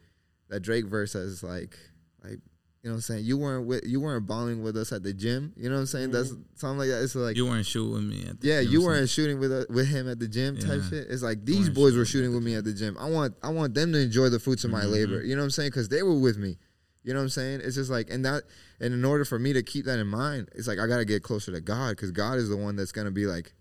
[0.49, 1.77] that Drake verse is like
[2.23, 2.39] like
[2.81, 3.25] you know what I'm saying?
[3.25, 5.53] You weren't with you weren't balling with us at the gym.
[5.57, 6.11] You know what I'm saying?
[6.11, 7.03] That's something like that.
[7.03, 8.25] It's like you weren't shooting with me.
[8.29, 10.81] At the yeah, gym, you weren't shooting with uh, with him at the gym type
[10.89, 11.07] shit.
[11.09, 12.97] It's like these boys were shooting with me at the gym.
[12.97, 14.91] I want I want them to enjoy the fruits of my Mhm.
[14.91, 15.21] labor.
[15.23, 15.69] You know what I'm saying?
[15.71, 16.57] Because they were with me.
[17.03, 17.61] You know what I'm saying?
[17.63, 18.43] It's just like and that
[18.79, 21.23] and in order for me to keep that in mind, it's like I gotta get
[21.23, 23.53] closer to God because God is the one that's gonna be like,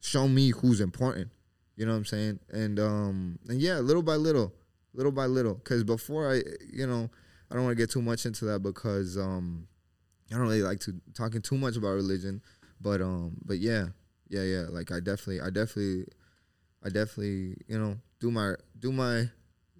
[0.00, 1.30] show me who's important.
[1.76, 2.40] You know what I'm saying?
[2.50, 4.52] And um and yeah, little by little,
[4.94, 5.54] little by little.
[5.54, 7.10] Because before I, you know,
[7.50, 9.68] I don't want to get too much into that because um
[10.32, 12.40] I don't really like to talking too much about religion,
[12.80, 13.86] but um but yeah,
[14.28, 14.64] yeah, yeah.
[14.70, 16.06] Like I definitely, I definitely,
[16.84, 19.28] I definitely, you know, do my do my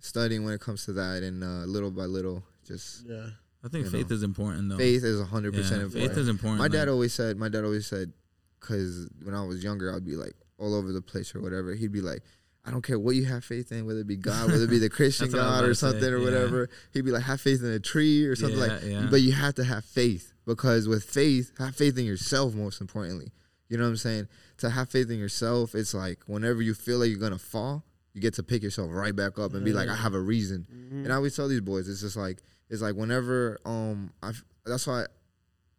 [0.01, 3.29] studying when it comes to that, and uh, little by little, just Yeah.
[3.65, 4.17] I think you faith know.
[4.17, 4.77] is important though.
[4.77, 6.11] faith is hundred yeah, percent important.
[6.11, 6.59] faith is important.
[6.61, 8.13] My dad like, always said, my dad always said,
[8.61, 11.75] because when I was younger, I'd be like all over the place or whatever.
[11.75, 12.23] He'd be like,
[12.65, 14.79] I don't care what you have faith in, whether it be God, whether it be
[14.79, 16.25] the Christian That's what I was God or to say, something or yeah.
[16.25, 16.71] whatever.
[16.93, 18.83] He'd be like, have faith in a tree or something Yeah, like.
[18.85, 19.07] yeah.
[19.11, 22.55] But you have to have faith because with faith, have faith in yourself.
[22.55, 23.31] Most importantly,
[23.69, 24.29] you know what I'm saying.
[24.59, 28.21] To have faith in yourself, it's like whenever you feel like you're gonna fall, you
[28.21, 30.67] get to pick yourself right back up and be like, I have a reason.
[30.73, 31.05] Mm-hmm.
[31.05, 34.33] And I always tell these boys, it's just like it's like whenever um I
[34.65, 35.07] that's why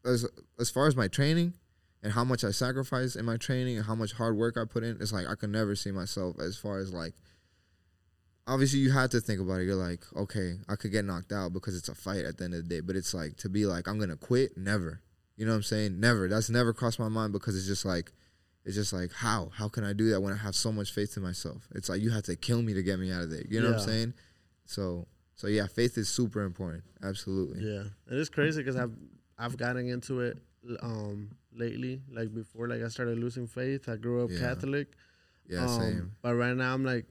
[0.06, 0.26] as
[0.60, 1.54] as far as my training
[2.04, 4.84] and how much I sacrifice in my training and how much hard work I put
[4.84, 7.14] in, it's like I could never see myself as far as like
[8.48, 9.66] obviously you have to think about it.
[9.66, 12.54] You're like, okay, I could get knocked out because it's a fight at the end
[12.54, 12.80] of the day.
[12.80, 15.02] But it's like to be like, I'm gonna quit, never.
[15.36, 16.00] You know what I'm saying?
[16.00, 16.28] Never.
[16.28, 18.12] That's never crossed my mind because it's just like
[18.66, 19.52] it's just like how?
[19.54, 21.68] How can I do that when I have so much faith in myself?
[21.76, 23.44] It's like you have to kill me to get me out of there.
[23.50, 24.14] You know what I'm saying?
[24.66, 25.08] So
[25.38, 26.84] so yeah, faith is super important.
[27.02, 27.64] Absolutely.
[27.64, 28.94] Yeah, and it's crazy because I've
[29.40, 30.38] I've gotten into it
[30.82, 32.02] um lately.
[32.12, 33.88] Like before, like I started losing faith.
[33.88, 34.40] I grew up Yeah.
[34.40, 34.88] Catholic.
[35.48, 36.12] Yeah, um, same.
[36.22, 37.06] But right now I'm like,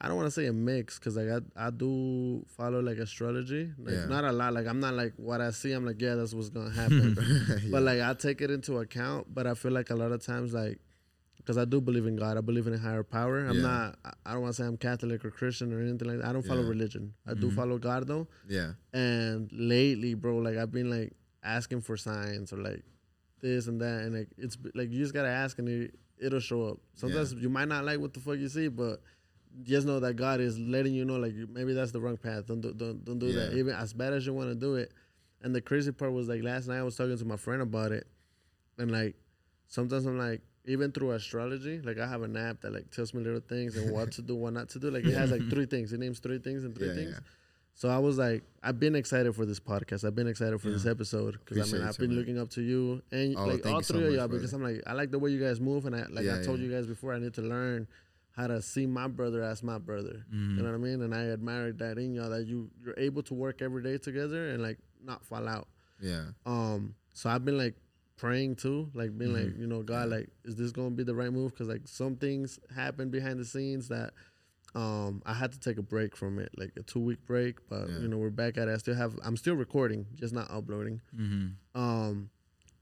[0.00, 3.70] I don't want to say a mix because like I I do follow like astrology.
[3.78, 4.06] Like Yeah.
[4.06, 4.52] not a lot.
[4.54, 5.72] Like I'm not like what I see.
[5.72, 7.16] I'm like yeah, that's what's gonna happen.
[7.62, 7.68] Yeah.
[7.70, 9.32] But like I take it into account.
[9.32, 10.78] But I feel like a lot of times like
[11.38, 12.36] because I do believe in God.
[12.36, 13.38] I believe in a higher power.
[13.46, 13.62] I'm Yeah.
[13.62, 13.98] not.
[14.26, 16.26] I- don't want to say I'm Catholic or Christian or anything like that.
[16.26, 16.68] I don't follow Yeah.
[16.68, 17.14] religion.
[17.26, 17.54] I do Mhm.
[17.54, 18.28] follow God though.
[18.48, 18.74] Yeah.
[18.92, 22.84] And lately, bro, like I've been like asking for signs or like
[23.40, 26.64] this and that, and like it's like you just gotta ask and it, it'll show
[26.64, 26.78] up.
[26.94, 29.00] Sometimes you might not like what the fuck you see, but
[29.62, 32.46] just know that God is letting you know like maybe that's the wrong path.
[32.46, 33.54] Don't do, don't don't do that.
[33.54, 34.92] Even as bad as you want to do it.
[35.40, 37.92] And the crazy part was like last night I was talking to my friend about
[37.92, 38.06] it,
[38.76, 39.14] and like
[39.68, 43.22] sometimes I'm like even through astrology, like I have an app that like tells me
[43.22, 44.90] little things and what to do, what not to do.
[44.90, 45.92] Like it has like three things.
[45.92, 47.10] It names three things and three Yeah, things.
[47.14, 47.20] yeah.
[47.74, 50.04] So I was like, I've been excited for this podcast.
[50.04, 52.18] I've been excited for this episode because I mean, I've been man.
[52.18, 54.62] looking up to you and Oh, like all you so three of y'all because I'm
[54.62, 56.66] like I like the way you guys move and I like I told yeah.
[56.66, 57.86] you guys before I need to learn
[58.32, 60.24] how to see my brother as my brother.
[60.34, 60.56] Mhm.
[60.56, 61.02] You know what I mean?
[61.02, 64.50] And I admire that in y'all that you you're able to work every day together
[64.50, 65.68] and like not fall out.
[66.00, 66.24] Yeah.
[66.46, 67.74] Um, so I've been like
[68.18, 69.60] praying too, like being like, Mm-hmm.
[69.62, 71.52] you know, God, like, is this gonna be the right move?
[71.52, 74.12] Because like some things happen behind the scenes that,
[74.74, 77.66] um, I had to take a break from it, like a two week break.
[77.70, 77.98] But Yeah.
[78.00, 78.72] you know, we're back at it.
[78.72, 81.00] I still have, I'm still recording, just not uploading.
[81.16, 81.52] Mhm.
[81.74, 82.30] Um,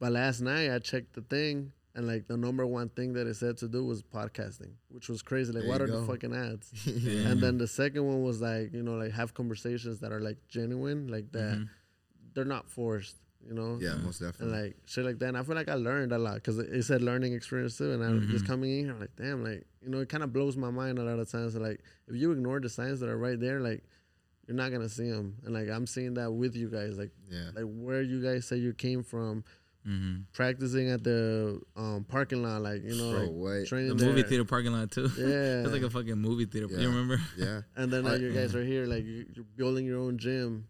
[0.00, 1.72] but last night I checked the thing.
[1.94, 5.22] And like the number one thing that it said to do was podcasting, which was
[5.22, 5.50] crazy.
[5.52, 6.70] Like, There what are the fucking ads?
[6.86, 7.28] Yeah.
[7.30, 10.36] And then the second one was like, you know, like have conversations that are like
[10.48, 11.56] genuine, like that.
[11.58, 11.68] Mhm.
[12.34, 13.16] They're not forced,
[13.46, 13.78] you know.
[13.80, 14.62] Yeah, most And definitely.
[14.62, 15.28] like shit like that.
[15.28, 17.92] And I feel like I learned a lot because it said learning experience too.
[17.92, 18.28] And I Mhm.
[18.30, 20.98] just coming in here, like, damn, like, you know, it kind of blows my mind
[20.98, 21.54] a lot of times.
[21.54, 23.84] like, if you ignore the signs that are right there, like,
[24.46, 25.36] you're not going to see them.
[25.44, 26.96] And like, I'm seeing that with you guys.
[26.98, 27.50] Like, yeah.
[27.54, 29.44] like where you guys say you came from,
[29.88, 30.24] Mhm.
[30.32, 33.66] practicing at the um, parking lot, like, you know, Bro, like what?
[33.68, 34.28] training The movie there.
[34.30, 35.08] theater parking lot too.
[35.18, 35.62] Yeah.
[35.62, 36.66] It's like a fucking movie theater.
[36.70, 36.80] Yeah.
[36.80, 37.20] You remember?
[37.38, 37.62] Yeah.
[37.76, 40.66] and then now I- you guys are here, like, you're building your own gym.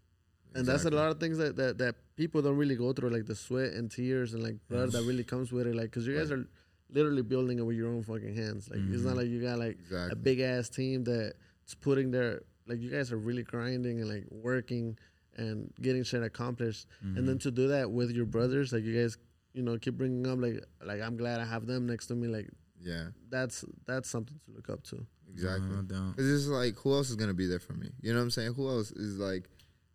[0.57, 3.25] And that's a lot of things that, that, that people don't really go through, like
[3.25, 5.75] the sweat and tears and like blood that really comes with it.
[5.75, 6.45] Like, cause you guys are
[6.89, 8.69] literally building it with your own fucking hands.
[8.69, 9.17] Like, it's not Mhm.
[9.17, 9.77] like you got like
[10.11, 14.25] a big ass team that's putting their, like, you guys are really grinding and like
[14.31, 14.97] working
[15.35, 16.87] and getting shit accomplished.
[17.01, 19.17] And then to do that with your brothers, like, you guys,
[19.53, 22.27] you know, keep bringing up, like, like I'm glad I have them next to me.
[22.27, 22.49] Like,
[22.81, 23.09] Yeah.
[23.29, 25.05] that's that's something to look up to.
[25.31, 25.67] Exactly.
[25.69, 26.15] No, don't.
[26.15, 27.89] Cause it's like, who else is gonna be there for me?
[28.01, 28.53] You know what I'm saying?
[28.53, 29.47] Who else is like,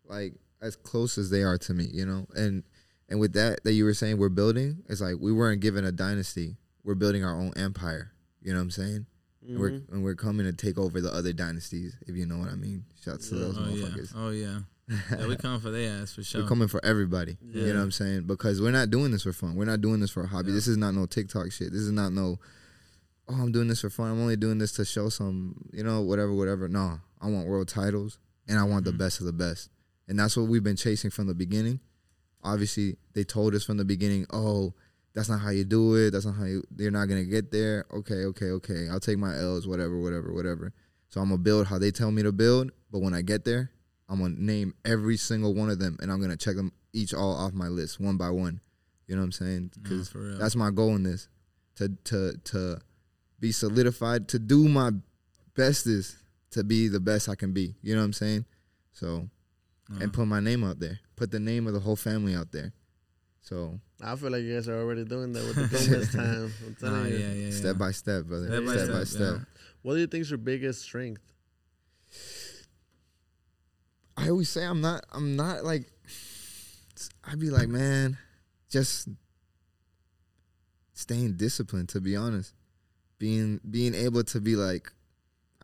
[0.07, 1.85] like as close as they are to me?
[1.91, 2.63] You know, and
[3.09, 4.83] and with that that you were saying, we're building.
[4.89, 6.57] It's like we weren't given a dynasty.
[6.83, 8.11] We're building our own empire.
[8.41, 9.05] You know what I'm saying?
[9.47, 9.89] And we're Mhm.
[9.91, 12.85] and we're coming to take over the other dynasties, if you know what I mean.
[13.03, 13.85] Shouts to those Oh yeah.
[13.85, 14.11] motherfuckers.
[14.15, 14.59] Oh yeah.
[15.11, 16.41] Yeah, we coming for their ass for sure.
[16.41, 17.37] We're coming for everybody.
[17.41, 18.23] You know what I'm saying?
[18.27, 19.55] Because we're not doing this for fun.
[19.55, 20.49] We're not doing this for a hobby.
[20.49, 20.55] Yeah.
[20.55, 21.71] This is not no TikTok shit.
[21.71, 22.37] This is not no,
[23.29, 24.11] oh, I'm doing this for fun.
[24.11, 26.67] I'm only doing this to show some, you know, whatever, whatever.
[26.67, 28.91] No, I want world titles and I want Mhm.
[28.91, 29.69] the best of the best.
[30.07, 31.79] And that's what we've been chasing from the beginning.
[32.43, 34.73] Obviously, they told us from the beginning, oh,
[35.13, 36.11] that's not how you do it.
[36.11, 37.85] That's not how you, you're not going to get there.
[37.93, 38.87] Okay, okay, okay.
[38.89, 40.73] I'll take my L's, whatever, whatever, whatever.
[41.09, 42.71] So I'm going to build how they tell me to build.
[42.91, 43.71] But when I get there,
[44.09, 47.35] I'm gonna name every single one of them, and I'm gonna check them each all
[47.35, 48.61] off my list one by one.
[49.07, 49.71] You know what I'm saying?
[49.81, 51.29] Because that's my goal in this,
[51.77, 52.79] to to to
[53.39, 54.91] be solidified, to do my
[55.55, 56.17] bestest,
[56.51, 57.75] to be the best I can be.
[57.81, 58.45] You know what I'm saying?
[58.91, 59.29] So
[59.91, 62.51] Uh, and put my name out there, put the name of the whole family out
[62.51, 62.73] there.
[63.41, 66.53] So I feel like you guys are already doing that with the Gomez time.
[66.65, 67.17] I'm telling nah, you.
[67.17, 67.51] yeah, yeah, yeah.
[67.51, 68.47] step by step, brother.
[68.47, 69.47] Step by step by step, step.
[69.81, 71.21] What do you think is your biggest strength?
[74.15, 75.03] I always say I'm not.
[75.11, 75.91] I'm not like.
[77.25, 78.17] I'd be like, man,
[78.69, 79.09] just
[80.93, 81.89] staying disciplined.
[81.89, 82.53] To be honest,
[83.19, 84.91] being being able to be like,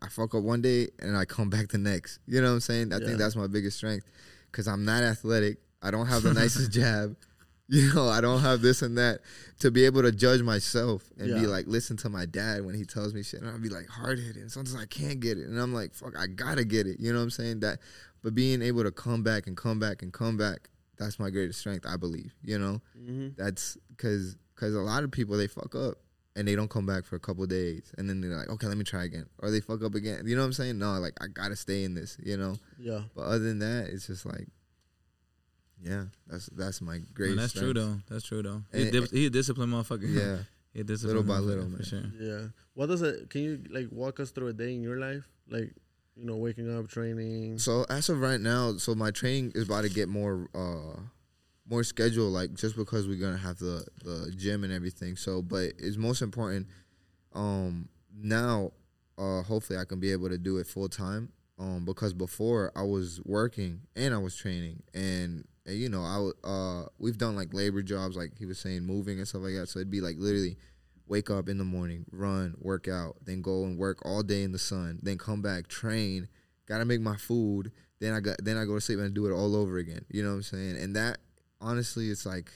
[0.02, 2.20] I fuck up one day and I come back the next.
[2.26, 2.92] You know what I'm saying?
[2.92, 3.06] I Yeah.
[3.06, 4.06] think that's my biggest strength
[4.50, 5.58] because I'm not athletic.
[5.82, 7.16] I don't have the nicest jab.
[7.72, 9.20] You know, I don't have this and that
[9.60, 12.84] to be able to judge myself and be like, listen to my dad when he
[12.84, 13.42] tells me shit.
[13.42, 14.38] And I'll be like hard headed.
[14.38, 15.46] And sometimes I can't get it.
[15.46, 16.98] And I'm like, fuck, I gotta get it.
[16.98, 17.60] You know what I'm saying?
[17.60, 17.78] That,
[18.24, 20.68] but being able to come back and come back and come back,
[20.98, 22.34] that's my greatest strength, I believe.
[22.42, 23.28] You know, Mm-hmm.
[23.40, 25.98] that's because because a lot of people they fuck up
[26.36, 28.76] and they don't come back for a couple days and then they're like, okay, let
[28.76, 30.22] me try again, or they fuck up again.
[30.26, 30.78] You know what I'm saying?
[30.78, 32.16] No, like I gotta stay in this.
[32.22, 33.02] You know, Yeah.
[33.14, 34.46] but other than that, it's just like,
[35.82, 37.38] yeah, that's that's my Man, greatest.
[37.38, 37.96] that's true though.
[38.08, 38.62] That's true though.
[38.72, 40.02] He, And- a dip- he a disciplined motherfucker.
[40.14, 40.38] Yeah.
[40.74, 42.02] he a disciplined by motherfucker, little, for sure.
[42.20, 42.46] Yeah.
[42.74, 43.30] What does it?
[43.30, 45.24] Can you like walk us through a day in your life?
[45.48, 45.72] Like,
[46.16, 47.58] you know, waking up, training.
[47.58, 51.00] So as of right now, so my training is about to get more uh
[51.70, 55.16] more schedule, like just because we're gonna have the the gym and everything.
[55.16, 56.66] So, but it's most important.
[57.32, 58.72] Um, now,
[59.16, 61.32] uh, hopefully I can be able to do it full time.
[61.58, 66.48] Um, because before I was working and I was training, and, and you know I
[66.48, 69.68] uh we've done like labor jobs, like he was saying, moving and stuff like that.
[69.68, 70.56] So it'd be like literally
[71.06, 74.52] wake up in the morning, run, work out, then go and work all day in
[74.52, 76.28] the sun, then come back, train,
[76.66, 79.32] gotta make my food, then I got then I go to sleep and do it
[79.32, 80.04] all over again.
[80.08, 80.76] You know what I'm saying?
[80.76, 81.18] And that
[81.60, 82.50] honestly it's like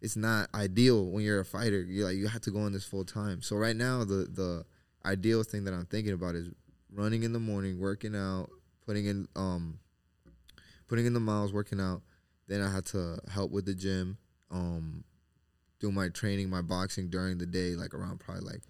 [0.00, 1.80] it's not ideal when you're a fighter.
[1.80, 3.40] You like you have to go on this full time.
[3.42, 4.64] So right now the the
[5.04, 6.48] ideal thing that I'm thinking about is
[6.92, 8.50] running in the morning, working out,
[8.86, 9.78] putting in um
[10.88, 12.02] putting in the miles, working out.
[12.48, 14.18] Then I had to help with the gym,
[14.50, 15.04] um,
[15.80, 18.62] do my training, my boxing during the day, like around probably like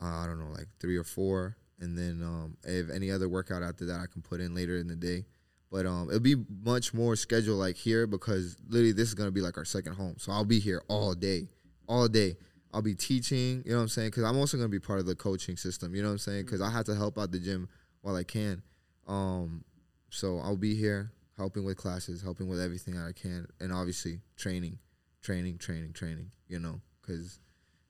[0.00, 3.62] uh, I don't know, like three or four, and then um, if any other workout
[3.62, 5.24] after that, I can put in later in the day.
[5.70, 9.40] But um, it'll be much more scheduled like here because literally this is gonna be
[9.40, 10.14] like our second home.
[10.18, 11.48] So I'll be here all day,
[11.88, 12.36] all day.
[12.72, 14.08] I'll be teaching, you know what I'm saying?
[14.08, 16.44] Because I'm also gonna be part of the coaching system, you know what I'm saying?
[16.44, 17.68] Because I have to help out the gym
[18.02, 18.62] while I can.
[19.08, 19.64] Um,
[20.10, 24.20] so I'll be here helping with classes, helping with everything that I can, and obviously
[24.36, 24.78] training,
[25.22, 26.30] training, training, training.
[26.48, 27.40] You know, because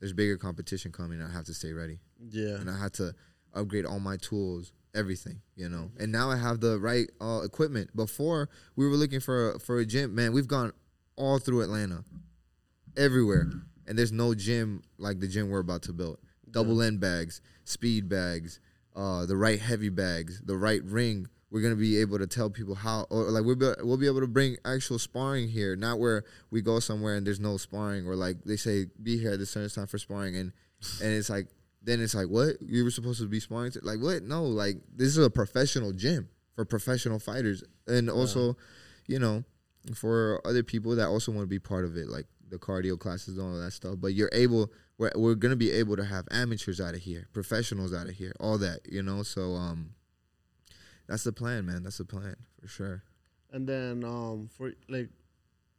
[0.00, 1.20] there's bigger competition coming.
[1.20, 1.98] I have to stay ready,
[2.30, 2.56] Yeah.
[2.56, 3.14] and I had to
[3.54, 5.40] upgrade all my tools, everything.
[5.54, 7.94] You know, and now I have the right uh, equipment.
[7.94, 10.32] Before we were looking for a, for a gym, man.
[10.32, 10.72] We've gone
[11.16, 12.04] all through Atlanta,
[12.96, 13.50] everywhere,
[13.86, 16.18] and there's no gym like the gym we're about to build.
[16.50, 18.60] Double end bags, speed bags,
[18.94, 21.28] uh, the right heavy bags, the right ring.
[21.50, 24.20] We're gonna be able to tell people how, or like we'll be, we'll be able
[24.20, 28.16] to bring actual sparring here, not where we go somewhere and there's no sparring, or
[28.16, 30.52] like they say be here at this certain time for sparring, and
[31.02, 31.46] and it's like
[31.86, 33.80] then it's like what you were supposed to be sparring, to?
[33.82, 34.22] like what?
[34.24, 38.56] No, like this is a professional gym for professional fighters, and also,
[39.06, 39.44] you know,
[39.94, 43.38] for other people that also want to be part of it, like the cardio classes
[43.38, 43.94] and all that stuff.
[43.98, 47.94] But you're able, we're, we're gonna be able to have amateurs out of here, professionals
[47.94, 49.22] out of here, all that, you know.
[49.22, 49.90] So um,
[51.06, 51.84] that's the plan, man.
[51.84, 53.02] That's the plan for sure.
[53.52, 55.08] And then um for like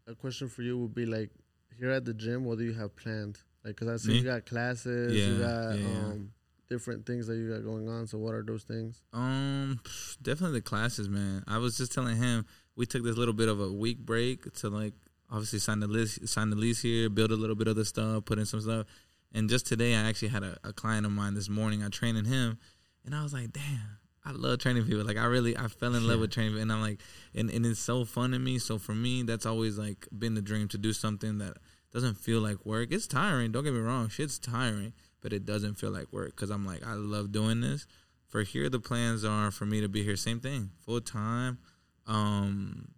[0.08, 1.32] a question for you would be like
[1.78, 3.40] here at the gym, what do you have planned?
[3.68, 4.18] Like, cause I see Me?
[4.20, 5.98] you got classes, you got yeah, yeah.
[5.98, 6.32] um
[6.70, 8.08] different things that you got going on.
[8.08, 9.02] So what are those things?
[9.12, 9.82] Um,
[10.22, 11.44] definitely the classes, man.
[11.48, 12.46] I was just telling him
[12.78, 14.94] we took this little bit of a week break to like
[15.30, 18.24] obviously sign the list, sign the lease here, build a little bit of the stuff,
[18.24, 18.88] put in some stuff.
[19.34, 21.84] And just today, I actually had a, a client of mine this morning.
[21.84, 22.58] I trained him,
[23.06, 23.98] and I was like, damn.
[24.24, 25.06] I love training people.
[25.06, 26.62] Like I really, I fell in love with training, people.
[26.64, 27.00] and I'm like,
[27.34, 28.60] and, and it's so fun to me.
[28.60, 31.58] So for me, that's always like been the dream to do something that
[31.98, 32.92] doesn't feel like work.
[32.92, 33.52] It's tiring.
[33.52, 36.86] Don't get me wrong, shit's tiring, but it doesn't feel like work because I'm like,
[36.86, 37.88] I love doing this.
[38.28, 41.58] For here the plans are for me to be here same thing full time
[42.06, 42.90] um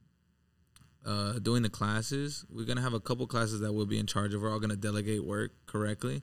[1.05, 2.45] uh doing the classes.
[2.49, 4.41] We're gonna have a couple classes that we'll be in charge of.
[4.41, 6.21] We're all gonna delegate work correctly.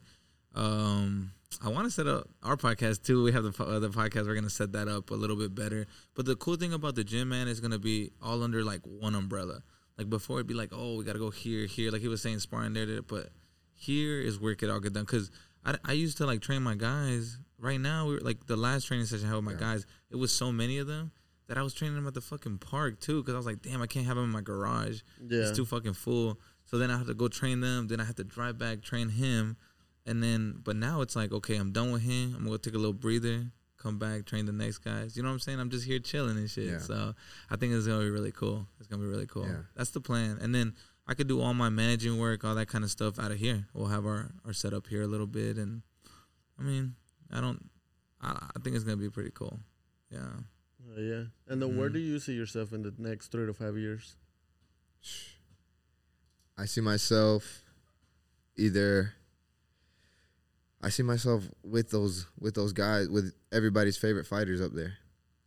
[0.53, 1.31] Um
[1.63, 3.23] i want to set up our podcast too.
[3.23, 4.27] We have the po- other podcast.
[4.27, 5.87] We're gonna set that up a little bit better.
[6.13, 9.15] But the cool thing about the gym man is gonna be all under like one
[9.15, 9.63] umbrella
[9.97, 12.39] like before it'd be like oh we gotta go here here like he was saying
[12.39, 13.29] sparring there, there but
[13.73, 15.31] here is where it could all get done because
[15.65, 17.37] I, I used to like train my guys.
[17.59, 20.15] Right now we were like the last training session I had with my guys it
[20.15, 21.11] was so many of them
[21.47, 23.81] that I was training them at the fucking park too because I was like damn
[23.81, 25.01] I can't have them in my garage.
[25.27, 25.41] Yeah.
[25.41, 26.39] it's too fucking full.
[26.65, 29.09] So then I have to go train them then I have to drive back train
[29.09, 29.57] him
[30.05, 32.35] and then but now it's like okay I'm done with him.
[32.37, 33.47] I'm gonna take a little breather
[33.77, 36.37] come back train the next guys you know what I'm saying I'm just here chilling
[36.37, 36.79] and shit Yeah.
[36.79, 37.13] so
[37.49, 39.61] I think it's gonna be really cool it's gonna be really cool Yeah.
[39.75, 40.73] that's the plan and then
[41.07, 43.67] I could do all my managing work all that kind of stuff out of here
[43.73, 45.83] we'll have our our setup here a little bit and
[46.59, 46.95] I mean
[47.31, 47.69] I don't
[48.19, 49.59] I, I think it's gonna be pretty cool
[50.11, 50.41] yeah
[50.95, 51.23] Uh, yeah.
[51.47, 51.93] And then where Mhm.
[51.93, 54.15] do you see yourself in the next three to five years?
[56.57, 57.61] I see myself
[58.55, 59.13] either
[60.81, 64.93] I see myself with those with those guys with everybody's favorite fighters up there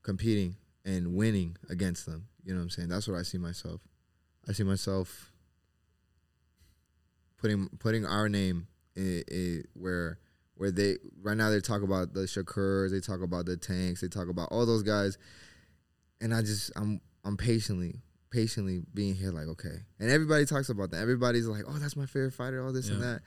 [0.03, 2.27] competing and winning against them.
[2.45, 2.89] You know what I'm saying?
[2.89, 3.81] That's what I see myself.
[4.49, 5.31] I see myself
[7.39, 8.67] putting putting our name
[8.97, 10.19] i i where
[10.57, 14.09] where they right now they talk about the Shakurs, they talk about the tanks, they
[14.09, 15.17] talk about all those guys,
[16.21, 20.91] and I just I'm I'm patiently patiently being here like okay, and everybody talks about
[20.91, 21.01] that.
[21.01, 23.21] Everybody's like, oh, that's my favorite fighter, all this and that,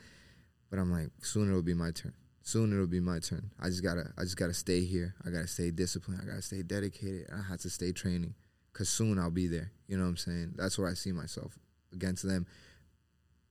[0.74, 2.16] but I'm like, soon it'll be my turn.
[2.42, 3.52] Soon it'll be my turn.
[3.62, 5.14] I just gotta I just gotta stay here.
[5.24, 6.20] I gotta stay disciplined.
[6.24, 7.28] I gotta stay dedicated.
[7.32, 8.34] I have to stay training,
[8.74, 9.72] cause soon I'll be there.
[9.88, 10.54] You know what I'm saying?
[10.56, 11.60] That's where I see myself
[11.92, 12.48] against them,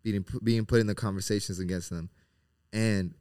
[0.03, 2.11] being being put in the conversations against them,
[2.73, 3.15] and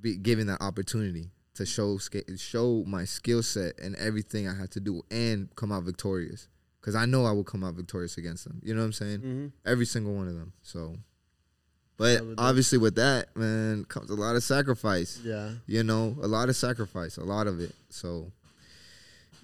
[0.00, 1.98] be given that opportunity to show
[2.38, 6.48] show my skill set and everything I had to do and come out victorious.
[6.80, 8.62] Cause I know I will come out victorious against them.
[8.64, 9.18] You know what I'm saying?
[9.18, 9.46] Mm-hmm.
[9.66, 10.54] Every single one of them.
[10.62, 10.96] So,
[11.98, 15.20] but Yeah, but that- obviously with that man comes a lot of sacrifice.
[15.22, 15.50] Yeah.
[15.66, 17.74] You know, a lot of sacrifice, a lot of it.
[17.90, 18.32] So.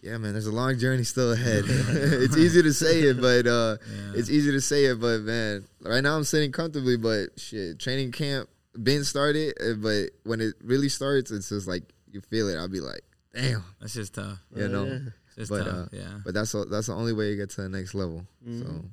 [0.02, 1.64] Yeah, man, there's a long journey still ahead.
[1.68, 5.64] it's easy to say it, but uh, yeah it's easy to say it, but man,
[5.80, 6.98] right now I'm sitting comfortably.
[6.98, 8.50] But shit, training camp
[8.82, 12.56] been started, uh, but when it really starts, it's just like you feel it.
[12.58, 13.00] I'll be like,
[13.34, 14.38] damn, That's just tough.
[14.54, 14.84] you know.
[14.84, 14.98] yeah.
[15.38, 15.74] It's But, tough.
[15.74, 16.20] uh, yeah.
[16.22, 18.26] But that's the- that's the only way you get to the next level.
[18.44, 18.84] So Mhm.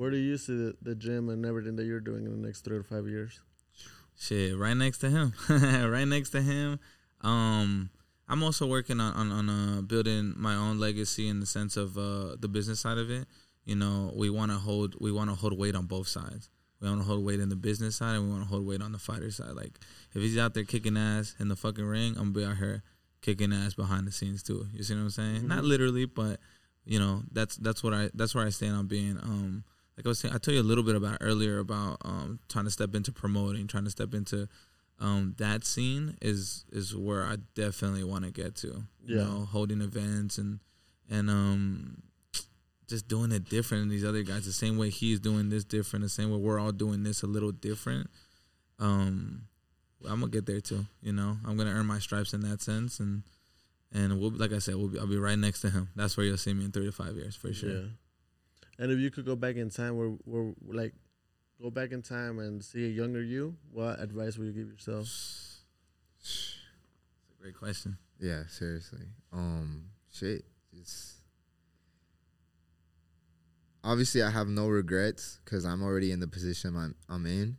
[0.00, 2.62] Where do you see the, the gym and everything that you're doing in the next
[2.62, 3.38] three to five years?
[4.18, 5.34] Shit, right next to him.
[5.50, 6.80] right next to him.
[7.20, 7.90] Um,
[8.26, 11.98] I'm also working on on, on uh, building my own legacy in the sense of
[11.98, 13.28] uh, the business side of it.
[13.66, 16.48] You know, we want to hold we want to hold weight on both sides.
[16.80, 18.80] We want to hold weight in the business side, and we want to hold weight
[18.80, 19.52] on the fighter side.
[19.52, 19.78] Like,
[20.14, 22.82] if he's out there kicking ass in the fucking ring, I'm gonna be out here
[23.20, 24.66] kicking ass behind the scenes too.
[24.72, 25.46] You see what I'm saying?
[25.46, 26.40] Not literally, but
[26.86, 29.18] you know, that's that's what I that's where I stand on being.
[29.18, 29.64] Um,
[30.00, 32.64] like I was saying, I told you a little bit about earlier about um trying
[32.64, 34.48] to step into promoting, trying to step into
[34.98, 38.84] um that scene is is where I definitely want to get to.
[39.04, 39.24] You Yeah.
[39.24, 40.60] know, holding events and
[41.08, 42.02] and um
[42.88, 44.46] just doing it different than these other guys.
[44.46, 47.26] The same way he's doing this different, the same way we're all doing this a
[47.26, 48.10] little different.
[48.78, 49.42] Um,
[50.08, 50.86] I'm gonna get there too.
[51.02, 53.22] You know, I'm gonna earn my stripes in that sense, and
[53.92, 55.88] and we'll like I said, we'll be, I'll be right next to him.
[55.94, 57.70] That's where you'll see me in three to five years for sure.
[57.70, 57.86] Yeah.
[58.80, 59.94] And if you could go back in time,
[60.24, 60.94] where like
[61.60, 65.02] go back in time and see a younger you, what advice would you give yourself?
[66.18, 66.56] It's
[67.38, 67.98] a great question.
[68.18, 69.06] yeah, seriously.
[69.34, 70.44] Um, shit,
[70.74, 71.16] just
[73.84, 77.58] obviously I have no regrets because I'm already in the position I'm I'm in.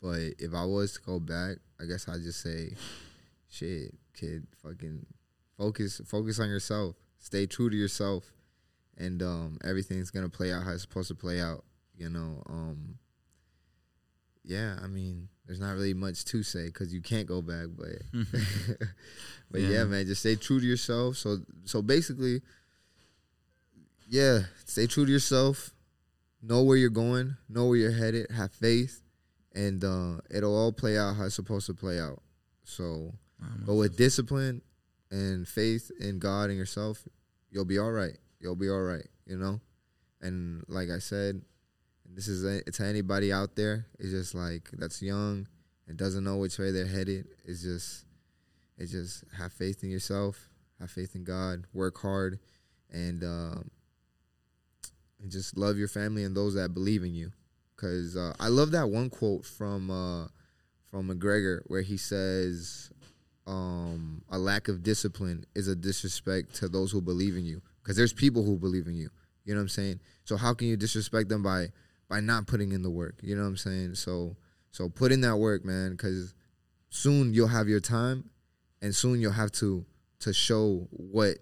[0.00, 2.70] But if I was to go back, I guess I'd just say,
[3.50, 5.04] shit, kid, fucking
[5.58, 6.96] focus focus on yourself.
[7.18, 8.32] Stay true to yourself,
[8.98, 11.64] and um, everything's gonna play out how it's supposed to play out.
[11.96, 12.42] You know.
[12.48, 12.98] Um,
[14.44, 17.88] yeah, I mean, there's not really much to say because you can't go back, but
[19.50, 19.68] but yeah.
[19.68, 19.84] Yeah.
[19.84, 21.16] man, just stay true to yourself.
[21.16, 22.42] So so basically,
[24.06, 25.70] yeah, stay true to yourself.
[26.42, 27.36] Know where you're going.
[27.48, 28.30] Know where you're headed.
[28.30, 29.02] Have faith,
[29.54, 32.20] and uh, it'll all play out how it's supposed to play out.
[32.64, 33.14] So
[33.64, 34.62] but with discipline
[35.10, 37.06] and faith in God and yourself,
[37.50, 38.16] you'll be all right.
[38.44, 39.06] You'll be all right.
[39.26, 39.60] You know,
[40.20, 41.40] and like I said,
[42.14, 43.86] this is a, to anybody out there.
[43.98, 45.48] It's just like that's young
[45.88, 47.26] and doesn't know which way they're headed.
[47.46, 48.04] It's just,
[48.76, 52.38] it's just have faith in yourself, have faith in God, work hard,
[52.92, 53.70] and um,
[55.22, 57.32] and just love your family and those that believe in you.
[57.76, 60.28] Cause uh, I love that one quote from uh,
[60.90, 62.90] from McGregor where he says,
[63.46, 67.96] um, "A lack of discipline is a disrespect to those who believe in you." Because
[67.98, 69.10] there's people who believe in you.
[69.44, 70.00] You know what I'm saying?
[70.24, 71.68] So how can you disrespect them by
[72.08, 73.20] by not putting in the work?
[73.22, 73.94] You know what I'm saying?
[73.96, 74.36] So
[74.72, 75.90] so put in that work, man.
[75.92, 76.34] Because
[76.88, 78.30] soon you'll have your time,
[78.80, 79.84] and soon you'll have to
[80.20, 81.36] to show what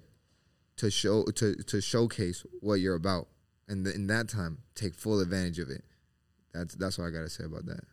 [0.79, 3.29] to show to to showcase what you're about,
[3.69, 5.85] and in that time take full advantage of it.
[6.53, 7.85] That's that's what I gotta say about that.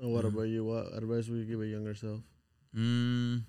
[0.00, 0.28] And what Mhm.
[0.34, 0.64] about you?
[0.64, 2.20] What advice would you give a younger self?
[2.74, 3.42] Mm,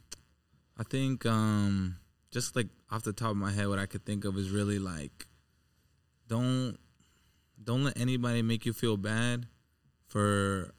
[0.77, 1.97] I think um,
[2.31, 4.79] just like off the top of my head, what I could think of is really
[4.79, 5.27] like,
[6.27, 6.77] don't
[7.61, 9.47] don't let anybody make you feel bad
[10.07, 10.73] for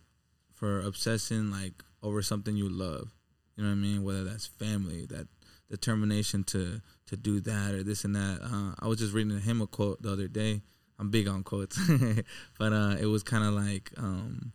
[0.52, 3.12] for obsessing like over something you love.
[3.56, 4.04] You know what I mean?
[4.04, 5.28] Whether that's family, that
[5.68, 8.40] determination to to do that or this and that.
[8.42, 10.62] Uh, I was just reading him a quote the other day.
[10.98, 11.78] I'm big on quotes,
[12.58, 14.52] but uh, it was kind of like, um,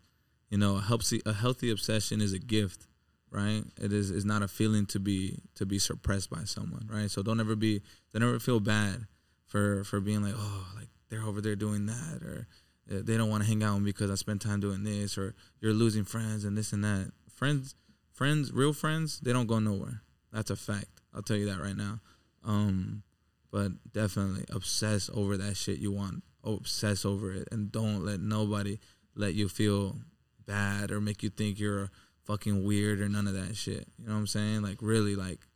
[0.49, 2.87] you know, a healthy a healthy obsession is a gift
[3.35, 3.63] right?
[3.79, 7.11] It is it's not a feeling to be to be suppressed by someone, right?
[7.11, 7.81] So don't ever be
[8.13, 9.05] don't ever feel bad
[9.45, 12.47] for for being like, oh, like they're over there doing that, or
[12.89, 15.17] uh, they don't want to hang out with me because I spend time doing this,
[15.17, 17.11] or you're losing friends and this and that.
[17.29, 17.75] Friends,
[18.13, 20.01] friends, real friends, they don't go nowhere.
[20.31, 21.01] That's a fact.
[21.13, 21.99] I'll tell you that right now.
[22.45, 23.03] Um,
[23.51, 26.23] but definitely obsess over that shit you want.
[26.43, 28.79] Obsess over it, and don't let nobody
[29.13, 29.97] let you feel
[30.45, 31.89] bad or make you think you're
[32.25, 33.87] fucking weird or none of that shit.
[33.97, 34.61] You know what I'm saying?
[34.61, 35.47] Like really like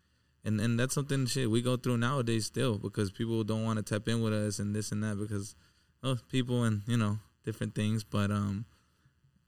[0.43, 3.83] and and that's something shit we go through nowadays still because people don't want to
[3.83, 5.55] tap in with us and this and that because
[6.03, 8.65] of people and you know different things but um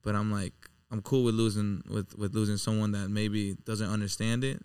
[0.02, 0.52] but I'm like
[0.90, 4.60] I'm cool with losing with with losing someone that maybe doesn't understand it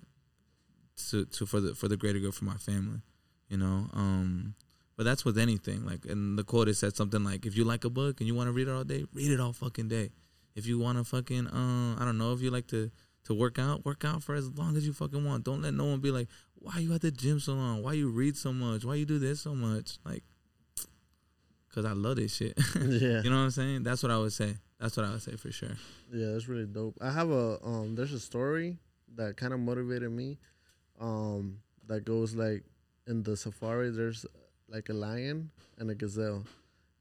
[1.09, 3.01] to to for the for the greater good for my family
[3.49, 4.55] you know um
[4.97, 7.85] but that's with anything like and the quote it said something like if you like
[7.85, 10.09] a book and you want to read it all day read it all fucking day
[10.57, 12.91] if you want to fucking, uh, I don't know, if you like to
[13.25, 15.43] to work out, work out for as long as you fucking want.
[15.43, 17.83] Don't let no one be like, why you at the gym so long?
[17.83, 18.83] Why you read so much?
[18.85, 19.99] Why you do this so much?
[20.03, 20.23] Like,
[21.75, 22.57] cause I love this shit.
[22.75, 23.83] yeah, you know what I'm saying?
[23.83, 24.55] That's what I would say.
[24.79, 25.77] That's what I would say for sure.
[26.11, 26.97] yeah, that's really dope.
[27.01, 27.93] I have a um.
[27.95, 28.79] There's a story
[29.15, 30.39] that kind of motivated me.
[30.99, 32.63] Um, that goes like
[33.05, 33.91] in the safari.
[33.91, 34.25] There's
[34.69, 36.45] like a lion and a gazelle,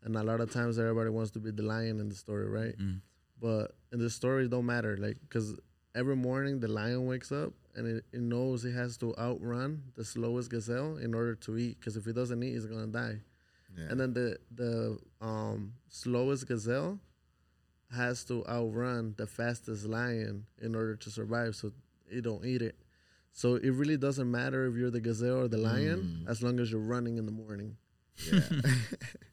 [0.02, 2.76] and a lot of times everybody wants to be the lion in the story, right?
[2.78, 3.00] Mm.
[3.40, 4.96] But and the stories don't matter.
[4.96, 5.54] Like, cause
[5.94, 10.04] every morning the lion wakes up and it, it knows it has to outrun the
[10.04, 11.80] slowest gazelle in order to eat.
[11.82, 13.20] Cause if it doesn't eat, it's gonna die.
[13.76, 13.84] Yeah.
[13.90, 16.98] And then the the um, slowest gazelle
[17.92, 21.72] has to outrun the fastest lion in order to survive, so
[22.10, 22.76] it don't eat it.
[23.32, 26.30] So it really doesn't matter if you're the gazelle or the lion, Mm.
[26.30, 27.76] as long as you're running in the morning.
[28.32, 28.40] Yeah.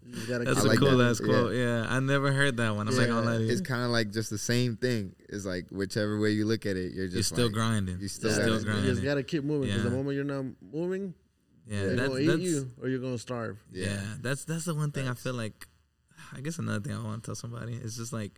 [0.06, 1.10] You just gotta That's keep a like cool that.
[1.12, 1.56] ass quote.
[1.56, 1.86] Yeah.
[1.90, 2.88] I never heard that one.
[2.90, 3.50] I'm not gonna lie to you.
[3.52, 5.16] it's kind of like just the same thing.
[5.30, 8.00] It's like whichever way you look at it, you're just You're still like, grinding.
[8.02, 10.44] you still Yeah, still gotta- you just gotta keep moving because the moment you're not
[10.72, 11.14] moving,
[11.66, 13.58] yeah, they're that's, gonna eat you or you're gonna starve.
[13.72, 13.86] yeah.
[13.88, 14.02] Yeah.
[14.22, 15.68] That's that's the one thing I feel like.
[16.36, 18.34] I guess another thing I want to tell somebody is just like,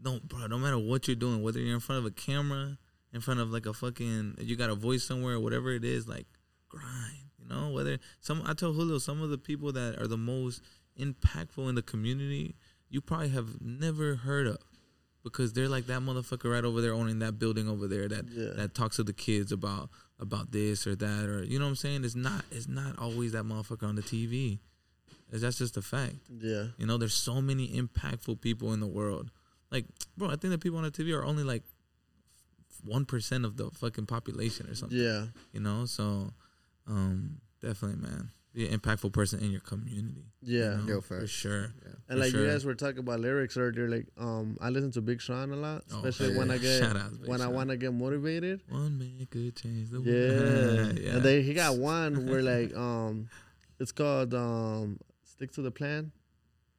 [0.00, 0.46] don't, bro.
[0.46, 2.78] No matter what you're doing, whether you're in front of a camera,
[3.12, 6.26] in front of like a fucking, you got a voice somewhere, whatever it is, like
[6.68, 7.21] grind.
[7.52, 10.62] Know, whether some I tell Julio some of the people that are the most
[10.98, 12.54] impactful in the community,
[12.88, 14.58] you probably have never heard of.
[15.24, 18.54] Because they're like that motherfucker right over there owning that building over there that Yeah.
[18.56, 19.88] that talks to the kids about
[20.18, 22.04] about this or that or you know what I'm saying?
[22.04, 24.58] It's not it's not always that motherfucker on the TV.
[25.30, 26.16] That's just a fact.
[26.28, 29.30] Yeah, You know, there's so many impactful people in the world.
[29.70, 29.86] Like,
[30.18, 31.62] bro, I think the people on the TV are only like
[32.84, 34.98] one percent of the fucking population or something.
[34.98, 36.32] yeah, You know, so
[36.86, 40.24] um, definitely, man, be an impactful person in your community.
[40.42, 40.76] you yeah.
[40.76, 41.72] know, Yo, for sure.
[41.82, 41.88] Yeah.
[42.08, 45.00] And For like you guys were talking about lyrics earlier, like um, I listen to
[45.00, 46.38] Big Sean a lot, Oh, especially yeah.
[46.38, 48.60] when I get out, when I want to get motivated.
[48.68, 50.82] One man could change the Yeah.
[50.82, 50.98] world.
[51.02, 51.10] yeah.
[51.16, 53.28] And they he got one where like um
[53.80, 56.12] it's called um Stick to the Plan.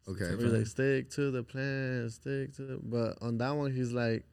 [0.08, 0.30] Okay.
[0.38, 4.26] He's like stick to the plan, stick to the but on that one he's like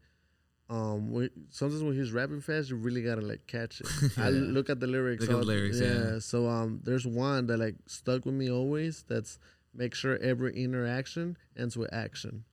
[0.71, 3.89] um when, sometimes when he's rapping fast you really gotta like catch it.
[4.17, 5.23] I look at the lyrics.
[5.27, 6.19] Look at the lyrics, yeah.
[6.21, 9.39] So um there's one that like stuck with me always that's
[9.75, 12.45] make sure every interaction ends with action.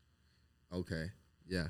[0.73, 1.11] Okay.
[1.47, 1.67] Yeah.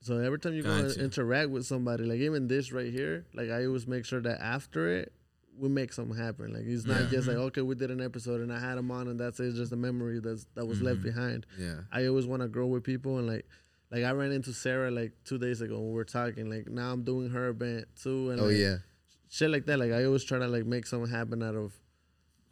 [0.00, 1.02] So every time you go Gotcha.
[1.02, 4.88] interact with somebody, like even this right here, like I always make sure that after
[4.88, 5.12] it,
[5.56, 6.52] we make something happen.
[6.52, 7.08] Like it's not Yeah.
[7.10, 9.46] just like okay, we did an episode and I had him on and that's it,
[9.46, 11.04] it's just a memory that's that was left Mhm.
[11.04, 11.46] behind.
[11.58, 11.80] Yeah.
[11.92, 13.46] I always want to grow with people and like
[13.94, 16.50] like I ran into Sarah like two days ago when we were talking.
[16.50, 18.76] Like now I'm doing her event too, and Oh like, yeah.
[19.30, 19.78] shit like that.
[19.78, 21.72] Like I always try to like make something happen out of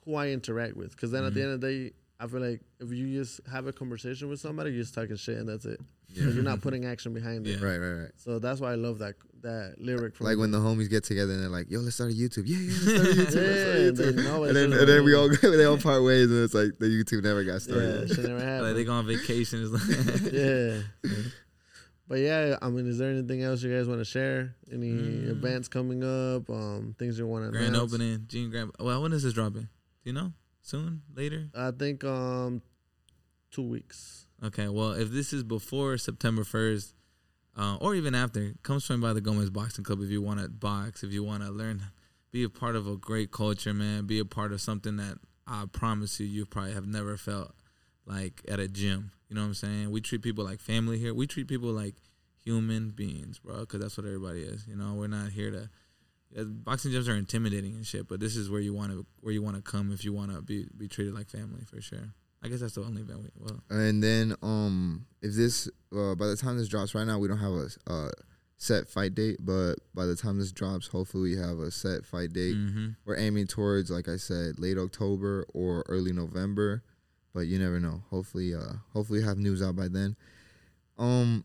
[0.05, 0.93] who I interact with.
[0.93, 1.45] Because then at the Mhm.
[1.45, 1.93] end of the day,
[2.23, 5.39] I feel like if you just have a conversation with somebody, you're just talking shit
[5.39, 5.81] and that's it.
[6.09, 6.27] Yeah.
[6.27, 7.59] Like, you're not putting action behind it.
[7.59, 7.67] Yeah.
[7.67, 7.79] Right.
[7.79, 8.01] Right.
[8.03, 8.11] Right.
[8.17, 11.33] So that's why I love that that lyric from Like when the homies get together
[11.33, 13.17] and they're like, "Yo, let's start a YouTube." Yeah, yeah, let's start a YouTube.
[13.17, 13.97] let's start a Yeah, YouTube.
[13.97, 16.87] they and then and then we all they all part ways, and it's like the
[16.87, 18.09] YouTube never got yeah, started.
[18.09, 18.67] shit never happened.
[18.69, 19.73] like they go on vacation.
[19.73, 19.83] Like
[20.33, 20.81] yeah.
[22.09, 24.55] But yeah, I mean, is there anything else you guys want to share?
[24.71, 25.31] Any Mm.
[25.31, 26.49] events coming up?
[26.51, 28.71] Um, things you want to grand opening, Gene Grand.
[28.79, 29.63] Well, when is this dropping?
[29.63, 29.69] Do
[30.05, 30.33] you know?
[30.63, 31.03] Soon?
[31.15, 31.49] Later?
[31.55, 32.63] I think um,
[33.51, 34.27] two weeks.
[34.43, 34.69] Okay.
[34.69, 36.95] Well, if this is before September first,
[37.57, 40.49] uh, or even after, come swing by the Gomez Boxing Club if you want to
[40.49, 41.83] box, if you want to learn,
[42.31, 44.07] be a part of a great culture, man.
[44.07, 47.53] Be a part of something that I promise you, you probably have never felt
[48.07, 49.13] like at a gym.
[49.29, 49.91] You know what I'm saying?
[49.91, 51.13] We treat people like family here.
[51.15, 51.97] We treat people like
[52.43, 54.67] human beings, bro, because that's what everybody is.
[54.67, 55.71] You know, we're not here to.
[56.37, 59.43] Boxing gyms are intimidating and shit, but this is where you want to where you
[59.43, 62.15] want to come if you want to be be treated like family for sure.
[62.45, 63.23] I guess that's the only event.
[63.23, 67.19] We, well, And then um, if this uh, by the time this drops, right now
[67.19, 68.11] we don't have a uh,
[68.57, 72.33] set fight date, but by the time this drops, hopefully we have a set fight
[72.33, 72.55] date.
[72.55, 76.83] hmm We're aiming towards, like I said, late October or early November,
[77.35, 78.03] but you never know.
[78.11, 80.17] Hopefully, uh, hopefully have news out by then.
[80.99, 81.45] Um,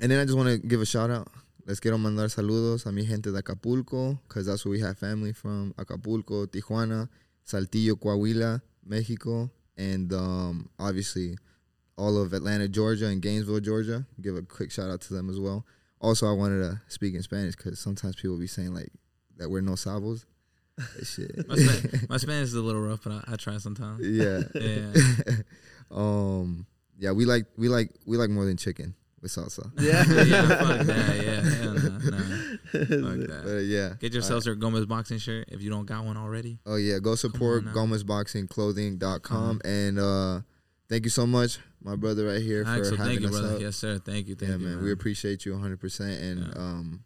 [0.00, 1.28] and then I just want to give a shout out.
[1.66, 5.32] Les quiero mandar saludos a mi gente de Acapulco, because that's where we have family
[5.32, 5.74] from.
[5.78, 7.08] Acapulco, Tijuana,
[7.46, 11.36] Saltillo, Coahuila, Mexico, and um, obviously
[11.96, 14.06] all of Atlanta, Georgia, and Gainesville, Georgia.
[14.20, 15.66] Give a quick shout out to them as well.
[16.00, 18.90] Also, I wanted to speak in Spanish because sometimes people be saying like
[19.36, 20.24] that we're no sabos.
[21.02, 21.46] Shit.
[21.46, 24.06] My, Span- my Spanish is a little rough, but I, I try sometimes.
[24.06, 24.40] yeah.
[24.54, 24.92] Yeah.
[25.90, 26.66] um.
[26.98, 29.70] Yeah, we like we like we like more than chicken with salsa.
[29.78, 30.02] Yeah.
[30.24, 31.16] yeah, fuck that.
[31.24, 31.98] Yeah, hell no, no.
[32.70, 33.40] Fuck that.
[33.44, 36.58] But uh, yeah, Get yourselves a Gomez boxing shirt if you don't got one already.
[36.66, 37.74] Oh yeah, go support on now.
[37.74, 40.40] GomezBoxingClothing.com and uh,
[40.88, 43.54] thank you so much, my brother right here for Axel, having thank you, us brother.
[43.56, 43.60] up.
[43.60, 43.98] Yes, sir.
[43.98, 44.34] Thank you.
[44.34, 46.52] Thank yeah, you, man, we appreciate you 100, percent and Yeah.
[46.62, 47.04] um,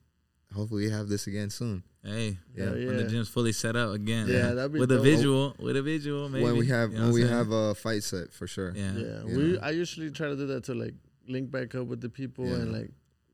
[0.55, 1.82] hopefully we have this again soon.
[2.03, 2.65] Hey, Yeah.
[2.66, 4.28] Hell when the gym's fully set up again.
[4.28, 4.57] Yeah, man.
[4.57, 6.45] that'd be with a visual, with a visual, maybe.
[6.45, 7.32] when we have You know when we saying?
[7.32, 8.73] have a fight set for sure.
[8.77, 9.53] yeah, Yeah, You we.
[9.55, 9.59] know.
[9.62, 10.93] I usually try to do that to like
[11.28, 12.56] link back up with the people Yeah.
[12.56, 12.90] and like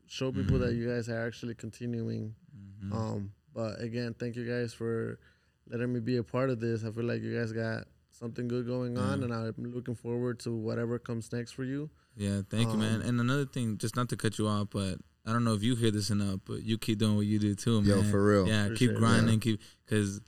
[0.07, 0.77] show people that Mhm.
[0.77, 2.35] you guys are actually continuing.
[2.83, 2.91] Mhm.
[2.93, 5.19] Um, but again, thank you guys for
[5.67, 6.83] letting me be a part of this.
[6.83, 9.25] I feel like you guys got something good going on, Yeah.
[9.25, 11.89] and I'm looking forward to whatever comes next for you.
[12.15, 13.01] Yeah, thank you, man.
[13.01, 15.63] Um, And another thing, just not to cut you off, but I don't know if
[15.63, 17.89] you hear this enough, but you keep doing what you do too, man.
[17.89, 18.47] Yo, for real.
[18.47, 19.39] Yeah, Appreciate keep grinding, man.
[19.39, 20.19] keep because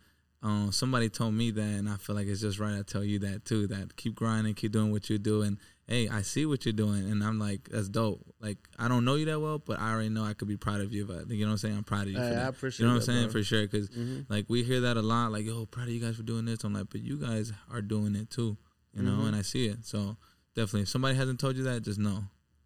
[0.42, 2.78] um, somebody told me that, and I feel like it's just right.
[2.78, 3.66] I tell you that too.
[3.68, 5.58] That keep grinding, keep doing what you're doing.
[5.86, 8.22] Hey, I see what you're doing, and I'm like, that's dope.
[8.40, 10.80] Like I don't know you that well, but I already know I could be proud
[10.80, 11.04] of you.
[11.04, 11.78] If I, you know what I'm saying?
[11.78, 12.20] I'm proud of you.
[12.20, 13.24] Hey, for I appreciate You know what I'm saying?
[13.26, 13.32] bro.
[13.34, 14.26] For sure, because Mhm.
[14.30, 15.34] like we hear that a lot.
[15.34, 16.64] Like, yo, proud of you guys for doing this.
[16.64, 18.58] I'm like, but you guys are doing it too.
[18.96, 19.28] You know, Mhm.
[19.28, 19.84] and I see it.
[19.86, 20.16] So
[20.56, 22.24] definitely, if somebody hasn't told you that, just know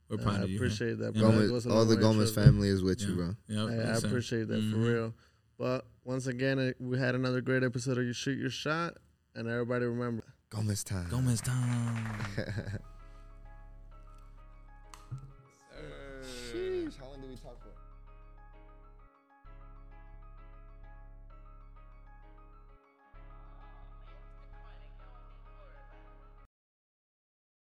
[0.10, 0.60] we're proud I of you.
[0.60, 0.66] man.
[0.68, 1.32] appreciate that, bro.
[1.32, 3.08] Gomez, goes all the Gomez trust family is with Yeah.
[3.08, 3.36] you, bro.
[3.48, 4.08] Yep, Hey, I sir.
[4.08, 4.72] appreciate that Mhm.
[4.72, 5.14] for real.
[5.58, 8.98] But once again, uh, we had another great episode of You Shoot Your Shot,
[9.34, 10.24] and everybody remember.
[10.52, 11.10] Gomez time.
[11.10, 12.22] Gomez time.